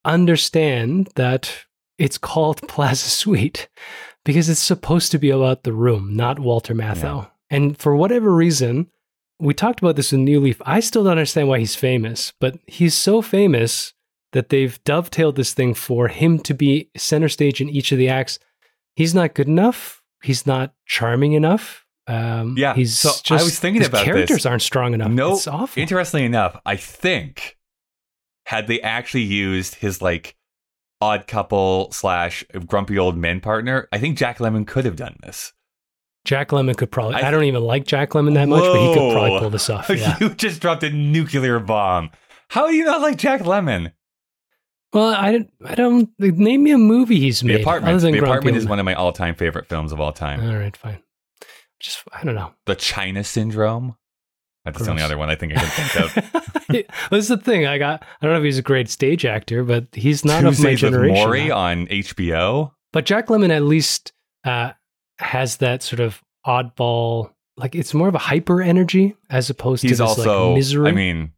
understand 0.04 1.08
that 1.14 1.65
it's 1.98 2.18
called 2.18 2.60
Plaza 2.68 3.08
Suite 3.08 3.68
because 4.24 4.48
it's 4.48 4.60
supposed 4.60 5.10
to 5.12 5.18
be 5.18 5.30
about 5.30 5.62
the 5.62 5.72
room, 5.72 6.14
not 6.16 6.38
Walter 6.38 6.74
Matthau. 6.74 7.30
And 7.50 7.78
for 7.78 7.94
whatever 7.94 8.34
reason, 8.34 8.88
we 9.38 9.54
talked 9.54 9.80
about 9.80 9.96
this 9.96 10.12
with 10.12 10.20
New 10.22 10.40
Leaf. 10.40 10.60
I 10.66 10.80
still 10.80 11.04
don't 11.04 11.12
understand 11.12 11.48
why 11.48 11.58
he's 11.60 11.76
famous, 11.76 12.32
but 12.40 12.58
he's 12.66 12.94
so 12.94 13.22
famous 13.22 13.92
that 14.32 14.48
they've 14.48 14.82
dovetailed 14.84 15.36
this 15.36 15.54
thing 15.54 15.74
for 15.74 16.08
him 16.08 16.38
to 16.40 16.54
be 16.54 16.90
center 16.96 17.28
stage 17.28 17.60
in 17.60 17.68
each 17.68 17.92
of 17.92 17.98
the 17.98 18.08
acts. 18.08 18.38
He's 18.96 19.14
not 19.14 19.34
good 19.34 19.46
enough. 19.46 20.02
He's 20.22 20.46
not 20.46 20.74
charming 20.86 21.34
enough. 21.34 21.84
Um, 22.08 22.54
Yeah, 22.56 22.74
he's 22.74 22.98
so 22.98 23.10
I 23.34 23.42
was 23.42 23.58
thinking 23.58 23.80
his 23.82 23.88
about 23.88 23.98
this. 23.98 24.04
characters 24.06 24.46
aren't 24.46 24.62
strong 24.62 24.94
enough. 24.94 25.10
No, 25.10 25.34
it's 25.34 25.46
awful. 25.46 25.80
Interestingly 25.80 26.24
enough, 26.24 26.58
I 26.66 26.76
think 26.76 27.56
had 28.46 28.66
they 28.66 28.80
actually 28.80 29.22
used 29.22 29.76
his 29.76 30.00
like 30.00 30.36
odd 31.00 31.26
couple 31.26 31.90
slash 31.92 32.44
grumpy 32.66 32.98
old 32.98 33.16
men 33.16 33.40
partner, 33.40 33.88
I 33.92 33.98
think 33.98 34.16
Jack 34.18 34.38
Lemmon 34.38 34.66
could 34.66 34.84
have 34.84 34.96
done 34.96 35.16
this. 35.22 35.52
Jack 36.24 36.48
Lemmon 36.48 36.76
could 36.76 36.90
probably. 36.90 37.16
I- 37.16 37.28
I, 37.28 37.30
don't 37.30 37.44
even 37.44 37.62
like 37.62 37.84
Jack 37.86 38.10
Lemmon 38.10 38.34
that 38.34 38.48
much, 38.48 38.62
but 38.62 38.80
he 38.80 38.94
could 38.94 39.12
probably 39.12 39.38
pull 39.38 39.50
this 39.50 39.70
off. 39.70 39.88
Yeah. 39.96 40.16
you 40.20 40.30
just 40.34 40.60
dropped 40.60 40.82
a 40.82 40.90
nuclear 40.90 41.58
bomb. 41.60 42.10
How 42.48 42.66
do 42.66 42.74
you 42.74 42.84
not 42.84 43.00
like 43.00 43.16
Jack 43.16 43.42
Lemmon? 43.42 43.92
well, 44.92 45.08
I 45.14 45.32
don't. 45.32 45.50
I 45.64 45.74
don't. 45.74 46.08
Name 46.18 46.62
me 46.64 46.70
a 46.72 46.78
movie 46.78 47.20
he's 47.20 47.40
The 47.40 47.48
made. 47.48 47.60
apartment. 47.60 47.92
Other 47.94 48.00
than 48.00 48.12
The 48.12 48.18
apartment 48.24 48.56
is 48.56 48.66
one 48.66 48.78
of 48.78 48.84
my 48.84 48.94
all-time 48.94 49.34
favorite 49.34 49.68
films 49.68 49.92
of 49.92 50.00
all 50.00 50.12
time. 50.12 50.40
All 50.48 50.56
right, 50.56 50.76
fine. 50.76 51.02
Just 51.80 52.02
I 52.12 52.24
don't 52.24 52.34
know. 52.34 52.52
the 52.64 52.74
China 52.74 53.22
Syndrome. 53.22 53.96
That's 54.66 54.84
the 54.84 54.90
only 54.90 55.02
other 55.02 55.16
one 55.16 55.30
I 55.30 55.34
think 55.34 55.56
I 55.56 55.60
can 55.60 55.88
think 55.88 56.04
of. 56.04 56.68
well, 56.68 56.82
this 57.18 57.24
is 57.24 57.28
the 57.28 57.36
thing. 57.38 57.66
I 57.66 57.78
got. 57.78 58.02
I 58.20 58.26
don't 58.26 58.32
know 58.34 58.38
if 58.40 58.44
he's 58.44 58.58
a 58.58 58.62
great 58.62 58.88
stage 58.90 59.24
actor, 59.24 59.64
but 59.64 59.86
he's 59.92 60.24
not 60.24 60.38
of 60.44 60.44
my 60.44 60.50
Tuesdays 60.50 60.82
with 60.82 60.92
generation. 60.92 61.16
Morrie 61.16 61.54
on 61.56 61.86
HBO. 61.86 62.72
But 62.92 63.06
Jack 63.06 63.28
Lemmon 63.28 63.50
at 63.50 63.62
least 63.62 64.12
uh, 64.44 64.72
has 65.18 65.56
that 65.58 65.82
sort 65.82 66.00
of 66.00 66.22
oddball. 66.46 67.30
Like 67.56 67.74
it's 67.74 67.94
more 67.94 68.08
of 68.08 68.14
a 68.14 68.18
hyper 68.18 68.60
energy 68.60 69.16
as 69.30 69.48
opposed 69.48 69.82
He's 69.82 69.92
to 69.92 69.96
this 70.02 70.18
also. 70.18 70.48
like 70.48 70.56
misery. 70.56 70.88
I 70.90 70.92
mean, 70.92 71.32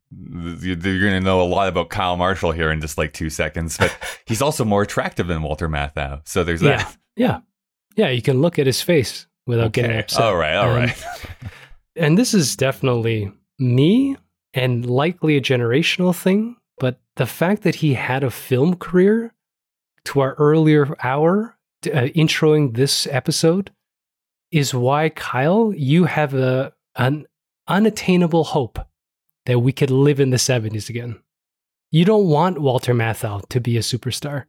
you're 0.61 0.76
going 0.76 1.12
to 1.12 1.20
know 1.20 1.41
a 1.43 1.45
lot 1.45 1.68
about 1.68 1.91
Kyle 1.91 2.16
Marshall 2.16 2.51
here 2.53 2.72
in 2.72 2.81
just 2.81 2.99
like 2.99 3.12
two 3.12 3.31
seconds, 3.31 3.76
but 3.79 3.95
he's 4.26 4.43
also 4.43 4.64
more 4.64 4.83
attractive 4.83 5.26
than 5.29 5.43
Walter 5.43 5.68
Matthau. 5.68 6.20
So 6.26 6.43
there's 6.45 6.61
that. 6.62 6.97
yeah, 7.16 7.41
yeah. 7.97 8.07
yeah 8.07 8.11
You 8.11 8.22
can 8.22 8.41
look 8.41 8.59
at 8.59 8.66
his 8.66 8.83
face 8.83 9.26
without 9.47 9.72
getting 9.72 9.93
Okay. 9.93 10.01
upset. 10.01 10.22
All 10.22 10.37
right. 10.37 10.55
All 10.57 10.70
Um, 10.70 10.76
right. 10.76 11.05
and 11.99 12.16
this 12.16 12.34
is 12.34 12.57
definitely 12.57 13.32
me 13.59 14.16
and 14.55 14.88
likely 14.88 15.36
a 15.36 15.40
generational 15.40 16.14
thing 16.14 16.57
but 16.78 17.01
the 17.16 17.26
fact 17.26 17.62
that 17.62 17.76
he 17.76 17.94
had 17.94 18.22
a 18.22 18.30
film 18.30 18.76
career 18.76 19.34
to 20.05 20.20
our 20.20 20.34
earlier 20.34 20.96
hour 21.03 21.57
uh, 21.86 22.09
introing 22.14 22.74
this 22.74 23.07
episode 23.11 23.70
is 24.51 24.74
why 24.74 25.09
kyle 25.09 25.72
you 25.76 26.05
have 26.05 26.34
a 26.34 26.72
an 26.96 27.26
unattainable 27.68 28.44
hope 28.44 28.78
that 29.46 29.61
we 29.61 29.72
could 29.72 29.90
live 29.90 30.20
in 30.20 30.30
the 30.30 30.36
70s 30.36 30.88
again. 30.88 31.20
You 31.90 32.05
don't 32.05 32.26
want 32.26 32.59
walter 32.59 32.94
matthau 32.94 33.46
to 33.49 33.61
be 33.61 33.76
a 33.76 33.80
superstar 33.80 34.44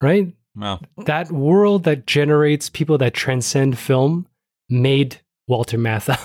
right? 0.00 0.34
Well, 0.56 0.80
that 1.06 1.30
world 1.30 1.84
that 1.84 2.06
generates 2.06 2.68
people 2.68 2.98
that 2.98 3.14
transcend 3.14 3.78
film 3.78 4.26
made 4.68 5.20
Walter 5.50 5.76
Matthau. 5.78 6.16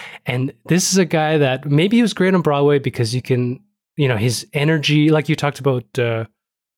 and 0.26 0.52
this 0.66 0.90
is 0.92 0.98
a 0.98 1.04
guy 1.04 1.36
that 1.38 1.66
maybe 1.66 1.96
he 1.96 2.02
was 2.02 2.14
great 2.14 2.32
on 2.34 2.40
Broadway 2.42 2.78
because 2.78 3.14
you 3.14 3.20
can, 3.20 3.60
you 3.96 4.08
know, 4.08 4.16
his 4.16 4.46
energy, 4.54 5.10
like 5.10 5.28
you 5.28 5.36
talked 5.36 5.58
about 5.58 5.84
uh, 5.98 6.24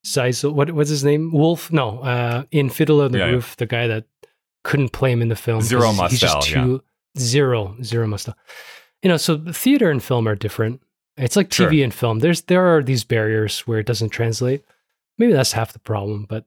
Zeisel. 0.06 0.52
What 0.54 0.72
what's 0.72 0.90
his 0.90 1.04
name? 1.04 1.30
Wolf? 1.32 1.70
No, 1.70 2.00
uh, 2.00 2.44
in 2.50 2.70
Fiddle 2.70 3.02
on 3.02 3.12
the 3.12 3.18
Yeah, 3.18 3.26
yeah. 3.26 3.32
Roof, 3.32 3.56
the 3.56 3.66
guy 3.66 3.86
that 3.86 4.04
couldn't 4.64 4.92
play 4.92 5.12
him 5.12 5.22
in 5.22 5.28
the 5.28 5.36
film. 5.36 5.60
Zero 5.60 5.92
'cause 5.92 6.10
he's 6.10 6.20
just 6.20 6.42
too 6.48 6.82
zero 7.18 7.76
zero 7.82 8.06
Mostel. 8.06 8.34
You 9.02 9.08
know, 9.08 9.16
so 9.18 9.38
theater 9.52 9.90
and 9.90 10.02
film 10.02 10.26
are 10.26 10.34
different. 10.36 10.80
It's 11.16 11.36
like 11.36 11.48
TV 11.50 11.76
Sure. 11.76 11.84
and 11.84 11.92
film. 11.94 12.18
There's 12.20 12.42
there 12.42 12.64
are 12.74 12.82
these 12.82 13.04
barriers 13.04 13.60
where 13.66 13.78
it 13.78 13.86
doesn't 13.86 14.10
translate. 14.10 14.64
Maybe 15.18 15.32
that's 15.32 15.52
half 15.52 15.72
the 15.74 15.78
problem, 15.80 16.24
but 16.28 16.44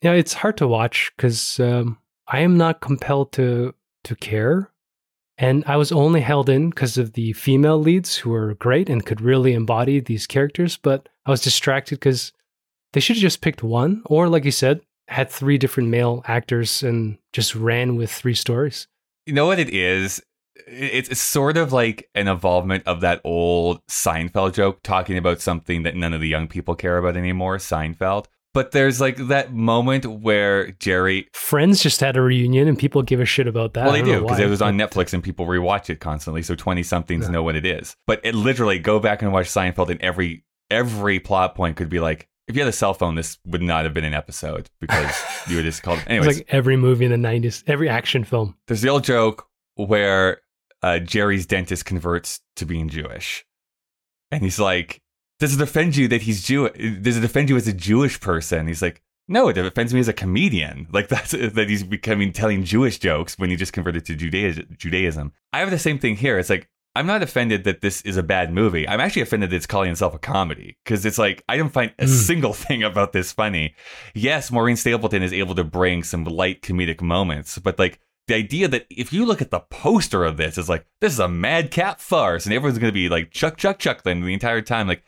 yeah, 0.00 0.12
it's 0.12 0.34
hard 0.34 0.56
to 0.58 0.66
watch 0.68 1.12
because 1.16 1.60
um, 1.60 1.98
I 2.28 2.40
am 2.40 2.56
not 2.56 2.80
compelled 2.80 3.32
to 3.32 3.74
to 4.04 4.16
care, 4.16 4.70
and 5.36 5.64
I 5.66 5.76
was 5.76 5.90
only 5.90 6.20
held 6.20 6.48
in 6.48 6.70
because 6.70 6.96
of 6.96 7.14
the 7.14 7.32
female 7.32 7.78
leads 7.78 8.16
who 8.16 8.30
were 8.30 8.54
great 8.54 8.88
and 8.88 9.04
could 9.04 9.20
really 9.20 9.52
embody 9.52 10.00
these 10.00 10.26
characters. 10.26 10.76
But 10.76 11.08
I 11.26 11.30
was 11.30 11.42
distracted 11.42 11.96
because 11.96 12.32
they 12.92 13.00
should 13.00 13.16
have 13.16 13.22
just 13.22 13.40
picked 13.40 13.62
one, 13.62 14.02
or 14.06 14.28
like 14.28 14.44
you 14.44 14.52
said, 14.52 14.80
had 15.08 15.30
three 15.30 15.58
different 15.58 15.88
male 15.88 16.22
actors 16.26 16.82
and 16.82 17.18
just 17.32 17.54
ran 17.54 17.96
with 17.96 18.10
three 18.10 18.34
stories. 18.34 18.86
You 19.26 19.32
know 19.32 19.46
what 19.46 19.58
it 19.58 19.70
is? 19.70 20.22
It's, 20.66 21.18
sort 21.18 21.56
of 21.56 21.72
like 21.72 22.08
an 22.14 22.28
involvement 22.28 22.86
of 22.86 23.00
that 23.00 23.20
old 23.24 23.84
Seinfeld 23.86 24.54
joke 24.54 24.82
talking 24.82 25.18
about 25.18 25.40
something 25.40 25.82
that 25.82 25.96
none 25.96 26.12
of 26.12 26.20
the 26.20 26.28
young 26.28 26.46
people 26.46 26.74
care 26.74 26.96
about 26.96 27.16
anymore, 27.16 27.58
Seinfeld. 27.58 28.26
But 28.54 28.70
there's 28.70 29.00
like 29.00 29.16
that 29.28 29.52
moment 29.52 30.06
where 30.06 30.70
Jerry, 30.72 31.28
Friends 31.34 31.82
just 31.82 32.00
had 32.00 32.16
a 32.16 32.22
reunion 32.22 32.68
and 32.68 32.78
people 32.78 33.02
give 33.02 33.20
a 33.20 33.24
shit 33.26 33.46
about 33.46 33.74
that. 33.74 33.84
well, 33.84 33.92
they 33.92 34.02
do 34.02 34.22
because 34.22 34.38
it 34.38 34.48
was 34.48 34.62
on 34.62 34.78
Netflix 34.78 35.12
and 35.12 35.22
people 35.22 35.44
rewatch 35.46 35.90
it 35.90 36.00
constantly. 36.00 36.42
So 36.42 36.54
20 36.54 36.82
somethings 36.84 37.24
Yeah. 37.26 37.32
know 37.32 37.42
what 37.42 37.56
it 37.56 37.66
is. 37.66 37.96
But 38.06 38.20
it 38.24 38.34
literally 38.34 38.78
go 38.78 38.98
back 39.00 39.20
and 39.22 39.32
watch 39.32 39.46
Seinfeld 39.48 39.90
and 39.90 40.00
every, 40.00 40.44
every 40.70 41.18
plot 41.20 41.54
point 41.56 41.76
could 41.76 41.88
be 41.90 42.00
like, 42.00 42.28
if 42.46 42.54
you 42.54 42.62
had 42.62 42.68
a 42.68 42.72
cell 42.72 42.94
phone, 42.94 43.14
this 43.16 43.38
would 43.46 43.62
not 43.62 43.84
have 43.84 43.92
been 43.94 44.04
an 44.04 44.14
episode 44.14 44.68
because 44.80 45.14
you 45.48 45.56
would 45.56 45.64
just 45.64 45.82
called. 45.82 45.98
It's 46.00 46.08
Anyways, 46.08 46.36
like 46.38 46.46
every 46.50 46.76
movie 46.76 47.06
in 47.06 47.10
the 47.10 47.28
'90s, 47.28 47.64
every 47.66 47.88
action 47.88 48.22
film. 48.22 48.54
there's 48.68 48.82
the 48.82 48.90
old 48.90 49.02
joke 49.02 49.46
where 49.76 50.42
uh, 50.82 50.98
Jerry's 50.98 51.46
dentist 51.46 51.86
converts 51.86 52.40
to 52.56 52.66
being 52.66 52.90
Jewish, 52.90 53.46
and 54.30 54.42
he's 54.42 54.60
like, 54.60 55.00
"Does 55.40 55.54
it 55.54 55.60
offend 55.60 55.96
you 55.96 56.08
that 56.08 56.22
he's 56.22 56.42
Jewish? 56.42 56.72
Does 57.02 57.16
it 57.16 57.24
offend 57.24 57.48
you 57.50 57.56
as 57.56 57.68
a 57.68 57.72
Jewish 57.72 58.20
person?" 58.20 58.66
He's 58.68 58.82
like, 58.82 59.02
"No, 59.28 59.48
it 59.48 59.58
offends 59.58 59.92
me 59.94 60.00
as 60.00 60.08
a 60.08 60.12
comedian. 60.12 60.86
Like 60.92 61.08
that's 61.08 61.32
that 61.32 61.68
he's 61.68 61.82
becoming 61.84 62.32
telling 62.32 62.64
Jewish 62.64 62.98
jokes 62.98 63.38
when 63.38 63.50
he 63.50 63.56
just 63.56 63.72
converted 63.72 64.04
to 64.06 64.14
Judaism. 64.14 64.74
Judaism. 64.78 65.32
I 65.52 65.60
have 65.60 65.70
the 65.70 65.78
same 65.78 65.98
thing 65.98 66.16
here. 66.16 66.38
It's 66.38 66.50
like." 66.50 66.68
I'm 66.96 67.08
not 67.08 67.24
offended 67.24 67.64
that 67.64 67.80
this 67.80 68.02
is 68.02 68.16
a 68.16 68.22
bad 68.22 68.52
movie. 68.52 68.86
I'm 68.88 69.00
actually 69.00 69.22
offended 69.22 69.50
that 69.50 69.56
it's 69.56 69.66
calling 69.66 69.90
itself 69.90 70.14
a 70.14 70.18
comedy 70.20 70.76
because 70.84 71.04
it's 71.04 71.18
like 71.18 71.42
I 71.48 71.56
don't 71.56 71.72
find 71.72 71.92
a 71.98 72.04
Mm. 72.04 72.08
single 72.08 72.52
thing 72.64 72.84
about 72.84 73.12
this 73.12 73.32
funny. 73.32 73.74
Yes, 74.14 74.52
Maureen 74.52 74.76
Stapleton 74.76 75.20
is 75.20 75.32
able 75.32 75.56
to 75.56 75.64
bring 75.64 76.04
some 76.04 76.22
light 76.22 76.62
comedic 76.62 77.02
moments, 77.02 77.58
but 77.58 77.80
like 77.80 77.98
the 78.28 78.36
idea 78.36 78.68
that 78.68 78.86
if 78.90 79.12
you 79.12 79.26
look 79.26 79.42
at 79.42 79.50
the 79.50 79.58
poster 79.58 80.22
of 80.22 80.36
this, 80.36 80.56
it's 80.56 80.68
like 80.68 80.86
this 81.00 81.12
is 81.12 81.18
a 81.18 81.26
madcap 81.26 81.98
farce, 81.98 82.44
and 82.46 82.54
everyone's 82.54 82.78
going 82.78 82.92
to 82.92 82.94
be 82.94 83.08
like 83.08 83.32
chuck 83.32 83.56
chuck 83.56 83.80
chuckling 83.80 84.20
the 84.24 84.32
entire 84.32 84.62
time. 84.62 84.86
Like 84.86 85.02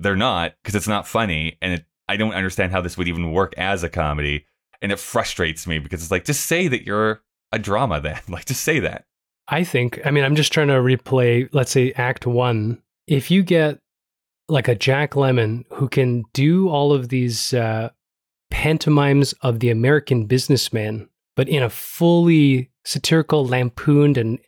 they're 0.00 0.16
not 0.16 0.54
because 0.62 0.74
it's 0.74 0.88
not 0.88 1.06
funny, 1.06 1.58
and 1.60 1.74
it, 1.74 1.84
I 2.08 2.16
don't 2.16 2.34
understand 2.34 2.72
how 2.72 2.80
this 2.80 2.96
would 2.96 3.08
even 3.08 3.32
work 3.32 3.54
as 3.56 3.82
a 3.82 3.88
comedy, 3.88 4.46
and 4.80 4.92
it 4.92 4.98
frustrates 4.98 5.66
me 5.66 5.78
because 5.78 6.02
it's 6.02 6.10
like 6.10 6.24
just 6.24 6.46
say 6.46 6.68
that 6.68 6.84
you're 6.84 7.22
a 7.52 7.58
drama 7.58 8.00
then, 8.00 8.20
like 8.28 8.46
just 8.46 8.62
say 8.62 8.80
that. 8.80 9.04
I 9.48 9.64
think. 9.64 10.00
I 10.04 10.10
mean, 10.10 10.24
I'm 10.24 10.36
just 10.36 10.52
trying 10.52 10.68
to 10.68 10.74
replay. 10.74 11.48
Let's 11.52 11.70
say 11.70 11.92
Act 11.92 12.26
One. 12.26 12.82
If 13.06 13.30
you 13.30 13.42
get 13.42 13.78
like 14.48 14.68
a 14.68 14.74
Jack 14.74 15.12
Lemmon 15.12 15.64
who 15.72 15.88
can 15.88 16.24
do 16.32 16.68
all 16.68 16.92
of 16.92 17.08
these 17.08 17.54
uh, 17.54 17.90
pantomimes 18.50 19.32
of 19.42 19.60
the 19.60 19.70
American 19.70 20.26
businessman, 20.26 21.08
but 21.36 21.48
in 21.48 21.62
a 21.62 21.70
fully 21.70 22.70
satirical, 22.84 23.46
lampooned, 23.46 24.18
and 24.18 24.38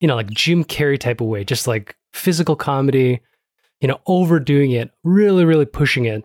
you 0.00 0.08
know, 0.08 0.16
like 0.16 0.30
Jim 0.30 0.64
Carrey 0.64 0.98
type 0.98 1.20
of 1.20 1.26
way, 1.26 1.44
just 1.44 1.66
like 1.66 1.96
physical 2.12 2.56
comedy, 2.56 3.20
you 3.80 3.88
know, 3.88 4.00
overdoing 4.06 4.70
it, 4.72 4.90
really, 5.04 5.44
really 5.44 5.66
pushing 5.66 6.04
it. 6.06 6.24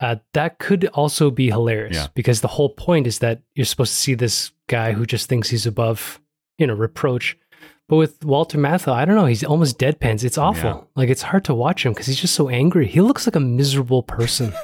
Uh, 0.00 0.16
that 0.34 0.58
could 0.58 0.86
also 0.88 1.30
be 1.30 1.48
hilarious 1.48 1.96
Yeah. 1.96 2.06
because 2.14 2.40
the 2.42 2.48
whole 2.48 2.68
point 2.68 3.06
is 3.06 3.20
that 3.20 3.40
you're 3.54 3.64
supposed 3.64 3.92
to 3.94 3.98
see 3.98 4.14
this 4.14 4.52
guy 4.68 4.92
who 4.92 5.06
just 5.06 5.28
thinks 5.28 5.48
he's 5.48 5.66
above, 5.66 6.20
you 6.58 6.66
know, 6.66 6.74
reproach. 6.74 7.36
But 7.88 7.96
with 7.96 8.24
Walter 8.24 8.58
Matthau, 8.58 8.92
I 8.92 9.04
don't 9.04 9.14
know. 9.16 9.26
He's 9.26 9.44
almost 9.44 9.78
deadpans. 9.78 10.24
It's 10.24 10.36
awful. 10.38 10.70
Yeah. 10.70 10.80
Like 10.96 11.08
it's 11.08 11.22
hard 11.22 11.44
to 11.44 11.54
watch 11.54 11.86
him 11.86 11.92
because 11.92 12.06
he's 12.08 12.20
just 12.20 12.34
so 12.34 12.48
angry. 12.50 12.86
He 12.86 13.00
looks 13.00 13.26
like 13.26 13.36
a 13.36 13.40
miserable 13.40 14.02
person. 14.02 14.52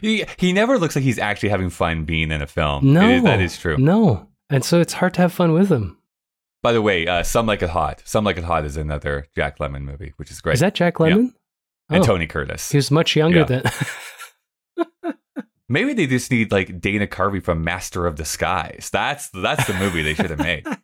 He 0.00 0.24
he 0.38 0.52
never 0.52 0.78
looks 0.78 0.94
like 0.94 1.02
he's 1.02 1.18
actually 1.18 1.48
having 1.48 1.68
fun 1.68 2.04
being 2.04 2.30
in 2.30 2.40
a 2.40 2.46
film. 2.46 2.92
No, 2.92 3.08
is- 3.10 3.24
that 3.24 3.40
is 3.40 3.58
true. 3.58 3.76
No, 3.78 4.28
and 4.48 4.64
so 4.64 4.80
it's 4.80 4.92
hard 4.92 5.12
to 5.14 5.22
have 5.22 5.32
fun 5.32 5.52
with 5.54 5.70
him. 5.72 5.98
By 6.62 6.70
the 6.72 6.80
way, 6.80 7.04
uh, 7.08 7.24
Some 7.24 7.46
Like 7.46 7.62
It 7.62 7.70
Hot. 7.70 8.00
Some 8.04 8.22
Like 8.24 8.36
It 8.38 8.44
Hot 8.44 8.64
is 8.64 8.76
another 8.76 9.26
Jack 9.34 9.58
Lemmon 9.58 9.82
movie, 9.82 10.12
which 10.18 10.30
is 10.30 10.40
great. 10.40 10.54
Is 10.54 10.60
that 10.60 10.74
Jack 10.76 10.94
Lemmon? 10.98 11.32
And 11.92 12.02
Oh, 12.02 12.06
Tony 12.06 12.26
Curtis. 12.26 12.70
He 12.70 12.78
was 12.78 12.90
much 12.90 13.14
younger 13.16 13.40
Yeah. 13.40 13.44
than. 13.44 13.62
Maybe 15.68 15.94
they 15.94 16.06
just 16.06 16.30
need 16.30 16.52
like 16.52 16.80
Dana 16.80 17.06
Carvey 17.06 17.42
from 17.42 17.64
Master 17.64 18.06
of 18.06 18.14
Disguise. 18.16 18.90
That's 18.92 19.30
that's 19.30 19.66
the 19.66 19.72
movie 19.74 20.02
they 20.02 20.14
should 20.14 20.30
have 20.30 20.38
made. 20.38 20.66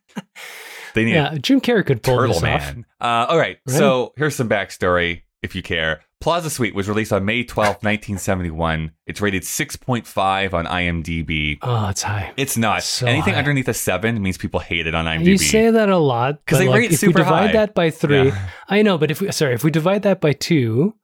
They 0.94 1.04
need 1.04 1.14
yeah, 1.14 1.34
Jim 1.38 1.60
Carrey 1.60 1.84
could 1.84 2.02
pull 2.02 2.16
Turtle 2.16 2.28
this 2.34 2.42
off. 2.42 2.74
Man. 2.74 2.86
Uh, 2.98 3.26
all 3.28 3.36
right, 3.38 3.58
Right. 3.68 3.76
so 3.76 4.14
here's 4.16 4.34
some 4.34 4.48
backstory 4.48 5.22
if 5.42 5.54
you 5.54 5.62
care. 5.62 6.00
Plaza 6.20 6.50
Suite 6.50 6.74
was 6.74 6.88
released 6.88 7.12
on 7.12 7.24
May 7.24 7.44
12th, 7.44 7.82
1971. 7.84 8.90
It's 9.06 9.20
rated 9.20 9.42
6.5 9.44 10.52
on 10.52 10.66
IMDb. 10.66 11.58
Oh, 11.62 11.88
it's 11.88 12.02
high. 12.02 12.32
It's 12.36 12.56
not. 12.56 12.82
So 12.82 13.06
Anything 13.06 13.34
high. 13.34 13.38
underneath 13.38 13.68
a 13.68 13.74
7 13.74 14.20
means 14.20 14.36
people 14.36 14.58
hate 14.60 14.86
it 14.88 14.94
on 14.96 15.04
IMDb. 15.04 15.24
You 15.26 15.38
say 15.38 15.70
that 15.70 15.88
a 15.88 15.96
lot. 15.98 16.44
Because 16.44 16.58
they 16.58 16.68
like, 16.68 16.80
rate 16.80 16.92
if 16.92 16.98
super 16.98 17.18
we 17.20 17.24
divide 17.24 17.46
high. 17.46 17.52
that 17.52 17.74
by 17.74 17.90
three, 17.90 18.26
Yeah. 18.28 18.48
I 18.68 18.82
know, 18.82 18.98
but 18.98 19.10
if 19.12 19.20
we 19.20 19.30
sorry, 19.30 19.54
if 19.54 19.62
we 19.62 19.70
divide 19.70 20.02
that 20.02 20.20
by 20.20 20.32
two 20.32 20.94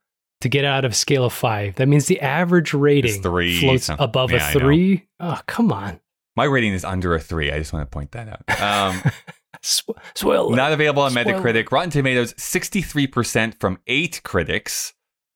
to 0.41 0.49
get 0.49 0.65
out 0.65 0.85
of 0.85 0.91
a 0.93 0.95
scale 0.97 1.25
of 1.25 1.33
five, 1.33 1.77
that 1.77 1.87
means 1.87 2.07
the 2.07 2.21
average 2.21 2.75
rating 2.75 3.23
three, 3.23 3.61
floats 3.61 3.89
above 3.97 4.33
yeah, 4.33 4.51
a 4.51 4.55
know. 4.55 4.61
three. 4.61 5.07
Oh, 5.21 5.41
come 5.47 5.71
on. 5.73 6.01
My 6.37 6.45
rating 6.45 6.73
is 6.73 6.85
under 6.85 7.15
a 7.15 7.21
3. 7.21 7.53
I 7.53 7.59
just 7.59 7.73
want 7.73 7.89
to 7.89 7.95
point 7.95 8.11
that 8.11 8.29
out. 8.29 8.61
Um, 8.61 9.01
Sw- 9.63 9.85
Not 10.25 10.73
available 10.73 11.03
on 11.05 11.13
Spoiler. 11.13 11.35
Metacritic. 11.41 11.71
Rotten 11.71 11.91
Tomatoes, 11.91 12.35
63% 12.35 13.61
from 13.61 13.79
eight 13.87 14.21
critics. 14.25 14.94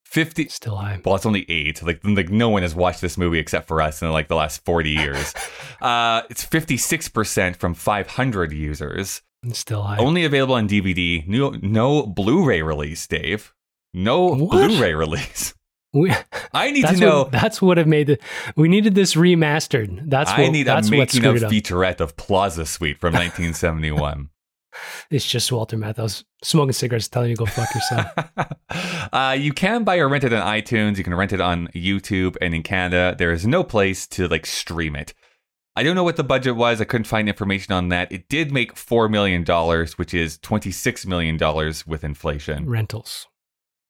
50. 0.09 0.48
Still 0.48 0.76
high. 0.76 1.00
Well, 1.04 1.14
it's 1.16 1.26
only 1.26 1.44
eight. 1.50 1.82
Like, 1.82 2.00
like 2.02 2.30
no 2.30 2.48
one 2.48 2.62
has 2.62 2.74
watched 2.74 3.02
this 3.02 3.18
movie 3.18 3.38
except 3.38 3.68
for 3.68 3.82
us 3.82 4.00
in 4.00 4.11
like 4.11 4.28
the 4.28 4.36
last 4.36 4.64
40 4.64 4.90
years. 4.90 5.34
uh, 5.82 6.22
it's 6.30 6.44
56% 6.44 7.56
from 7.56 7.74
500 7.74 8.52
users. 8.52 9.22
Still 9.52 9.82
high. 9.82 9.98
Only 9.98 10.24
available 10.24 10.54
on 10.54 10.66
DVD. 10.66 11.26
No, 11.28 11.50
no 11.62 12.06
Blu-ray 12.06 12.62
release, 12.62 13.06
Dave. 13.06 13.54
No 13.92 14.34
What? 14.34 14.50
Blu-ray 14.50 14.94
release. 14.94 15.54
We- 15.92 16.12
I 16.54 16.70
need 16.70 16.86
to 16.86 16.96
know. 16.96 17.22
What, 17.24 17.32
that's 17.32 17.61
what 17.61 17.76
have 17.76 17.86
made 17.86 18.09
it. 18.09 18.22
We 18.56 18.68
needed 18.68 18.94
this 18.94 19.14
remastered. 19.14 20.09
That's 20.09 20.30
what. 20.30 20.40
I 20.40 20.48
need 20.48 20.62
a 20.62 20.70
that's 20.72 20.90
what 20.90 20.98
making 20.98 21.24
of 21.26 21.36
featurette 21.36 22.00
of 22.00 22.16
Plaza 22.16 22.64
Suite 22.64 22.98
from 22.98 23.12
1971. 23.12 24.30
It's 25.11 25.26
just 25.26 25.51
Walter 25.51 25.76
Matthau's 25.76 26.24
smoking 26.43 26.72
cigarettes, 26.72 27.09
telling 27.09 27.31
you 27.31 27.37
to 27.37 27.45
go 27.45 27.47
fuck 27.47 27.74
yourself. 27.74 28.07
uh, 29.12 29.37
you 29.39 29.53
can 29.53 29.85
buy 29.85 29.99
or 29.99 30.09
rent 30.09 30.24
it 30.24 30.33
on 30.33 30.47
iTunes. 30.47 30.99
You 30.99 31.05
can 31.05 31.14
rent 31.14 31.33
it 31.33 31.41
on 31.41 31.68
YouTube, 31.68 32.37
and 32.41 32.55
in 32.55 32.62
Canada, 32.62 33.14
there 33.18 33.33
is 33.33 33.47
no 33.47 33.64
place 33.64 34.07
to 34.09 34.29
like 34.29 34.47
stream 34.47 34.97
it. 34.97 35.14
I 35.76 35.85
don't 35.85 35.95
know 35.95 36.05
what 36.05 36.16
the 36.16 36.24
budget 36.24 36.57
was. 36.57 36.81
I 36.81 36.85
couldn't 36.85 37.07
find 37.07 37.29
information 37.29 37.72
on 37.72 37.89
that. 37.91 38.11
It 38.11 38.29
did 38.29 38.53
make 38.53 38.76
four 38.76 39.09
million 39.09 39.45
dollars, 39.45 39.97
which 39.97 40.12
is 40.12 40.39
twenty 40.39 40.70
six 40.70 41.07
million 41.07 41.37
dollars 41.37 41.87
with 41.87 42.03
inflation. 42.03 42.68
Rentals. 42.68 43.29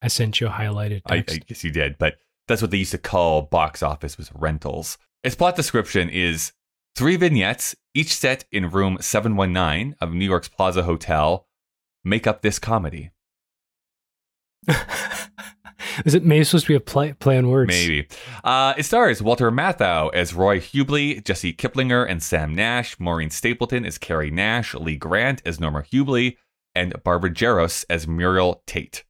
I 0.03 0.09
sent 0.09 0.41
you 0.41 0.49
a 0.49 0.51
highlighted 0.51 1.03
I. 1.07 1.16
I 1.16 1.22
guess 1.22 1.64
you 1.64 1.70
did, 1.70 1.99
but 1.99 2.18
that's 2.47 2.62
what 2.62 2.70
they 2.70 2.78
used 2.78 2.93
to 2.93 2.99
call 2.99 3.43
box 3.43 3.82
office 3.82 4.18
was 4.18 4.30
rentals. 4.34 4.99
Its 5.24 5.34
plot 5.34 5.57
description 5.57 6.09
is 6.09 6.53
three 6.95 7.16
vignettes, 7.16 7.74
each 7.95 8.14
set 8.14 8.45
in 8.51 8.70
room 8.70 8.99
seven 9.01 9.36
one 9.36 9.53
nine 9.53 9.97
of 10.01 10.12
New 10.12 10.24
York's 10.24 10.49
Plaza 10.49 10.82
Hotel, 10.82 11.47
make 12.05 12.26
up 12.26 12.43
this 12.43 12.59
comedy. 12.59 13.11
Is 16.05 16.14
it 16.14 16.24
maybe 16.24 16.45
supposed 16.45 16.66
to 16.66 16.72
be 16.72 16.76
a 16.76 16.80
play, 16.80 17.12
play 17.12 17.39
on 17.39 17.49
words? 17.49 17.68
Maybe. 17.68 18.09
Uh, 18.45 18.74
it 18.76 18.84
stars 18.84 19.22
Walter 19.22 19.51
Matthau 19.51 20.12
as 20.14 20.34
Roy 20.34 20.61
Hubley, 20.61 21.24
Jesse 21.24 21.53
Kiplinger 21.53 22.09
and 22.09 22.22
Sam 22.22 22.55
Nash, 22.55 22.99
Maureen 23.01 23.30
Stapleton 23.30 23.84
as 23.84 23.99
Carrie 23.99 24.30
Nash, 24.30 24.74
Lee 24.74 24.97
Grant 24.97 25.43
as 25.45 25.59
Norma 25.59 25.82
Hubley, 25.82 26.36
and 26.74 27.03
Barbara 27.03 27.32
Harris 27.36 27.84
as 27.91 28.07
Muriel 28.07 28.62
Tate. 28.66 29.05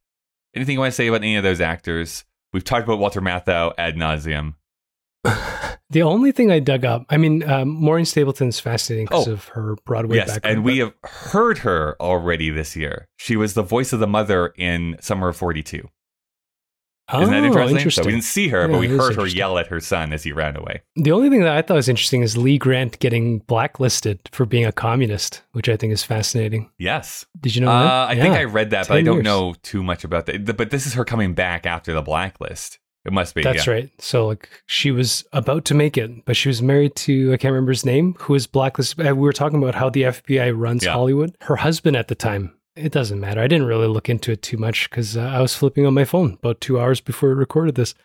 Anything 0.55 0.73
you 0.73 0.79
want 0.79 0.91
to 0.91 0.95
say 0.95 1.07
about 1.07 1.21
any 1.21 1.35
of 1.35 1.43
those 1.43 1.61
actors? 1.61 2.25
We've 2.51 2.63
talked 2.63 2.85
about 2.85 2.99
Walter 2.99 3.21
Matthau 3.21 3.73
ad 3.77 3.95
nauseum. 3.95 4.55
The 5.91 6.03
only 6.03 6.31
thing 6.31 6.51
I 6.51 6.59
dug 6.59 6.85
up, 6.85 7.05
I 7.09 7.17
mean, 7.17 7.41
um, 7.49 7.69
Maureen 7.69 8.05
Stapleton's 8.05 8.59
fascinating 8.59 9.07
because 9.07 9.27
Oh. 9.27 9.31
of 9.31 9.45
her 9.49 9.75
Broadway 9.87 10.17
yes, 10.17 10.27
background. 10.33 10.57
and 10.57 10.63
we 10.63 10.77
have 10.77 10.93
heard 11.03 11.57
her 11.59 11.95
already 11.99 12.51
this 12.51 12.75
year. 12.75 13.07
She 13.17 13.35
was 13.35 13.55
the 13.55 13.63
voice 13.63 13.91
of 13.91 13.99
the 13.99 14.05
mother 14.05 14.53
in 14.55 14.97
Summer 15.01 15.29
of 15.29 15.37
42. 15.37 15.77
Isn't 17.11 17.31
that 17.31 17.41
Oh, 17.41 17.45
interesting? 17.47 17.89
So 17.89 18.03
we 18.05 18.11
didn't 18.11 18.23
see 18.23 18.49
her, 18.49 18.67
but 18.67 18.79
we 18.79 18.87
heard 18.87 19.15
her 19.15 19.25
yell 19.25 19.57
at 19.57 19.65
her 19.67 19.79
son 19.79 20.13
as 20.13 20.21
he 20.21 20.31
ran 20.31 20.55
away. 20.55 20.83
The 20.95 21.11
only 21.11 21.31
thing 21.31 21.41
that 21.41 21.57
I 21.57 21.63
thought 21.63 21.73
was 21.73 21.89
interesting 21.89 22.21
is 22.21 22.37
Lee 22.37 22.59
Grant 22.59 22.99
getting 22.99 23.39
blacklisted 23.39 24.19
for 24.31 24.45
being 24.45 24.65
a 24.65 24.71
communist, 24.71 25.41
which 25.53 25.67
I 25.67 25.75
think 25.75 25.91
is 25.91 26.03
fascinating. 26.03 26.69
Yes. 26.77 27.25
Did 27.41 27.55
you 27.55 27.61
know 27.63 27.71
Uh, 27.71 27.83
that? 27.83 28.09
I 28.09 28.21
think 28.21 28.35
I 28.35 28.43
read 28.43 28.69
that, 28.69 28.87
but 28.89 28.97
I 28.97 29.01
don't 29.01 29.15
years. 29.15 29.23
know 29.25 29.55
too 29.63 29.81
much 29.81 30.03
about 30.03 30.27
that. 30.27 30.55
But 30.55 30.69
this 30.69 30.85
is 30.85 30.93
her 30.93 31.03
coming 31.03 31.33
back 31.33 31.65
after 31.65 31.93
the 31.93 32.03
blacklist. 32.03 32.77
It 33.05 33.13
must 33.13 33.33
be. 33.33 33.41
That's 33.43 33.65
yeah. 33.65 33.73
right. 33.73 33.89
So 34.01 34.27
like 34.27 34.49
she 34.65 34.91
was 34.91 35.23
about 35.33 35.65
to 35.65 35.73
make 35.73 35.97
it, 35.97 36.25
but 36.25 36.35
she 36.35 36.49
was 36.49 36.61
married 36.61 36.95
to 36.97 37.33
I 37.33 37.37
can't 37.37 37.53
remember 37.53 37.71
his 37.71 37.85
name, 37.85 38.15
who 38.19 38.33
was 38.33 38.45
blacklisted. 38.47 39.07
uh, 39.07 39.15
We 39.15 39.21
were 39.21 39.33
talking 39.33 39.61
about 39.61 39.75
how 39.75 39.89
the 39.89 40.03
FBI 40.03 40.51
runs 40.55 40.83
Yeah. 40.83 40.93
Hollywood. 40.93 41.35
Her 41.41 41.55
husband 41.55 41.95
at 41.95 42.07
the 42.09 42.15
time. 42.15 42.53
It 42.75 42.91
doesn't 42.91 43.19
matter. 43.19 43.41
I 43.41 43.47
didn't 43.47 43.67
really 43.67 43.87
look 43.87 44.09
into 44.09 44.31
it 44.31 44.41
too 44.41 44.57
much 44.57 44.89
because 44.89 45.17
uh, 45.17 45.21
I 45.21 45.41
was 45.41 45.55
flipping 45.55 45.85
on 45.85 45.93
my 45.93 46.05
phone 46.05 46.33
about 46.41 46.61
two 46.61 46.79
hours 46.79 47.01
before 47.01 47.29
we 47.29 47.35
recorded 47.35 47.75
this. 47.75 47.95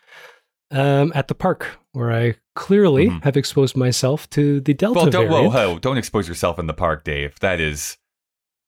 Um, 0.71 1.11
at 1.15 1.27
the 1.27 1.35
park 1.35 1.77
where 1.91 2.11
I 2.11 2.35
clearly 2.55 3.07
Mhm. 3.09 3.23
have 3.23 3.37
exposed 3.37 3.77
myself 3.77 4.29
to 4.31 4.59
the 4.59 4.73
Delta 4.73 4.99
Well, 5.01 5.09
don't, 5.09 5.29
whoa, 5.29 5.49
whoa, 5.49 5.79
don't 5.79 5.97
expose 5.97 6.27
yourself 6.27 6.57
in 6.57 6.65
the 6.67 6.73
park, 6.73 7.03
Dave. 7.03 7.39
That 7.41 7.59
is 7.61 7.97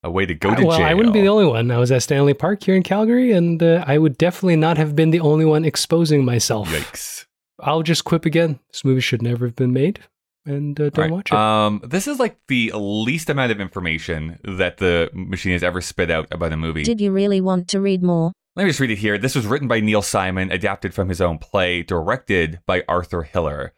a 0.08 0.12
way 0.12 0.26
to 0.26 0.34
go 0.34 0.56
to 0.56 0.66
well, 0.66 0.78
jail. 0.78 0.88
I 0.88 0.94
wouldn't 0.94 1.14
be 1.14 1.22
the 1.22 1.28
only 1.30 1.46
one. 1.46 1.70
I 1.70 1.78
was 1.78 1.92
at 1.92 2.02
Stanley 2.02 2.34
Park 2.34 2.64
here 2.64 2.76
in 2.76 2.82
Calgary, 2.84 3.32
and 3.34 3.62
uh, 3.62 3.84
I 3.86 3.98
would 4.00 4.18
definitely 4.18 4.56
not 4.56 4.78
have 4.78 4.96
been 4.96 5.12
the 5.12 5.20
only 5.20 5.46
one 5.46 5.64
exposing 5.66 6.26
myself. 6.26 6.70
Yikes. 6.70 7.26
I'll 7.60 7.84
just 7.84 8.04
quip 8.06 8.26
again. 8.26 8.60
This 8.72 8.84
movie 8.86 9.02
should 9.02 9.22
never 9.22 9.46
have 9.46 9.56
been 9.56 9.74
made, 9.74 10.00
and 10.46 10.80
uh, 10.80 10.90
don't 10.90 10.98
Right. 11.04 11.12
watch 11.12 11.32
it. 11.32 11.38
Um, 11.38 11.82
this 11.86 12.08
is 12.08 12.20
like 12.20 12.38
the 12.48 12.72
least 12.74 13.30
amount 13.30 13.52
of 13.52 13.60
information 13.60 14.40
that 14.44 14.78
the 14.78 15.10
machine 15.14 15.52
has 15.54 15.64
ever 15.64 15.82
spit 15.82 16.10
out 16.10 16.28
about 16.32 16.54
a 16.54 16.58
movie. 16.58 16.84
Did 16.84 17.02
you 17.02 17.12
really 17.12 17.42
want 17.42 17.68
to 17.70 17.82
read 17.82 18.02
more? 18.04 18.32
Let 18.56 18.64
me 18.64 18.70
just 18.70 18.80
read 18.80 18.90
it 18.92 18.98
here. 18.98 19.18
This 19.20 19.36
was 19.36 19.46
written 19.46 19.68
by 19.68 19.80
Neil 19.82 20.02
Simon, 20.02 20.52
adapted 20.52 20.94
from 20.94 21.10
his 21.10 21.22
own 21.22 21.38
play, 21.38 21.84
directed 21.84 22.60
by 22.66 22.84
Arthur 22.88 23.22
Hiller. 23.24 23.74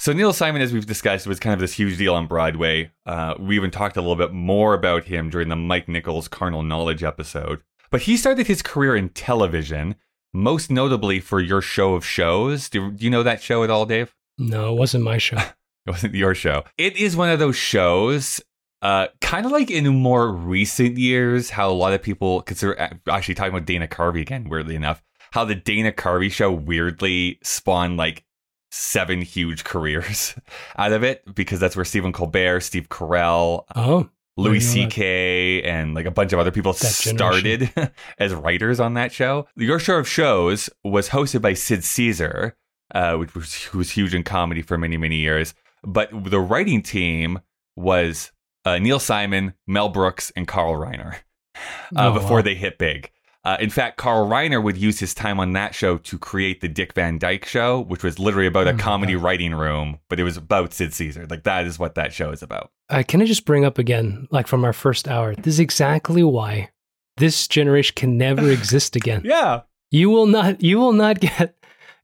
So 0.00 0.12
Neil 0.12 0.32
Simon, 0.32 0.62
as 0.62 0.72
we've 0.72 0.86
discussed, 0.86 1.26
was 1.26 1.40
kind 1.40 1.54
of 1.54 1.60
this 1.60 1.72
huge 1.72 1.98
deal 1.98 2.14
on 2.14 2.28
Broadway. 2.28 2.92
Uh, 3.04 3.34
we 3.38 3.56
even 3.56 3.70
talked 3.72 3.96
a 3.96 4.00
little 4.00 4.16
bit 4.16 4.32
more 4.32 4.74
about 4.74 5.04
him 5.04 5.28
during 5.28 5.48
the 5.48 5.56
Mike 5.56 5.88
Nichols 5.88 6.28
Carnal 6.28 6.62
Knowledge 6.62 7.02
episode. 7.02 7.62
But 7.90 8.02
he 8.02 8.16
started 8.16 8.46
his 8.46 8.62
career 8.62 8.94
in 8.94 9.08
television, 9.08 9.96
most 10.32 10.70
notably 10.70 11.18
for 11.18 11.40
Your 11.40 11.60
Show 11.60 11.94
of 11.94 12.06
Shows. 12.06 12.68
Do, 12.68 12.92
do 12.92 13.04
you 13.04 13.10
know 13.10 13.24
that 13.24 13.42
show 13.42 13.64
at 13.64 13.70
all, 13.70 13.86
Dave? 13.86 14.14
no, 14.38 14.72
it 14.72 14.78
wasn't 14.78 15.04
my 15.04 15.18
show. 15.18 15.38
It 15.86 15.92
wasn't 15.92 16.14
your 16.14 16.34
show. 16.34 16.64
It 16.76 16.98
is 16.98 17.16
one 17.16 17.30
of 17.30 17.38
those 17.38 17.56
shows, 17.56 18.42
uh, 18.82 19.06
kind 19.22 19.46
of 19.46 19.52
like 19.52 19.70
in 19.70 19.86
more 19.86 20.30
recent 20.30 20.98
years, 20.98 21.48
how 21.48 21.70
a 21.70 21.72
lot 21.72 21.94
of 21.94 22.02
people 22.02 22.42
consider 22.42 22.78
actually 23.08 23.34
talking 23.34 23.54
about 23.54 23.64
Dana 23.64 23.86
Carvey 23.88 24.20
again, 24.20 24.50
weirdly 24.50 24.74
enough, 24.74 25.02
how 25.30 25.46
the 25.46 25.54
Dana 25.54 25.90
Carvey 25.90 26.30
show 26.30 26.52
weirdly 26.52 27.38
spawned 27.42 27.96
like 27.96 28.22
seven 28.70 29.22
huge 29.22 29.64
careers 29.64 30.34
out 30.78 30.92
of 30.92 31.02
it 31.02 31.22
because 31.34 31.60
that's 31.60 31.76
where 31.76 31.84
Stephen 31.84 32.12
Colbert, 32.12 32.60
Steve 32.60 32.88
Carell, 32.88 33.64
Oh, 33.74 34.08
Louis 34.36 34.56
I 34.64 34.80
know 34.80 34.84
that. 34.84 34.92
C.K. 34.92 35.62
and 35.62 35.94
like 35.94 36.06
a 36.06 36.10
bunch 36.12 36.32
of 36.32 36.38
other 36.38 36.50
people 36.52 36.72
started 36.72 37.70
as 38.18 38.34
writers 38.34 38.78
on 38.78 38.94
that 38.94 39.10
show. 39.12 39.48
Your 39.56 39.78
Show 39.80 39.98
of 39.98 40.08
Shows 40.08 40.70
was 40.84 41.08
hosted 41.08 41.42
by 41.42 41.54
Sid 41.54 41.82
Caesar, 41.82 42.56
uh, 42.94 43.16
which 43.16 43.34
was 43.34 43.54
who 43.64 43.78
was 43.78 43.90
huge 43.90 44.14
in 44.14 44.22
comedy 44.22 44.62
for 44.62 44.78
many 44.78 44.96
many 44.96 45.16
years. 45.16 45.54
But 45.82 46.10
the 46.12 46.40
writing 46.40 46.82
team 46.82 47.40
was 47.76 48.30
uh, 48.64 48.78
Neil 48.78 49.00
Simon, 49.00 49.54
Mel 49.66 49.88
Brooks, 49.88 50.30
and 50.36 50.46
Carl 50.46 50.74
Reiner 50.74 51.14
uh, 51.96 52.10
Oh, 52.10 52.12
before 52.12 52.36
wow. 52.38 52.42
they 52.42 52.54
hit 52.54 52.78
big. 52.78 53.10
Uh, 53.48 53.56
in 53.60 53.70
fact, 53.70 53.96
Carl 53.96 54.28
Reiner 54.28 54.62
would 54.62 54.76
use 54.76 54.98
his 55.00 55.14
time 55.14 55.40
on 55.40 55.52
that 55.54 55.74
show 55.74 55.96
to 55.98 56.18
create 56.18 56.60
the 56.60 56.68
Dick 56.68 56.92
Van 56.94 57.18
Dyke 57.18 57.46
Show, 57.46 57.80
which 57.80 58.02
was 58.04 58.18
literally 58.18 58.46
about 58.46 58.66
Oh 58.66 58.70
a 58.70 58.72
my 58.74 58.78
comedy 58.80 59.14
God. 59.14 59.22
writing 59.22 59.54
room, 59.54 59.98
but 60.10 60.20
it 60.20 60.24
was 60.24 60.36
about 60.36 60.74
Sid 60.74 60.92
Caesar. 60.92 61.26
Like 61.30 61.44
that 61.44 61.66
is 61.66 61.78
what 61.78 61.94
that 61.94 62.12
show 62.12 62.30
is 62.30 62.42
about. 62.42 62.70
uh, 62.90 63.02
can 63.06 63.22
I 63.22 63.24
just 63.24 63.44
bring 63.46 63.64
up 63.64 63.78
again, 63.78 64.28
like 64.30 64.46
from 64.46 64.64
our 64.64 64.72
first 64.74 65.08
hour? 65.08 65.34
This 65.34 65.54
is 65.54 65.60
exactly 65.60 66.22
why 66.22 66.70
this 67.16 67.48
generation 67.48 67.94
can 67.96 68.18
never 68.18 68.50
exist 68.58 68.96
again. 68.96 69.22
Yeah. 69.24 69.62
You 69.90 70.10
will 70.10 70.26
not. 70.26 70.60
You 70.62 70.78
will 70.78 70.92
not 70.92 71.18
get. 71.20 71.54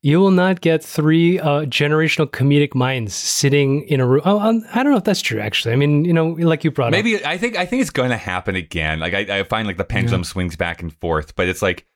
You 0.05 0.21
will 0.21 0.33
not 0.33 0.61
get 0.61 0.85
three 0.85 1.41
uh, 1.41 1.63
generational 1.63 2.27
comedic 2.27 2.75
minds 2.75 3.15
sitting 3.15 3.85
in 3.85 4.01
a 4.01 4.07
room. 4.07 4.21
Oh, 4.27 4.39
um, 4.39 4.63
I 4.75 4.83
don't 4.83 4.93
know 4.93 4.99
if 4.99 5.05
that's 5.05 5.23
true. 5.23 5.41
Actually, 5.41 5.73
I 5.73 5.77
mean, 5.77 6.05
you 6.05 6.13
know, 6.13 6.27
like 6.27 6.63
you 6.63 6.71
brought 6.71 6.89
up, 6.89 6.93
Maybe 6.93 7.25
I 7.25 7.39
think 7.39 7.57
I 7.57 7.65
think 7.65 7.81
it's 7.81 7.91
going 7.91 8.11
to 8.11 8.19
happen 8.19 8.55
again. 8.55 9.01
Like 9.01 9.15
I, 9.15 9.39
I 9.39 9.43
find 9.45 9.67
like 9.67 9.79
the 9.79 9.85
pendulum 9.85 10.23
swings 10.23 10.57
back 10.57 10.83
and 10.83 10.93
forth, 10.93 11.35
but 11.37 11.49
it's 11.49 11.63
like 11.63 11.87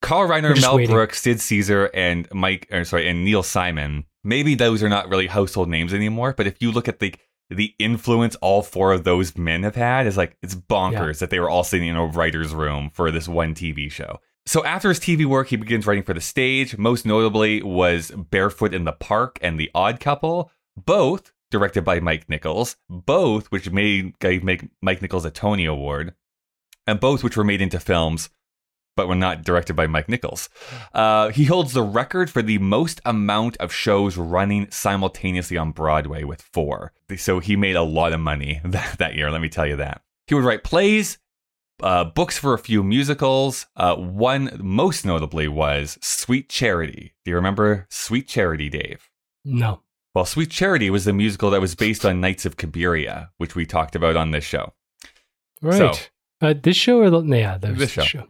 Carl 0.00 0.26
Reiner, 0.26 0.58
Mel 0.58 0.76
waiting. 0.76 0.94
Brooks, 0.94 1.20
Sid 1.20 1.42
Caesar, 1.42 1.90
and 1.92 2.26
Mike, 2.32 2.68
or 2.72 2.86
sorry, 2.86 3.06
and 3.06 3.22
Neil 3.22 3.42
Simon. 3.42 4.06
Maybe 4.24 4.54
those 4.54 4.82
are 4.82 4.88
not 4.88 5.10
really 5.10 5.26
household 5.26 5.68
names 5.68 5.92
anymore. 5.92 6.32
But 6.32 6.46
if 6.46 6.62
you 6.62 6.72
look 6.72 6.88
at 6.88 7.00
the 7.00 7.14
the 7.50 7.74
influence 7.78 8.34
all 8.36 8.62
four 8.62 8.94
of 8.94 9.04
those 9.04 9.36
men 9.36 9.62
have 9.64 9.76
had, 9.76 10.06
is 10.06 10.16
like 10.16 10.38
it's 10.42 10.54
bonkers 10.54 11.18
that 11.18 11.28
they 11.28 11.38
were 11.38 11.50
all 11.50 11.64
sitting 11.64 11.88
in 11.88 11.96
a 11.96 12.06
writer's 12.06 12.54
room 12.54 12.88
for 12.94 13.10
this 13.10 13.28
one 13.28 13.52
TV 13.52 13.92
show. 13.92 14.20
So 14.46 14.64
after 14.64 14.88
his 14.88 15.00
TV 15.00 15.26
work, 15.26 15.48
he 15.48 15.56
begins 15.56 15.86
writing 15.86 16.04
for 16.04 16.14
the 16.14 16.20
stage. 16.20 16.78
Most 16.78 17.04
notably 17.04 17.62
was 17.62 18.12
Barefoot 18.12 18.72
in 18.72 18.84
the 18.84 18.92
Park 18.92 19.38
and 19.42 19.58
The 19.58 19.70
Odd 19.74 19.98
Couple, 19.98 20.52
both 20.76 21.32
directed 21.50 21.84
by 21.84 21.98
Mike 22.00 22.28
Nichols, 22.28 22.76
both 22.88 23.46
which 23.48 23.70
made 23.70 24.14
make 24.22 24.68
Mike 24.80 25.02
Nichols 25.02 25.24
a 25.24 25.30
Tony 25.30 25.64
Award, 25.64 26.14
and 26.86 27.00
both 27.00 27.24
which 27.24 27.36
were 27.36 27.44
made 27.44 27.60
into 27.60 27.80
films, 27.80 28.30
but 28.96 29.08
were 29.08 29.14
not 29.14 29.42
directed 29.42 29.74
by 29.74 29.86
Mike 29.86 30.08
Nichols. 30.08 30.48
Uh, 30.94 31.30
he 31.30 31.44
holds 31.44 31.72
the 31.72 31.82
record 31.82 32.30
for 32.30 32.40
the 32.40 32.58
most 32.58 33.00
amount 33.04 33.56
of 33.58 33.72
shows 33.72 34.16
running 34.16 34.70
simultaneously 34.70 35.56
on 35.56 35.72
Broadway 35.72 36.22
with 36.24 36.40
four. 36.40 36.92
So 37.16 37.40
he 37.40 37.56
made 37.56 37.76
a 37.76 37.82
lot 37.82 38.12
of 38.12 38.20
money 38.20 38.60
that, 38.64 38.98
that 38.98 39.14
year. 39.16 39.30
Let 39.30 39.40
me 39.40 39.48
tell 39.48 39.66
you 39.66 39.76
that. 39.76 40.02
He 40.26 40.34
would 40.34 40.44
write 40.44 40.64
plays, 40.64 41.18
uh, 41.82 42.04
books 42.04 42.38
for 42.38 42.54
a 42.54 42.58
few 42.58 42.82
musicals. 42.82 43.66
Uh, 43.76 43.94
one 43.96 44.58
most 44.62 45.04
notably 45.04 45.48
was 45.48 45.98
Sweet 46.00 46.48
Charity. 46.48 47.14
Do 47.24 47.30
you 47.30 47.36
remember 47.36 47.86
Sweet 47.90 48.28
Charity, 48.28 48.68
Dave? 48.68 49.08
no. 49.44 49.82
Well, 50.14 50.24
Sweet 50.24 50.50
Charity 50.50 50.88
was 50.88 51.04
the 51.04 51.12
musical 51.12 51.50
that 51.50 51.60
was 51.60 51.74
based 51.74 52.06
on 52.06 52.22
Nights 52.22 52.46
of 52.46 52.56
Cabiria, 52.56 53.28
which 53.36 53.54
we 53.54 53.66
talked 53.66 53.94
about 53.94 54.16
on 54.16 54.30
this 54.30 54.44
show. 54.44 54.72
Right. 55.60 56.10
uh, 56.40 56.54
this 56.62 56.74
show 56.74 57.00
or 57.00 57.10
the 57.10 57.20
yeah, 57.22 57.58
that 57.58 57.70
was 57.72 57.78
This 57.78 57.94
the 57.96 58.00
show. 58.02 58.20
show. 58.20 58.26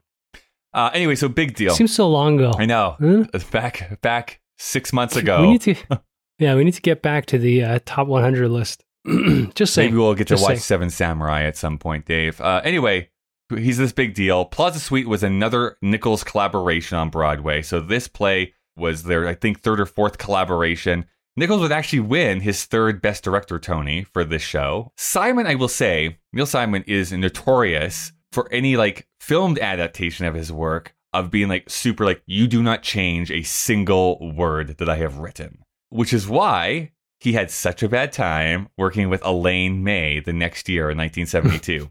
Uh, 0.74 0.90
anyway, 0.92 1.14
so 1.14 1.28
big 1.28 1.55
deal. 1.55 1.74
Seems 1.74 1.94
so 1.94 2.09
long 2.09 2.40
ago. 2.40 2.53
I 2.59 2.66
know. 2.66 2.97
Huh? 3.01 3.38
Back 3.53 4.01
back 4.01 4.40
six 4.59 4.92
months 4.92 5.14
ago. 5.14 5.42
We 5.42 5.49
need 5.53 5.61
to. 5.62 5.74
Yeah, 6.38 6.55
we 6.55 6.64
need 6.64 6.74
to 6.74 6.82
get 6.82 7.01
back 7.01 7.24
to 7.26 7.38
the 7.38 7.62
uh, 7.62 7.78
top 7.86 8.09
100 8.09 8.51
list. 8.51 8.84
just 9.55 9.72
saying. 9.72 9.92
Maybe 9.92 9.97
we'll 9.97 10.14
get 10.14 10.26
to 10.26 10.34
Just 10.34 10.42
watch 10.42 10.49
saying. 10.51 10.59
Seven 10.61 10.90
Samurai 10.90 11.44
at 11.44 11.57
some 11.57 11.78
point, 11.78 12.05
Dave. 12.05 12.38
Uh, 12.42 12.61
anyway, 12.62 13.09
he's 13.51 13.78
this 13.78 13.92
big 13.92 14.14
deal. 14.14 14.44
Plaza 14.44 14.80
Suite 14.80 15.09
was 15.09 15.22
another 15.22 15.76
Nichols 15.82 16.24
collaboration 16.24 16.99
on 16.99 17.11
Broadway. 17.11 17.62
So 17.62 17.80
this 17.80 18.09
play 18.09 18.55
was 18.76 19.05
their, 19.05 19.26
I 19.26 19.34
think, 19.34 19.61
third 19.61 19.80
or 19.80 19.86
fourth 19.86 20.18
collaboration. 20.18 21.07
Nichols 21.36 21.61
would 21.61 21.72
actually 21.72 22.01
win 22.01 22.40
his 22.40 22.64
third 22.64 23.03
Best 23.03 23.22
Director 23.22 23.59
Tony 23.59 24.05
for 24.05 24.24
this 24.24 24.42
show. 24.42 24.92
Simon, 24.97 25.47
I 25.47 25.55
will 25.55 25.68
say, 25.68 26.18
Neil 26.32 26.47
Simon 26.47 26.82
is 26.86 27.12
notorious 27.12 28.12
for 28.32 28.51
any 28.53 28.76
like 28.76 29.07
filmed 29.20 29.59
adaptation 29.59 30.26
of 30.26 30.34
his 30.34 30.53
work 30.53 30.94
of 31.12 31.30
being 31.30 31.49
like 31.49 31.70
super 31.70 32.05
like 32.05 32.22
you 32.26 32.47
do 32.47 32.62
not 32.62 32.82
change 32.82 33.30
a 33.30 33.42
single 33.42 34.18
word 34.34 34.78
that 34.78 34.88
I 34.88 34.97
have 34.97 35.18
written, 35.18 35.62
which 35.88 36.12
is 36.12 36.28
why 36.28 36.92
he 37.20 37.32
had 37.32 37.51
such 37.51 37.82
a 37.82 37.88
bad 37.88 38.12
time 38.12 38.68
working 38.76 39.09
with 39.09 39.24
Elaine 39.24 39.82
May 39.82 40.20
the 40.20 40.34
next 40.34 40.68
year 40.68 40.90
in 40.90 40.99
1972 40.99 41.90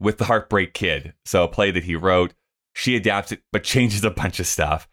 with 0.00 0.18
The 0.18 0.24
Heartbreak 0.24 0.74
Kid. 0.74 1.14
So 1.24 1.44
a 1.44 1.48
play 1.48 1.70
that 1.70 1.84
he 1.84 1.96
wrote, 1.96 2.34
she 2.74 2.96
adapts 2.96 3.32
it 3.32 3.42
but 3.52 3.64
changes 3.64 4.04
a 4.04 4.10
bunch 4.10 4.40
of 4.40 4.46
stuff. 4.46 4.88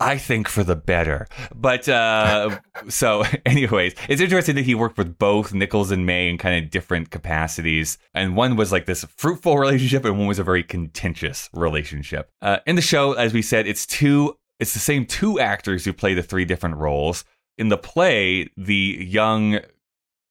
I 0.00 0.18
think 0.18 0.48
for 0.48 0.64
the 0.64 0.76
better. 0.76 1.26
But 1.54 1.88
uh 1.88 2.58
so 2.88 3.24
anyways, 3.46 3.94
it's 4.08 4.20
interesting 4.20 4.56
that 4.56 4.64
he 4.64 4.74
worked 4.74 4.98
with 4.98 5.18
both 5.18 5.54
Nichols 5.54 5.90
and 5.90 6.04
May 6.06 6.28
in 6.28 6.38
kind 6.38 6.62
of 6.62 6.70
different 6.70 7.10
capacities. 7.10 7.98
And 8.12 8.36
one 8.36 8.56
was 8.56 8.72
like 8.72 8.86
this 8.86 9.04
fruitful 9.16 9.58
relationship 9.58 10.04
and 10.04 10.18
one 10.18 10.26
was 10.26 10.38
a 10.38 10.44
very 10.44 10.62
contentious 10.62 11.48
relationship. 11.52 12.30
Uh 12.42 12.58
in 12.66 12.76
the 12.76 12.82
show, 12.82 13.12
as 13.12 13.32
we 13.32 13.42
said, 13.42 13.66
it's 13.66 13.86
two 13.86 14.36
it's 14.60 14.72
the 14.72 14.80
same 14.80 15.06
two 15.06 15.40
actors 15.40 15.84
who 15.84 15.92
play 15.92 16.14
the 16.14 16.22
three 16.22 16.44
different 16.44 16.76
roles. 16.76 17.24
In 17.56 17.68
the 17.68 17.78
play, 17.78 18.48
the 18.56 18.98
young 19.00 19.60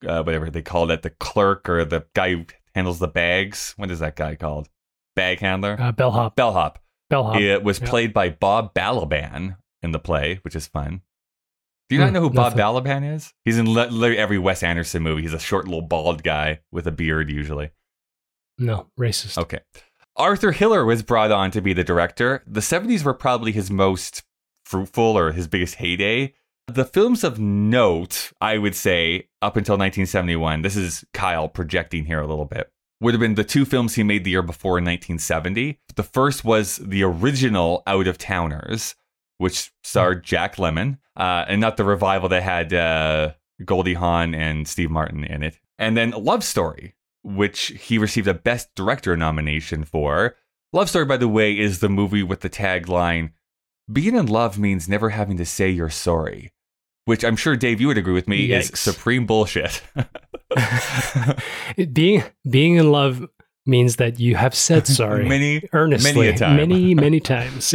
uh, 0.06 0.22
whatever 0.24 0.50
they 0.50 0.62
called 0.62 0.92
it, 0.92 1.02
the 1.02 1.10
clerk 1.10 1.70
or 1.70 1.86
the 1.86 2.06
guy 2.14 2.34
who 2.34 2.46
handles 2.76 3.00
the 3.00 3.08
bags. 3.08 3.74
What 3.78 3.92
is 3.92 4.00
that 4.00 4.16
guy 4.16 4.36
called? 4.36 4.70
Bag 5.16 5.40
handler? 5.40 5.78
Uh, 5.80 5.92
bellhop. 5.92 6.36
Bellhop. 6.36 6.80
Bellhop. 7.10 7.40
It 7.40 7.64
was 7.64 7.80
Yeah. 7.80 7.90
played 7.90 8.14
by 8.14 8.30
Bob 8.30 8.74
Balaban 8.74 9.58
in 9.82 9.92
the 9.92 10.00
play, 10.00 10.40
which 10.44 10.56
is 10.56 10.66
fun. 10.68 11.02
Do 11.90 11.96
you 11.96 12.02
not 12.02 12.08
Hmm, 12.08 12.14
know 12.16 12.22
who 12.22 12.30
Bob 12.32 12.56
nothing. 12.56 12.84
Balaban 12.84 13.14
is? 13.16 13.34
He's 13.46 13.58
in 13.58 13.66
literally 13.66 14.18
every 14.18 14.40
Wes 14.40 14.64
Anderson 14.64 15.04
movie. 15.04 15.22
He's 15.22 15.34
a 15.34 15.40
short 15.40 15.66
little 15.66 15.82
bald 15.82 16.24
guy 16.24 16.62
with 16.72 16.88
a 16.88 16.92
beard 16.92 17.30
usually. 17.30 17.72
No, 18.58 18.88
racist. 19.00 19.38
Okay. 19.38 19.60
Arthur 20.16 20.52
Hiller 20.52 20.86
was 20.86 21.04
brought 21.04 21.32
on 21.32 21.52
to 21.52 21.62
be 21.62 21.74
the 21.74 21.84
director. 21.84 22.44
The 22.48 22.62
70s 22.62 23.04
were 23.04 23.14
probably 23.14 23.52
his 23.52 23.70
most 23.72 24.24
fruitful 24.66 25.18
or 25.18 25.32
his 25.32 25.48
biggest 25.48 25.76
heyday. 25.76 26.34
The 26.68 26.86
films 26.86 27.26
of 27.26 27.40
note, 27.40 28.32
I 28.40 28.58
would 28.58 28.74
say, 28.74 29.28
up 29.42 29.58
until 29.58 29.74
1971, 29.74 30.62
this 30.62 30.78
is 30.78 31.04
Kyle 31.14 31.50
projecting 31.50 32.06
here 32.06 32.22
a 32.22 32.28
little 32.28 32.46
bit, 32.46 32.72
would 33.02 33.14
have 33.14 33.20
been 33.20 33.36
the 33.36 33.44
two 33.44 33.66
films 33.66 33.96
he 33.96 34.04
made 34.04 34.24
the 34.24 34.32
year 34.32 34.42
before 34.42 34.78
in 34.78 34.86
1970. 34.86 35.78
The 35.96 36.04
first 36.04 36.46
was 36.46 36.78
the 36.78 37.04
original 37.04 37.84
Out 37.86 38.08
of 38.08 38.18
Towners, 38.18 38.96
which 39.40 39.74
starred 39.84 40.24
Jack 40.24 40.56
Lemmon, 40.56 41.00
uh, 41.18 41.44
and 41.50 41.60
not 41.60 41.76
the 41.76 41.84
revival 41.84 42.30
that 42.30 42.44
had 42.44 42.74
uh, 42.74 43.34
Goldie 43.66 43.96
Hawn 43.96 44.34
and 44.34 44.66
Steve 44.66 44.90
Martin 44.90 45.26
in 45.26 45.44
it. 45.44 45.60
And 45.78 45.98
then 45.98 46.12
Love 46.12 46.46
Story, 46.46 46.96
which 47.24 47.68
he 47.68 47.98
received 47.98 48.30
a 48.30 48.34
Best 48.34 48.74
Director 48.74 49.18
nomination 49.18 49.84
for. 49.84 50.38
Love 50.72 50.90
Story, 50.90 51.06
by 51.06 51.18
the 51.18 51.28
way, 51.28 51.60
is 51.60 51.80
the 51.80 51.90
movie 51.90 52.24
with 52.24 52.40
the 52.40 52.50
tagline 52.50 53.32
Being 53.92 54.16
in 54.16 54.28
love 54.28 54.58
means 54.58 54.88
never 54.88 55.10
having 55.10 55.38
to 55.38 55.46
say 55.46 55.70
you're 55.70 55.90
sorry, 55.90 56.52
which 57.06 57.24
I'm 57.24 57.36
sure, 57.36 57.56
Dave, 57.56 57.82
you 57.82 57.88
would 57.88 57.98
agree 57.98 58.14
with 58.14 58.28
me 58.28 58.52
is 58.52 58.72
supreme 58.76 59.26
bullshit. 59.26 59.82
Being 61.94 62.24
being 62.50 62.76
in 62.76 62.92
love 62.92 63.28
means 63.66 63.96
that 63.96 64.20
you 64.20 64.36
have 64.36 64.54
said 64.54 64.86
sorry 65.00 65.28
Many- 65.28 65.64
earnestly 65.74 66.32
many 66.32 66.56
many 66.56 66.96
many 67.06 67.20
times. 67.20 67.74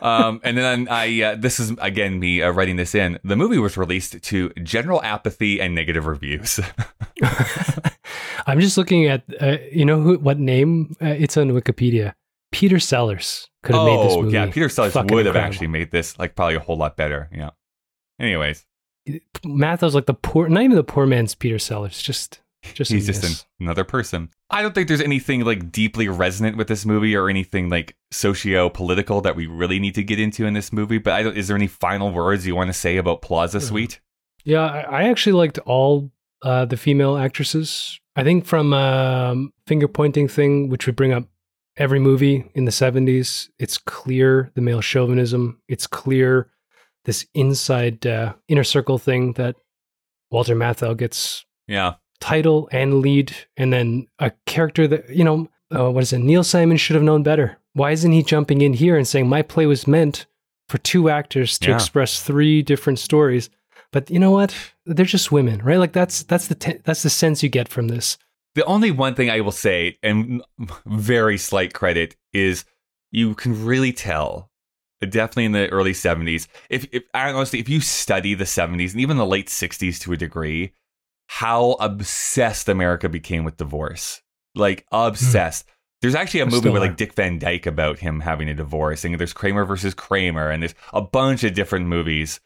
um, 0.00 0.40
and 0.44 0.56
then 0.56 0.88
I, 0.88 1.22
uh, 1.22 1.34
this 1.36 1.58
is 1.60 1.72
again 1.80 2.18
me 2.20 2.40
uh, 2.42 2.50
writing 2.50 2.76
this 2.76 2.94
in. 2.94 3.18
The 3.24 3.36
movie 3.36 3.58
was 3.58 3.76
released 3.76 4.22
to 4.22 4.50
general 4.62 5.02
apathy 5.02 5.60
and 5.60 5.74
negative 5.74 6.06
reviews. 6.06 6.60
I'm 8.46 8.60
just 8.60 8.76
looking 8.78 9.06
at 9.06 9.24
uh, 9.40 9.56
you 9.70 9.84
know 9.84 10.00
who 10.00 10.18
what 10.18 10.38
name 10.38 10.94
uh, 11.02 11.06
it's 11.06 11.36
on 11.36 11.50
Wikipedia. 11.50 12.14
Peter 12.54 12.78
Sellers 12.78 13.48
could 13.62 13.74
have 13.74 13.84
made 13.84 14.04
this 14.06 14.12
oh, 14.14 14.22
movie. 14.22 14.34
yeah, 14.34 14.46
Peter 14.46 14.68
Sellers 14.68 14.92
fucking 14.92 15.14
would 15.14 15.26
have 15.26 15.34
incredible. 15.34 15.52
actually 15.54 15.66
made 15.68 15.90
this 15.90 16.18
like 16.18 16.34
probably 16.36 16.54
a 16.54 16.60
whole 16.60 16.76
lot 16.76 16.96
better. 16.96 17.28
Yeah. 17.32 17.50
Anyways, 18.20 18.64
Matthau's 19.44 19.94
like 19.94 20.06
the 20.06 20.14
poor, 20.14 20.48
not 20.48 20.62
even 20.62 20.76
the 20.76 20.84
poor 20.84 21.06
man's 21.06 21.34
Peter 21.34 21.58
Sellers. 21.58 22.00
Just, 22.00 22.40
just 22.74 22.90
he's 22.92 23.06
just 23.06 23.24
an, 23.24 23.32
another 23.60 23.84
person. 23.84 24.30
I 24.50 24.62
don't 24.62 24.74
think 24.74 24.88
there's 24.88 25.00
anything 25.00 25.44
like 25.44 25.72
deeply 25.72 26.08
resonant 26.08 26.56
with 26.56 26.68
this 26.68 26.86
movie 26.86 27.16
or 27.16 27.28
anything 27.28 27.68
like 27.68 27.96
socio-political 28.12 29.20
that 29.22 29.36
we 29.36 29.46
really 29.46 29.78
need 29.78 29.94
to 29.96 30.04
get 30.04 30.20
into 30.20 30.46
in 30.46 30.54
this 30.54 30.72
movie. 30.72 30.98
But 30.98 31.14
I 31.14 31.22
don't. 31.24 31.36
Is 31.36 31.48
there 31.48 31.56
any 31.56 31.66
final 31.66 32.10
words 32.12 32.46
you 32.46 32.54
want 32.54 32.68
to 32.68 32.72
say 32.74 32.96
about 32.96 33.20
Plaza 33.22 33.58
Hmm. 33.58 33.64
Suite? 33.66 34.00
Yeah, 34.44 34.60
I, 34.64 34.80
I 34.80 35.02
actually 35.04 35.32
liked 35.32 35.58
all 35.58 36.10
uh, 36.42 36.66
the 36.66 36.76
female 36.76 37.16
actresses. 37.16 37.98
I 38.16 38.22
think 38.22 38.44
from 38.44 38.72
um, 38.72 39.52
finger 39.66 39.88
pointing 39.88 40.28
thing, 40.28 40.68
which 40.68 40.86
we 40.86 40.92
bring 40.92 41.12
up 41.12 41.24
every 41.76 41.98
movie 41.98 42.50
in 42.54 42.64
the 42.64 42.70
70s, 42.70 43.48
it's 43.58 43.78
clear 43.78 44.50
the 44.54 44.60
male 44.60 44.80
chauvinism. 44.80 45.60
It's 45.68 45.86
clear 45.86 46.50
this 47.04 47.26
inside 47.34 48.06
uh, 48.06 48.34
inner 48.48 48.64
circle 48.64 48.98
thing 48.98 49.32
that 49.34 49.56
Walter 50.30 50.54
Matthau 50.56 50.96
gets 50.96 51.44
Yeah. 51.66 51.94
title 52.20 52.68
and 52.72 53.00
lead, 53.00 53.34
and 53.56 53.72
then 53.72 54.06
a 54.18 54.32
character 54.46 54.86
that, 54.88 55.10
you 55.10 55.24
know, 55.24 55.48
uh, 55.74 55.90
what 55.90 56.02
is 56.02 56.12
it? 56.12 56.18
Neil 56.18 56.44
Simon 56.44 56.76
should 56.76 56.94
have 56.94 57.02
known 57.02 57.22
better. 57.22 57.58
Why 57.74 57.90
isn't 57.90 58.12
he 58.12 58.22
jumping 58.22 58.60
in 58.60 58.74
here 58.74 58.96
and 58.96 59.06
saying, 59.06 59.28
my 59.28 59.42
play 59.42 59.66
was 59.66 59.86
meant 59.86 60.26
for 60.68 60.78
two 60.78 61.10
actors 61.10 61.58
to 61.58 61.70
Yeah. 61.70 61.74
express 61.74 62.22
three 62.22 62.62
different 62.62 62.98
stories? 63.00 63.50
But 63.92 64.10
you 64.10 64.18
know 64.18 64.30
what? 64.30 64.54
They're 64.86 65.04
just 65.04 65.30
women, 65.32 65.60
right? 65.62 65.78
Like 65.78 65.92
that's 65.92 66.22
that's 66.24 66.48
the 66.48 66.54
te- 66.56 66.78
that's 66.84 67.02
the 67.02 67.10
sense 67.10 67.42
you 67.42 67.48
get 67.48 67.68
from 67.68 67.88
this. 67.88 68.18
The 68.54 68.64
only 68.64 68.90
one 68.90 69.14
thing 69.14 69.30
I 69.30 69.40
will 69.40 69.52
say, 69.52 69.98
and 70.02 70.42
very 70.86 71.38
slight 71.38 71.74
credit, 71.74 72.16
is 72.32 72.64
you 73.10 73.34
can 73.34 73.64
really 73.64 73.92
tell, 73.92 74.50
definitely 75.00 75.46
in 75.46 75.52
the 75.52 75.68
early 75.70 75.92
70s, 75.92 76.46
if, 76.70 76.86
if 76.92 77.02
honestly, 77.12 77.58
if 77.58 77.68
you 77.68 77.80
study 77.80 78.34
the 78.34 78.44
70s 78.44 78.92
and 78.92 79.00
even 79.00 79.16
the 79.16 79.26
late 79.26 79.48
60s 79.48 80.00
to 80.00 80.12
a 80.12 80.16
degree, 80.16 80.72
how 81.26 81.72
obsessed 81.80 82.68
America 82.68 83.08
became 83.08 83.44
with 83.44 83.56
divorce. 83.56 84.22
Like, 84.54 84.86
obsessed. 84.92 85.66
There's 86.00 86.14
actually 86.14 86.40
a 86.40 86.46
movie 86.46 86.68
with 86.68 86.82
like 86.82 86.96
Dick 86.96 87.14
Van 87.14 87.38
Dyke 87.38 87.66
about 87.66 87.98
him 87.98 88.20
having 88.20 88.48
a 88.48 88.54
divorce, 88.54 89.04
and 89.04 89.18
there's 89.18 89.32
Kramer 89.32 89.64
versus 89.64 89.94
Kramer, 89.94 90.50
and 90.50 90.62
there's 90.62 90.74
a 90.92 91.00
bunch 91.00 91.42
of 91.44 91.54
different 91.54 91.86
movies 91.86 92.40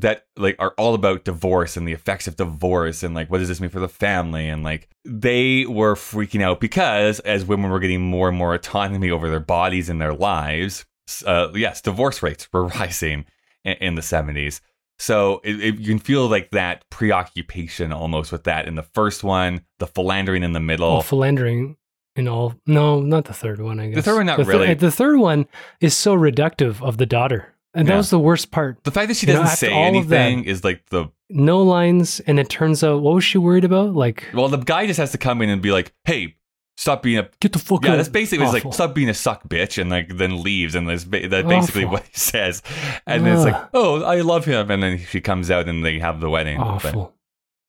that 0.00 0.26
like 0.36 0.56
are 0.58 0.74
all 0.78 0.94
about 0.94 1.24
divorce 1.24 1.76
and 1.76 1.86
the 1.86 1.92
effects 1.92 2.26
of 2.26 2.36
divorce 2.36 3.02
and 3.02 3.14
like 3.14 3.30
what 3.30 3.38
does 3.38 3.48
this 3.48 3.60
mean 3.60 3.70
for 3.70 3.80
the 3.80 3.88
family 3.88 4.48
and 4.48 4.62
like 4.62 4.88
they 5.04 5.66
were 5.66 5.94
freaking 5.94 6.42
out 6.42 6.60
because 6.60 7.20
as 7.20 7.44
women 7.44 7.70
were 7.70 7.80
getting 7.80 8.00
more 8.00 8.28
and 8.28 8.36
more 8.36 8.54
autonomy 8.54 9.10
over 9.10 9.28
their 9.28 9.40
bodies 9.40 9.88
and 9.88 10.00
their 10.00 10.14
lives 10.14 10.84
uh, 11.26 11.48
yes 11.54 11.80
divorce 11.80 12.22
rates 12.22 12.48
were 12.52 12.66
rising 12.78 13.24
in, 13.64 13.74
in 13.74 13.94
the 13.94 14.02
70s 14.02 14.60
so 14.98 15.40
it, 15.44 15.60
it, 15.62 15.78
you 15.78 15.88
can 15.88 15.98
feel 15.98 16.28
like 16.28 16.50
that 16.50 16.88
preoccupation 16.90 17.92
almost 17.92 18.32
with 18.32 18.44
that 18.44 18.66
in 18.66 18.74
the 18.74 18.82
first 18.82 19.22
one 19.24 19.64
the 19.78 19.86
philandering 19.86 20.42
in 20.42 20.52
the 20.52 20.60
middle 20.60 20.88
All 20.88 21.02
philandering 21.02 21.76
and 22.16 22.28
all. 22.28 22.54
No, 22.66 23.00
not 23.00 23.26
the 23.26 23.34
third 23.34 23.60
one. 23.60 23.78
I 23.78 23.88
guess 23.88 24.04
third 24.04 24.16
one, 24.16 24.26
not 24.26 24.38
the 24.38 24.44
really. 24.44 24.74
the 24.74 24.90
third 24.90 25.18
one 25.18 25.46
is 25.80 25.96
so 25.96 26.16
reductive 26.16 26.82
of 26.82 26.96
the 26.96 27.06
daughter, 27.06 27.54
and 27.76 27.86
that 27.86 27.92
Yeah. 27.92 27.96
was 27.98 28.10
the 28.10 28.18
worst 28.18 28.50
part. 28.50 28.82
the 28.84 28.90
fact 28.90 29.06
that 29.08 29.16
she 29.16 29.26
doesn't 29.26 29.44
after 29.44 29.66
say 29.66 29.72
all 29.72 29.96
of 29.96 30.08
that- 30.08 30.20
anything 30.20 30.44
is 30.44 30.64
like 30.64 30.82
the 30.90 31.06
No 31.30 31.62
lines, 31.62 32.20
and 32.20 32.38
it 32.40 32.48
turns 32.48 32.82
out 32.82 33.02
what 33.02 33.14
was 33.14 33.24
she 33.24 33.38
worried 33.38 33.64
about? 33.64 33.94
Like, 33.94 34.24
well 34.34 34.48
the 34.48 34.56
guy 34.58 34.86
just 34.86 34.98
has 34.98 35.12
to 35.12 35.18
come 35.18 35.42
in 35.42 35.48
and 35.50 35.60
be 35.62 35.70
like 35.70 35.92
hey 36.04 36.36
stop 36.78 37.02
being 37.02 37.18
a 37.18 37.28
get 37.40 37.52
the 37.52 37.58
fuck 37.58 37.84
Yeah, 37.84 37.92
out. 37.92 37.96
that's 37.96 38.08
basically 38.10 38.44
it's 38.44 38.52
like 38.52 38.72
stop 38.74 38.94
being 38.94 39.08
a 39.08 39.14
suck 39.14 39.48
bitch, 39.48 39.80
and 39.80 39.88
like 39.90 40.16
then 40.18 40.42
leaves, 40.42 40.74
and 40.74 40.88
that's 40.88 41.04
ba- 41.04 41.26
that's 41.28 41.48
basically 41.48 41.84
Awful. 41.84 41.92
what 41.94 42.02
he 42.04 42.18
says. 42.18 42.62
And 43.06 43.24
then 43.24 43.34
it's 43.36 43.44
like, 43.44 43.68
oh, 43.74 44.02
I 44.04 44.20
love 44.20 44.44
him, 44.44 44.70
and 44.70 44.82
then 44.82 44.98
she 44.98 45.20
comes 45.20 45.50
out 45.50 45.68
and 45.68 45.84
they 45.84 45.98
have 46.00 46.20
the 46.20 46.28
wedding. 46.30 46.58
But, 46.58 46.66
awful, 46.66 47.14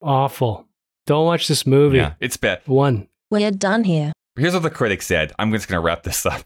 awful. 0.02 0.66
Don't 1.06 1.26
watch 1.26 1.48
this 1.48 1.66
movie. 1.66 1.98
yeah, 1.98 2.14
it's 2.20 2.36
bad. 2.38 2.62
One. 2.66 3.08
We're 3.32 3.50
done 3.52 3.86
here. 3.86 4.12
Here's 4.38 4.54
what 4.54 4.64
the 4.64 4.70
critic 4.70 5.02
said. 5.02 5.32
I'm 5.40 5.52
just 5.54 5.68
gonna 5.68 5.82
wrap 5.82 6.04
this 6.04 6.26
up. 6.26 6.44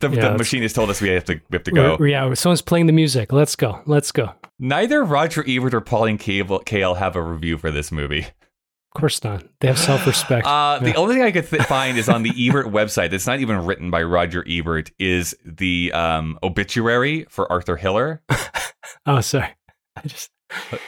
The, 0.00 0.10
Yeah, 0.10 0.30
the 0.30 0.38
machine 0.38 0.62
has 0.62 0.72
told 0.72 0.90
us 0.90 1.00
we 1.00 1.08
have 1.08 1.24
to 1.24 1.34
we 1.34 1.56
have 1.56 1.64
to 1.64 1.70
go. 1.70 2.02
Yeah, 2.02 2.32
someone's 2.34 2.62
playing 2.62 2.86
the 2.86 2.92
music. 2.92 3.32
Let's 3.32 3.56
go. 3.56 3.80
Let's 3.86 4.12
go. 4.12 4.32
Neither 4.58 5.04
Roger 5.04 5.44
Ebert 5.46 5.74
or 5.74 5.80
Pauline 5.80 6.18
Kael, 6.18 6.96
have 6.96 7.16
a 7.16 7.22
review 7.22 7.58
for 7.58 7.70
this 7.70 7.92
movie. 7.92 8.20
Of 8.20 9.00
course 9.00 9.22
not. 9.22 9.44
They 9.60 9.68
have 9.68 9.78
self-respect. 9.78 10.46
Uh, 10.56 10.78
the 10.78 10.94
only 10.94 11.16
thing 11.16 11.24
I 11.24 11.30
could 11.30 11.48
th- 11.48 11.62
find 11.68 11.98
is 11.98 12.08
on 12.08 12.22
the 12.22 12.32
Ebert 12.48 12.66
website. 12.66 13.12
It's 13.12 13.26
not 13.26 13.40
even 13.40 13.64
written 13.66 13.90
by 13.90 14.02
Roger 14.02 14.44
Ebert. 14.48 14.90
Is 14.98 15.36
the 15.44 15.92
um, 15.92 16.38
obituary 16.42 17.26
for 17.28 17.50
Arthur 17.52 17.76
Hiller. 17.76 18.22
oh, 19.06 19.20
sorry. 19.20 19.54
I 19.96 20.02
just 20.02 20.30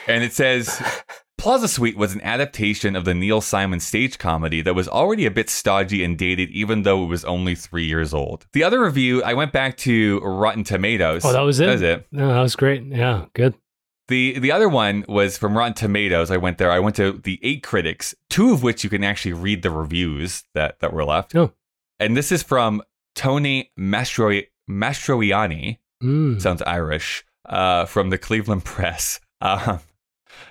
And 0.06 0.24
it 0.24 0.32
says 0.32 0.80
Plaza 1.39 1.68
Suite 1.68 1.97
was 1.97 2.14
an 2.14 2.20
adaptation 2.22 2.97
of 2.97 3.05
the 3.05 3.14
Neil 3.14 3.41
Simon 3.41 3.78
stage 3.78 4.18
comedy 4.18 4.61
that 4.61 4.74
was 4.74 4.89
already 4.89 5.24
a 5.24 5.30
bit 5.30 5.49
stodgy 5.49 6.03
and 6.03 6.18
dated, 6.18 6.51
even 6.51 6.82
though 6.82 7.05
it 7.05 7.07
was 7.07 7.24
only 7.24 7.55
three 7.55 7.86
years 7.86 8.12
old. 8.12 8.47
The 8.53 8.64
other 8.64 8.82
review, 8.82 9.22
I 9.22 9.34
went 9.34 9.53
back 9.53 9.76
to 9.78 10.18
Rotten 10.20 10.64
Tomatoes. 10.64 11.24
Oh, 11.24 11.32
that 11.32 11.41
was 11.41 11.61
it. 11.61 11.66
That 11.66 11.72
was 11.72 11.82
it. 11.82 12.07
No, 12.11 12.28
that 12.34 12.41
was 12.41 12.57
great. 12.57 12.82
Yeah, 12.84 13.26
good. 13.34 13.55
The 14.09 14.39
the 14.39 14.51
other 14.51 14.68
one 14.68 15.05
was 15.07 15.39
from 15.39 15.57
Rotten 15.57 15.74
Tomatoes. 15.74 16.30
I 16.30 16.39
went 16.39 16.59
there. 16.59 16.72
I 16.72 16.80
went 16.80 16.97
to 16.97 17.12
the 17.12 17.39
eight 17.43 17.62
critics, 17.62 18.14
two 18.28 18.53
of 18.53 18.62
which 18.62 18.82
you 18.82 18.91
can 18.91 19.05
actually 19.05 19.34
read 19.34 19.62
the 19.62 19.70
reviews 19.70 20.45
that 20.55 20.80
that 20.80 20.93
were 20.93 21.05
left. 21.05 21.36
Oh. 21.36 21.53
And 22.01 22.16
this 22.16 22.32
is 22.32 22.43
from 22.43 22.82
Tony 23.14 23.70
Mastro 23.76 24.41
Mastroianni. 24.68 25.78
Mm. 26.03 26.41
Sounds 26.41 26.62
Irish. 26.62 27.24
Uh, 27.45 27.84
from 27.84 28.11
the 28.11 28.18
Cleveland 28.18 28.64
Press. 28.64 29.20
Um, 29.41 29.80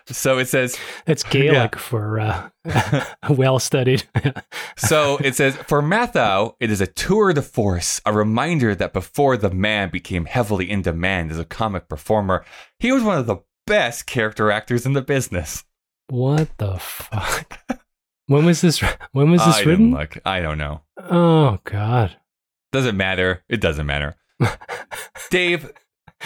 so 0.07 0.37
it 0.37 0.47
says 0.47 0.77
It's 1.05 1.23
Gaelic 1.35 1.75
for 1.77 2.19
uh, 2.19 2.49
well 3.29 3.59
studied. 3.59 4.03
So 4.79 5.17
it 5.23 5.35
says 5.35 5.55
for 5.55 5.81
Matthau, 5.81 6.53
it 6.59 6.69
is 6.69 6.81
a 6.81 6.87
tour 6.87 7.33
de 7.33 7.41
force, 7.41 7.99
a 8.05 8.13
reminder 8.13 8.75
that 8.75 8.93
before 8.93 9.35
the 9.35 9.49
man 9.49 9.89
became 9.89 10.25
heavily 10.25 10.69
in 10.69 10.83
demand 10.83 11.31
as 11.31 11.39
a 11.39 11.45
comic 11.45 11.89
performer, 11.89 12.45
he 12.79 12.91
was 12.91 13.01
one 13.03 13.17
of 13.17 13.25
the 13.25 13.37
best 13.65 14.05
character 14.05 14.51
actors 14.51 14.85
in 14.85 14.93
the 14.93 15.01
business. 15.01 15.63
what 16.09 16.55
the 16.59 16.77
fuck? 16.77 17.59
When 18.27 18.45
was 18.45 18.61
this? 18.61 18.79
When 19.13 19.31
was 19.31 19.43
this 19.43 19.55
I 19.57 19.61
written? 19.63 19.91
look. 19.91 20.17
I 20.25 20.41
don't 20.41 20.57
know. 20.59 20.81
Oh 21.09 21.57
God. 21.63 22.15
Doesn't 22.71 22.95
matter. 22.97 23.43
It 23.49 23.59
doesn't 23.61 23.85
matter. 23.87 24.15
Dave, 25.31 25.71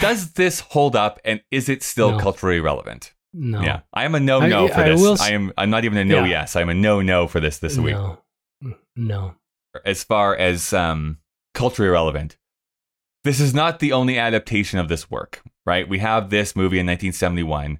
does 0.00 0.32
this 0.32 0.60
hold 0.60 0.94
up, 0.94 1.20
and 1.24 1.40
is 1.50 1.68
it 1.68 1.82
still 1.82 2.12
No. 2.12 2.18
culturally 2.18 2.60
relevant? 2.60 3.11
No. 3.34 3.62
Yeah, 3.62 3.80
I 3.92 4.04
am 4.04 4.14
a 4.14 4.20
no 4.20 4.40
no 4.40 4.68
for 4.68 4.80
I 4.80 4.88
this. 4.90 5.00
will 5.00 5.14
s- 5.14 5.20
I 5.22 5.30
am. 5.32 5.52
I'm 5.56 5.70
not 5.70 5.84
even 5.84 5.98
a 5.98 6.04
no 6.04 6.24
Yeah. 6.24 6.26
yes. 6.40 6.56
I'm 6.56 6.68
a 6.68 6.74
no 6.74 7.00
no 7.00 7.26
for 7.26 7.40
this 7.40 7.58
this 7.58 7.78
week. 7.78 7.94
No. 7.94 8.18
No. 8.94 9.34
as 9.86 10.04
far 10.04 10.36
as 10.36 10.72
um, 10.74 11.18
culturally 11.54 11.90
relevant. 11.90 12.36
This 13.24 13.40
is 13.40 13.54
not 13.54 13.78
the 13.78 13.92
only 13.92 14.18
adaptation 14.18 14.78
of 14.78 14.88
this 14.88 15.10
work, 15.10 15.42
right? 15.64 15.88
We 15.88 15.98
have 16.00 16.28
this 16.28 16.54
movie 16.56 16.78
in 16.78 16.86
1971. 16.86 17.78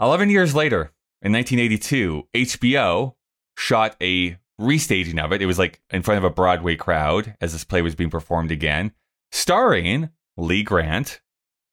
11 0.00 0.28
years 0.30 0.54
later, 0.54 0.92
in 1.22 1.32
1982, 1.32 2.28
HBO 2.34 3.14
shot 3.56 3.96
a 4.02 4.36
restaging 4.60 5.18
of 5.24 5.32
it. 5.32 5.40
It 5.40 5.46
was 5.46 5.58
like 5.58 5.80
in 5.90 6.02
front 6.02 6.18
of 6.18 6.24
a 6.24 6.30
Broadway 6.34 6.76
crowd 6.76 7.36
as 7.40 7.52
this 7.52 7.64
play 7.64 7.80
was 7.82 7.94
being 7.94 8.10
performed 8.10 8.50
again, 8.50 8.92
starring 9.32 10.10
Lee 10.36 10.62
Grant 10.62 11.20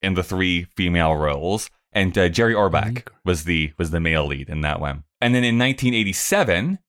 in 0.01 0.13
the 0.13 0.23
three 0.23 0.63
female 0.63 1.15
roles, 1.15 1.69
and 1.93 2.17
uh, 2.17 2.29
Jerry 2.29 2.53
Orbach 2.53 3.07
was 3.25 3.43
the 3.43 3.73
was 3.77 3.91
the 3.91 3.99
male 3.99 4.25
lead 4.25 4.49
in 4.49 4.61
that 4.61 4.79
one. 4.79 5.03
And 5.19 5.35
then 5.35 5.43
in 5.43 5.57
1987, 5.57 6.79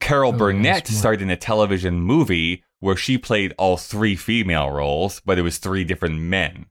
Carol 0.00 0.34
Oh, 0.34 0.36
Burnett 0.36 0.86
starred 0.86 1.22
in 1.22 1.30
a 1.30 1.36
television 1.36 2.00
movie 2.00 2.64
where 2.80 2.96
she 2.96 3.18
played 3.18 3.54
all 3.58 3.76
three 3.76 4.16
female 4.16 4.70
roles, 4.70 5.20
but 5.24 5.38
it 5.38 5.42
was 5.42 5.58
three 5.58 5.84
different 5.84 6.20
men. 6.20 6.66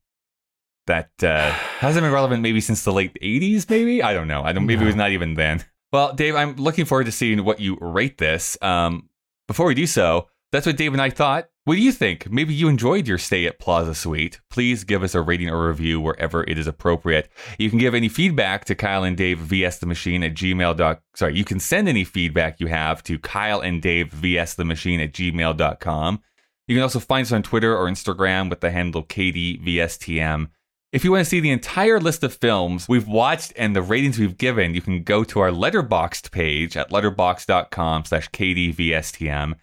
That 0.88 1.10
uh, 1.24 1.52
hasn't 1.80 2.04
been 2.04 2.12
relevant 2.12 2.42
maybe 2.42 2.62
since 2.62 2.84
the 2.84 2.94
late 2.94 3.18
80s, 3.22 3.70
maybe? 3.70 4.04
I 4.04 4.14
don't 4.14 4.28
know. 4.28 4.44
I 4.44 4.54
don't, 4.54 4.66
maybe 4.66 4.84
it 4.84 4.88
was 4.88 4.96
not 4.96 5.12
even 5.12 5.34
then. 5.34 5.64
Well, 5.92 6.14
Dave, 6.14 6.36
I'm 6.36 6.56
looking 6.56 6.86
forward 6.86 7.06
to 7.06 7.12
seeing 7.12 7.44
what 7.44 7.60
you 7.60 7.78
rate 7.80 8.18
this. 8.18 8.58
Um, 8.62 9.10
before 9.48 9.66
we 9.66 9.74
do 9.76 9.88
so, 9.88 10.28
that's 10.56 10.66
what 10.66 10.78
Dave 10.78 10.93
and 10.93 11.01
I 11.01 11.10
thought. 11.10 11.49
What 11.66 11.76
do 11.76 11.82
you 11.82 11.91
think? 11.91 12.32
Maybe 12.32 12.53
you 12.53 12.70
enjoyed 12.70 13.10
your 13.10 13.18
stay 13.18 13.45
at 13.45 13.60
Plaza 13.60 13.93
Suite. 13.93 14.39
Please 14.49 14.86
give 14.86 15.03
us 15.03 15.14
a 15.14 15.22
rating 15.22 15.49
or 15.49 15.68
review 15.68 15.99
wherever 15.99 16.45
it 16.45 16.58
is 16.58 16.66
appropriate. 16.66 17.30
You 17.58 17.70
can 17.70 17.78
give 17.78 17.93
any 17.93 18.08
feedback 18.08 18.64
to 18.66 18.76
Kyle 18.76 19.03
and 19.03 19.18
Dave 19.18 19.39
vs 19.39 19.80
the 19.80 19.86
machine 19.86 20.24
at 20.24 20.34
gmail. 20.34 20.99
Sorry, 21.14 21.36
you 21.36 21.43
can 21.43 21.60
send 21.60 21.89
any 21.89 22.06
feedback 22.06 22.62
you 22.62 22.68
have 22.68 23.03
to 23.03 23.20
Kyle 23.20 23.60
and 23.60 23.82
Dave 23.82 24.14
vs 24.14 24.56
the 24.56 24.64
machine 24.64 25.01
at 25.01 25.12
gmail.com. 25.12 26.22
You 26.68 26.76
can 26.78 26.84
also 26.84 26.99
find 27.01 27.26
us 27.26 27.34
on 27.34 27.43
Twitter 27.43 27.76
or 27.76 27.88
Instagram 27.88 28.49
with 28.49 28.62
the 28.62 28.72
handle 28.72 29.03
KDVSTM. 29.03 30.51
If 30.93 31.03
you 31.03 31.12
want 31.12 31.26
to 31.26 31.30
see 31.30 31.41
the 31.41 31.51
entire 31.51 31.99
list 31.99 32.24
of 32.24 32.34
films 32.34 32.88
we've 32.88 33.10
watched 33.10 33.51
and 33.58 33.76
the 33.76 33.82
ratings 33.82 34.18
we've 34.18 34.38
given, 34.38 34.74
you 34.74 34.80
can 34.80 35.03
go 35.03 35.26
to 35.26 35.41
our 35.41 35.51
Letterboxd 35.51 36.32
page 36.32 36.78
at 36.78 36.91
letterboxd.com 36.91 38.06
slash 38.06 38.30
KDVSTM. 38.30 39.56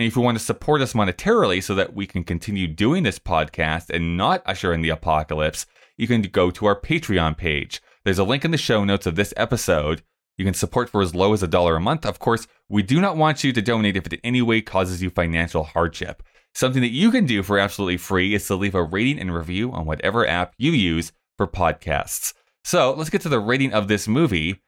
And 0.00 0.06
if 0.06 0.16
you 0.16 0.22
want 0.22 0.38
to 0.38 0.42
support 0.42 0.80
us 0.80 0.94
monetarily 0.94 1.62
so 1.62 1.74
that 1.74 1.92
we 1.94 2.06
can 2.06 2.24
continue 2.24 2.66
doing 2.66 3.02
this 3.02 3.18
podcast 3.18 3.90
and 3.90 4.16
not 4.16 4.42
usher 4.46 4.72
in 4.72 4.80
the 4.80 4.88
apocalypse, 4.88 5.66
you 5.98 6.06
can 6.06 6.22
go 6.22 6.50
to 6.52 6.64
our 6.64 6.80
Patreon 6.80 7.36
page. 7.36 7.82
There's 8.02 8.18
a 8.18 8.24
link 8.24 8.42
in 8.42 8.50
the 8.50 8.56
show 8.56 8.82
notes 8.82 9.04
of 9.04 9.14
this 9.14 9.34
episode. 9.36 10.00
You 10.38 10.46
can 10.46 10.54
support 10.54 10.88
for 10.88 11.02
as 11.02 11.14
low 11.14 11.34
as 11.34 11.42
a 11.42 11.46
dollar 11.46 11.76
a 11.76 11.80
month. 11.82 12.06
Of 12.06 12.18
course, 12.18 12.46
we 12.66 12.82
do 12.82 12.98
not 12.98 13.18
want 13.18 13.44
you 13.44 13.52
to 13.52 13.60
donate 13.60 13.94
if 13.94 14.06
it 14.06 14.14
in 14.14 14.20
any 14.24 14.40
way 14.40 14.62
causes 14.62 15.02
you 15.02 15.10
financial 15.10 15.64
hardship. 15.64 16.22
Something 16.54 16.80
that 16.80 16.92
you 16.92 17.10
can 17.10 17.26
do 17.26 17.42
for 17.42 17.58
absolutely 17.58 17.98
free 17.98 18.32
is 18.32 18.46
to 18.46 18.54
leave 18.54 18.74
a 18.74 18.82
rating 18.82 19.18
and 19.18 19.34
review 19.34 19.70
on 19.70 19.84
whatever 19.84 20.26
app 20.26 20.54
you 20.56 20.72
use 20.72 21.12
for 21.36 21.46
podcasts. 21.46 22.32
So 22.64 22.94
let's 22.94 23.10
get 23.10 23.20
to 23.20 23.28
the 23.28 23.38
rating 23.38 23.74
of 23.74 23.88
this 23.88 24.08
movie. 24.08 24.62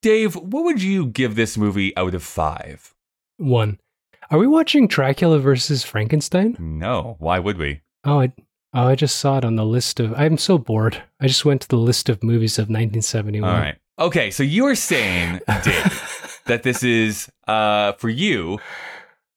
Dave, 0.00 0.36
what 0.36 0.62
would 0.62 0.80
you 0.80 1.06
give 1.06 1.34
this 1.34 1.58
movie 1.58 1.92
out 1.96 2.14
of 2.14 2.22
five? 2.22 2.94
One. 3.36 3.80
Are 4.30 4.38
we 4.38 4.46
watching 4.46 4.88
Dracula 4.88 5.38
versus 5.38 5.84
Frankenstein? 5.84 6.56
No. 6.58 7.16
Why 7.18 7.38
would 7.38 7.58
we? 7.58 7.82
Oh, 8.04 8.20
I, 8.20 8.32
oh, 8.74 8.88
I 8.88 8.94
just 8.94 9.16
saw 9.16 9.38
it 9.38 9.44
on 9.44 9.56
the 9.56 9.64
list 9.64 10.00
of. 10.00 10.12
I'm 10.14 10.38
so 10.38 10.58
bored. 10.58 11.02
I 11.20 11.28
just 11.28 11.44
went 11.44 11.62
to 11.62 11.68
the 11.68 11.76
list 11.76 12.08
of 12.08 12.22
movies 12.22 12.58
of 12.58 12.64
1971. 12.64 13.48
All 13.48 13.56
right. 13.56 13.76
Okay, 13.98 14.30
so 14.30 14.42
you 14.42 14.66
are 14.66 14.74
saying, 14.74 15.40
Dave, 15.62 16.40
that 16.46 16.62
this 16.62 16.82
is 16.82 17.30
uh 17.46 17.92
for 17.92 18.08
you. 18.08 18.58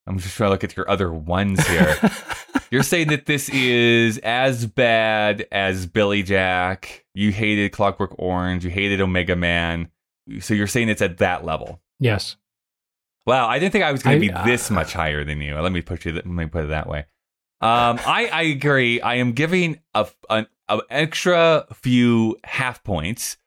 I'm 0.07 0.17
just 0.17 0.35
trying 0.35 0.47
to 0.47 0.51
look 0.51 0.63
at 0.63 0.75
your 0.75 0.89
other 0.89 1.13
ones 1.13 1.65
here. 1.67 1.95
You're 2.71 2.83
saying 2.83 3.09
that 3.09 3.25
this 3.25 3.49
is 3.49 4.17
as 4.19 4.65
bad 4.65 5.47
as 5.51 5.85
Billy 5.85 6.23
Jack. 6.23 7.05
You 7.13 7.31
hated 7.31 7.71
Clockwork 7.71 8.13
Orange. 8.17 8.63
You 8.63 8.71
hated 8.71 9.01
Omega 9.01 9.35
Man. 9.35 9.89
So 10.39 10.53
you're 10.53 10.67
saying 10.67 10.89
it's 10.89 11.01
at 11.01 11.17
that 11.17 11.43
level. 11.43 11.81
Yes. 11.99 12.37
Wow, 13.29 13.47
I 13.47 13.59
didn't 13.59 13.71
think 13.73 13.83
I 13.83 13.91
was 13.91 14.03
going 14.03 14.19
to 14.19 14.27
be 14.27 14.33
this 14.45 14.69
much 14.71 14.93
higher 14.93 15.23
than 15.23 15.39
you. 15.41 15.55
Let 15.59 15.71
me 15.71 15.81
put 15.81 16.03
you. 16.05 16.13
Let 16.13 16.25
me 16.25 16.47
put 16.47 16.65
it 16.65 16.69
that 16.69 16.87
way. 16.87 17.05
Um, 17.61 17.99
I 18.05 18.29
I 18.31 18.41
agree. 18.43 18.99
I 19.01 19.15
am 19.15 19.33
giving 19.33 19.79
a 19.93 20.07
an 20.29 20.47
a 20.67 20.79
extra 20.89 21.65
few 21.73 22.37
half 22.43 22.83
points 22.83 23.37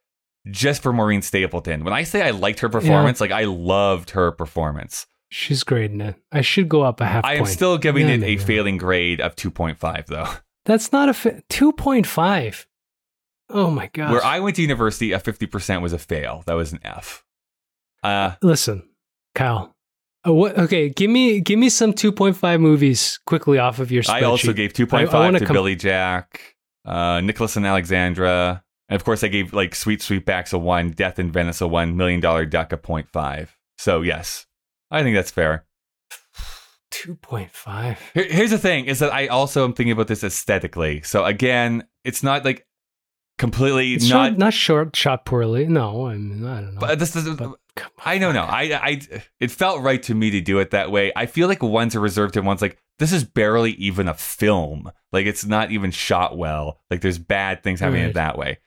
just 0.50 0.82
for 0.82 0.92
Maureen 0.92 1.22
Stapleton. 1.22 1.84
When 1.84 1.92
I 1.92 2.04
say 2.04 2.22
I 2.22 2.30
liked 2.30 2.60
her 2.60 2.68
performance, 2.68 3.20
like 3.20 3.30
I 3.32 3.44
loved 3.44 4.10
her 4.10 4.32
performance. 4.32 5.06
She's 5.30 5.64
great 5.64 5.90
in 5.90 6.00
it. 6.00 6.16
I 6.30 6.42
should 6.42 6.68
go 6.68 6.82
up 6.82 7.00
a 7.00 7.06
half 7.06 7.24
I 7.24 7.34
am 7.36 7.46
still 7.46 7.78
giving 7.78 8.06
No, 8.06 8.12
it 8.12 8.18
no, 8.18 8.26
a 8.26 8.36
no. 8.36 8.42
failing 8.42 8.76
grade 8.76 9.20
of 9.20 9.34
two 9.34 9.50
point 9.50 9.78
five 9.78 10.06
though. 10.06 10.28
That's 10.64 10.92
not 10.92 11.08
a 11.08 11.14
fa- 11.14 11.42
2.5. 11.50 12.66
Oh 13.50 13.68
my 13.70 13.90
god! 13.92 14.12
Where 14.12 14.24
I 14.24 14.38
went 14.40 14.56
to 14.56 14.62
university, 14.62 15.12
a 15.12 15.18
fifty 15.18 15.46
percent 15.46 15.82
was 15.82 15.92
a 15.92 15.98
fail. 15.98 16.42
That 16.46 16.54
was 16.54 16.72
an 16.72 16.80
F. 16.84 17.24
Uh, 18.02 18.32
Listen, 18.42 18.88
Kyle. 19.34 19.71
Uh, 20.26 20.32
what, 20.32 20.56
okay, 20.58 20.88
give 20.88 21.10
me 21.10 21.40
give 21.40 21.58
me 21.58 21.68
some 21.68 21.92
2.5 21.92 22.60
movies 22.60 23.18
quickly 23.26 23.58
off 23.58 23.78
of 23.80 23.90
your 23.90 24.02
spreadsheet. 24.02 24.22
I 24.22 24.24
also 24.24 24.52
gave 24.52 24.72
2.5 24.72 24.92
I- 25.14 25.18
I 25.18 25.20
wanna 25.24 25.38
to 25.40 25.46
com- 25.46 25.54
Billy 25.54 25.74
Jack, 25.76 26.54
uh, 26.84 27.20
Nicholas 27.20 27.56
and 27.56 27.66
Alexandra, 27.66 28.62
and 28.88 28.94
of 28.94 29.04
course 29.04 29.24
I 29.24 29.28
gave 29.28 29.52
like 29.52 29.74
Sweet 29.74 30.00
Sweetbacks 30.00 30.52
a 30.52 30.58
one, 30.58 30.90
Death 30.90 31.18
in 31.18 31.32
Venice 31.32 31.60
a 31.60 31.66
one, 31.66 31.96
Million 31.96 32.20
Dollar 32.20 32.46
Duck 32.46 32.72
a 32.72 32.76
0.5. 32.76 33.48
So 33.78 34.02
yes, 34.02 34.46
I 34.90 35.02
think 35.02 35.16
that's 35.16 35.30
fair. 35.32 35.64
2.5. 36.92 37.98
Here- 38.14 38.26
here's 38.30 38.50
the 38.50 38.58
thing: 38.58 38.84
is 38.84 38.98
that 39.00 39.12
I 39.12 39.26
also 39.26 39.64
am 39.64 39.72
thinking 39.72 39.92
about 39.92 40.08
this 40.08 40.22
aesthetically. 40.22 41.02
So 41.02 41.24
again, 41.24 41.84
it's 42.04 42.22
not 42.22 42.44
like 42.44 42.66
completely 43.38 43.94
It's 43.94 44.08
not. 44.08 44.28
short, 44.28 44.38
not 44.38 44.54
short, 44.54 44.94
shot 44.96 45.24
poorly. 45.24 45.66
No, 45.66 46.06
I 46.06 46.16
mean, 46.16 46.44
I 46.46 46.60
don't 46.60 46.74
know. 46.74 46.80
but 46.80 46.98
this 46.98 47.16
is. 47.16 47.28
But 47.34 47.54
I 48.04 48.18
don't 48.18 48.34
know. 48.34 48.42
I, 48.44 48.62
I, 48.74 49.00
it 49.40 49.50
felt 49.50 49.80
right 49.82 50.02
to 50.04 50.14
me 50.14 50.30
to 50.32 50.40
do 50.40 50.58
it 50.58 50.70
that 50.72 50.90
way. 50.90 51.12
I 51.16 51.26
feel 51.26 51.48
like 51.48 51.62
one's 51.62 51.96
are 51.96 52.00
reserved 52.00 52.36
and 52.36 52.44
one's 52.46 52.60
like, 52.62 52.76
this 52.98 53.12
is 53.12 53.24
barely 53.24 53.72
even 53.72 54.08
a 54.08 54.14
film. 54.14 54.90
Like 55.12 55.26
it's 55.26 55.44
not 55.46 55.70
even 55.70 55.90
shot 55.90 56.36
well. 56.36 56.80
Like 56.90 57.00
there's 57.00 57.18
bad 57.18 57.62
things 57.62 57.80
happening 57.80 58.04
Right. 58.04 58.14
that 58.14 58.36
way. 58.38 58.58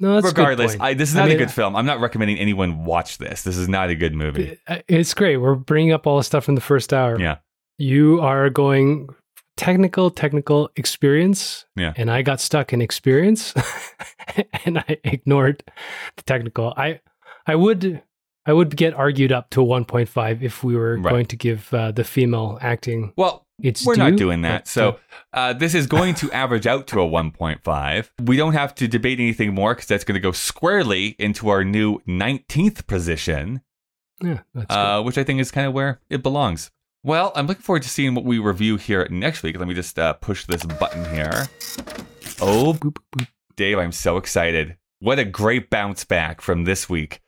no, 0.00 0.14
that's 0.14 0.32
a 0.32 0.34
good 0.34 0.40
Regardless. 0.42 0.76
I, 0.80 0.94
this 0.94 1.10
is 1.10 1.16
I 1.16 1.20
not 1.20 1.28
mean, 1.28 1.36
a 1.36 1.38
good 1.38 1.50
film. 1.52 1.76
I'm 1.76 1.86
not 1.86 2.00
recommending 2.00 2.38
anyone 2.38 2.84
watch 2.84 3.18
this. 3.18 3.42
This 3.42 3.56
is 3.56 3.68
not 3.68 3.90
a 3.90 3.94
good 3.94 4.14
movie. 4.14 4.58
uh, 4.66 4.78
It's 4.88 5.14
great. 5.14 5.36
We're 5.36 5.54
bringing 5.54 5.92
up 5.92 6.06
all 6.06 6.16
the 6.16 6.24
stuff 6.24 6.44
from 6.44 6.54
the 6.56 6.60
first 6.60 6.92
hour. 6.92 7.18
Yeah. 7.20 7.36
You 7.78 8.20
are 8.20 8.50
going 8.50 9.08
technical, 9.56 10.10
technical 10.10 10.70
experience. 10.74 11.64
Yeah. 11.76 11.92
And 11.96 12.10
I 12.10 12.22
got 12.22 12.40
stuck 12.40 12.72
in 12.72 12.80
experience 12.82 13.54
and 14.64 14.78
I 14.78 14.98
ignored 15.04 15.62
the 16.16 16.22
technical. 16.24 16.74
I 16.76 17.00
I 17.46 17.54
would 17.54 18.02
I 18.48 18.52
would 18.52 18.76
get 18.76 18.94
argued 18.94 19.30
up 19.30 19.50
to 19.50 19.62
a 19.62 19.64
1.5 19.64 20.42
if 20.42 20.64
we 20.64 20.74
were 20.74 20.96
Right. 20.96 21.10
going 21.10 21.26
to 21.26 21.36
give 21.36 21.72
uh, 21.72 21.92
the 21.92 22.02
female 22.02 22.58
acting 22.62 23.12
Well, 23.16 23.46
its 23.62 23.84
we're 23.84 23.96
not 23.96 24.16
doing 24.16 24.40
that. 24.42 24.66
So 24.66 24.98
uh, 25.32 25.52
this 25.52 25.74
is 25.74 25.86
going 25.86 26.14
to 26.16 26.32
average 26.32 26.66
out 26.66 26.86
to 26.88 27.00
a 27.00 27.06
1.5. 27.06 28.10
We 28.24 28.36
don't 28.36 28.54
have 28.54 28.74
to 28.76 28.88
debate 28.88 29.20
anything 29.20 29.54
more 29.54 29.74
because 29.74 29.86
that's 29.86 30.04
going 30.04 30.14
to 30.14 30.20
go 30.20 30.32
squarely 30.32 31.14
into 31.18 31.48
our 31.50 31.62
new 31.62 31.98
19th 32.08 32.86
position. 32.86 33.60
yeah, 34.22 34.40
that's 34.54 34.74
uh, 34.74 35.02
which 35.02 35.18
I 35.18 35.24
think 35.24 35.40
is 35.40 35.50
kind 35.50 35.66
of 35.66 35.74
where 35.74 36.00
it 36.08 36.22
belongs. 36.22 36.70
Well, 37.04 37.32
I'm 37.36 37.46
looking 37.46 37.62
forward 37.62 37.82
to 37.82 37.88
seeing 37.88 38.14
what 38.14 38.24
we 38.24 38.38
review 38.38 38.76
here 38.76 39.06
next 39.10 39.42
week. 39.42 39.58
Let 39.58 39.68
me 39.68 39.74
just 39.74 39.98
uh, 39.98 40.14
push 40.14 40.46
this 40.46 40.64
button 40.64 41.04
here. 41.14 41.48
Oh. 42.40 42.72
Boop, 42.80 42.96
boop. 43.14 43.26
Dave, 43.56 43.78
I'm 43.78 43.92
so 43.92 44.16
excited. 44.16 44.76
What 45.00 45.18
a 45.18 45.24
great 45.24 45.68
bounce 45.68 46.04
back 46.04 46.40
from 46.40 46.64
this 46.64 46.88
week. 46.88 47.20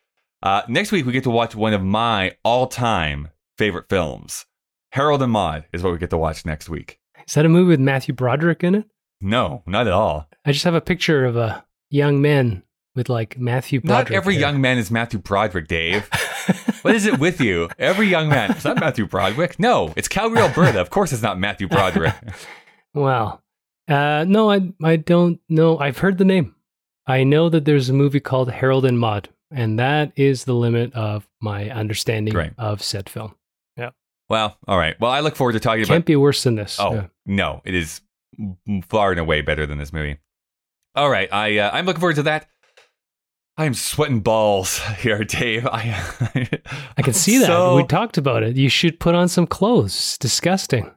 Uh, 0.43 0.63
next 0.69 0.91
week, 0.93 1.05
we 1.07 1.13
get 1.13 1.25
to 1.25 1.31
watch 1.31 1.55
one 1.55 1.75
of 1.75 1.83
my 1.83 2.37
all 2.45 2.67
time 2.67 3.29
favorite 3.59 3.89
films. 3.89 4.47
Harold 4.93 5.23
and 5.23 5.33
Maude 5.33 5.67
is 5.73 5.83
what 5.83 5.93
we 5.93 5.99
get 5.99 6.11
to 6.11 6.17
watch 6.19 6.45
next 6.45 6.69
week. 6.69 6.99
Is 7.29 7.35
that 7.35 7.47
a 7.47 7.49
movie 7.49 7.69
with 7.69 7.81
Matthew 7.81 8.15
Broderick 8.15 8.65
in 8.65 8.75
it? 8.75 8.85
No, 9.21 9.63
not 9.67 9.87
at 9.87 9.93
all. 9.93 10.29
I 10.45 10.53
just 10.53 10.65
have 10.65 10.75
a 10.75 10.81
picture 10.81 11.25
of 11.27 11.37
a 11.37 11.65
young 11.91 12.21
man 12.23 12.63
with 12.97 13.09
like 13.09 13.39
Matthew 13.39 13.81
Broderick. 13.81 14.11
Not 14.11 14.17
every 14.17 14.35
hair. 14.35 14.41
young 14.41 14.61
man 14.61 14.79
is 14.79 14.91
Matthew 14.91 15.19
Broderick, 15.21 15.69
Dave. 15.69 16.09
What 16.83 16.95
is 16.95 17.05
it 17.05 17.19
with 17.19 17.43
you? 17.43 17.69
Every 17.79 18.07
young 18.07 18.31
man. 18.31 18.53
It's 18.53 18.65
not 18.65 18.81
Matthew 18.81 19.07
Broderick. 19.07 19.61
No, 19.61 19.93
it's 19.97 20.09
Calgary, 20.09 20.41
Alberta. 20.41 20.81
Of 20.81 20.89
course, 20.89 21.13
it's 21.13 21.21
not 21.23 21.39
Matthew 21.39 21.69
Broderick. 21.69 22.15
Wow. 22.95 23.41
Uh, 23.87 24.25
no, 24.27 24.51
I 24.51 24.73
I 24.83 24.97
don't 24.97 25.41
know. 25.49 25.79
I've 25.79 25.99
heard 25.99 26.17
the 26.19 26.25
name. 26.25 26.55
I 27.07 27.23
know 27.23 27.49
that 27.51 27.67
there's 27.67 27.89
a 27.91 27.93
movie 27.93 28.19
called 28.19 28.51
Harold 28.51 28.85
and 28.87 28.99
Maude, 28.99 29.29
and 29.51 29.79
that 29.79 30.13
is 30.17 30.45
the 30.45 30.55
limit 30.55 30.93
of 30.95 31.29
my 31.41 31.71
understanding 31.71 32.33
Great. 32.35 32.53
of 32.59 32.83
said 32.83 33.09
film. 33.09 33.35
Yeah. 33.77 33.91
Well, 34.29 34.57
all 34.69 34.79
right. 34.79 34.99
Well, 35.01 35.11
I 35.11 35.21
look 35.21 35.37
forward 35.37 35.53
to 35.55 35.61
talking 35.61 35.83
about. 35.85 35.93
Can't 35.95 36.07
be 36.07 36.17
worse 36.17 36.43
than 36.43 36.55
this. 36.57 36.79
Oh 36.81 36.95
Yeah. 36.95 37.07
no, 37.27 37.61
it 37.65 37.75
is 37.75 38.01
far 38.89 39.11
and 39.11 39.21
away 39.21 39.41
better 39.43 39.67
than 39.67 39.79
this 39.79 39.93
movie. 39.93 40.19
All 40.95 41.11
right, 41.11 41.33
I 41.33 41.59
uh, 41.59 41.71
I'm 41.73 41.87
looking 41.87 42.01
forward 42.01 42.17
to 42.17 42.23
that. 42.25 42.49
I 43.57 43.67
am 43.67 43.75
sweating 43.75 44.21
balls 44.21 44.79
here, 44.99 45.23
Dave. 45.25 45.67
I 45.67 46.01
I 46.97 47.03
can 47.03 47.13
see 47.13 47.39
that. 47.39 47.47
So- 47.47 47.77
We 47.77 47.85
talked 47.85 48.19
about 48.19 48.43
it. 48.43 48.57
You 48.57 48.69
should 48.69 48.99
put 49.01 49.15
on 49.15 49.29
some 49.29 49.47
clothes. 49.47 49.95
It's 49.95 50.19
disgusting. 50.19 50.91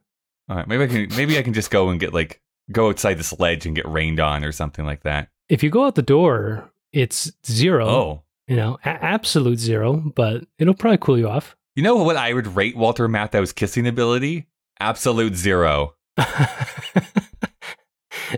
all 0.49 0.55
right, 0.57 0.67
maybe 0.67 0.83
I 0.83 0.87
can 0.87 1.07
maybe 1.17 1.37
I 1.37 1.41
can 1.43 1.53
just 1.53 1.71
go 1.71 1.89
and 1.89 1.99
get 1.99 2.13
like 2.13 2.41
go 2.71 2.89
outside 2.89 3.15
this 3.19 3.37
ledge 3.39 3.65
and 3.65 3.75
get 3.75 3.87
rained 3.87 4.19
on 4.19 4.43
or 4.45 4.51
something 4.51 4.85
like 4.85 5.03
that. 5.03 5.27
If 5.49 5.61
you 5.63 5.69
go 5.69 5.85
out 5.85 5.95
the 5.95 6.01
door, 6.01 6.71
it's 6.93 7.31
zero. 7.45 7.87
Oh, 7.87 8.23
You 8.47 8.55
know, 8.57 8.77
a- 8.83 8.87
absolute 9.03 9.59
zero, 9.59 10.11
but 10.15 10.43
it'll 10.59 10.73
probably 10.73 10.97
cool 10.97 11.17
you 11.17 11.29
off. 11.29 11.55
You 11.75 11.83
know 11.83 11.95
what 12.03 12.17
I 12.17 12.33
would 12.33 12.47
rate 12.47 12.75
Walter 12.75 13.07
Matthau's 13.07 13.53
kissing 13.53 13.87
ability? 13.87 14.47
Absolute 14.79 15.35
zero. 15.35 15.95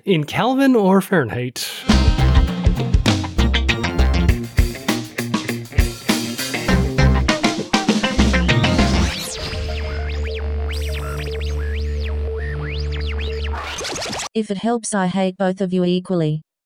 In 0.05 0.23
Kelvin 0.25 0.75
or 0.75 1.01
Fahrenheit? 1.01 1.69
If 14.33 14.51
it 14.51 14.57
helps, 14.57 14.93
I 14.93 15.07
hate 15.07 15.37
both 15.37 15.61
of 15.61 15.71
you 15.71 15.85
equally. 15.85 16.41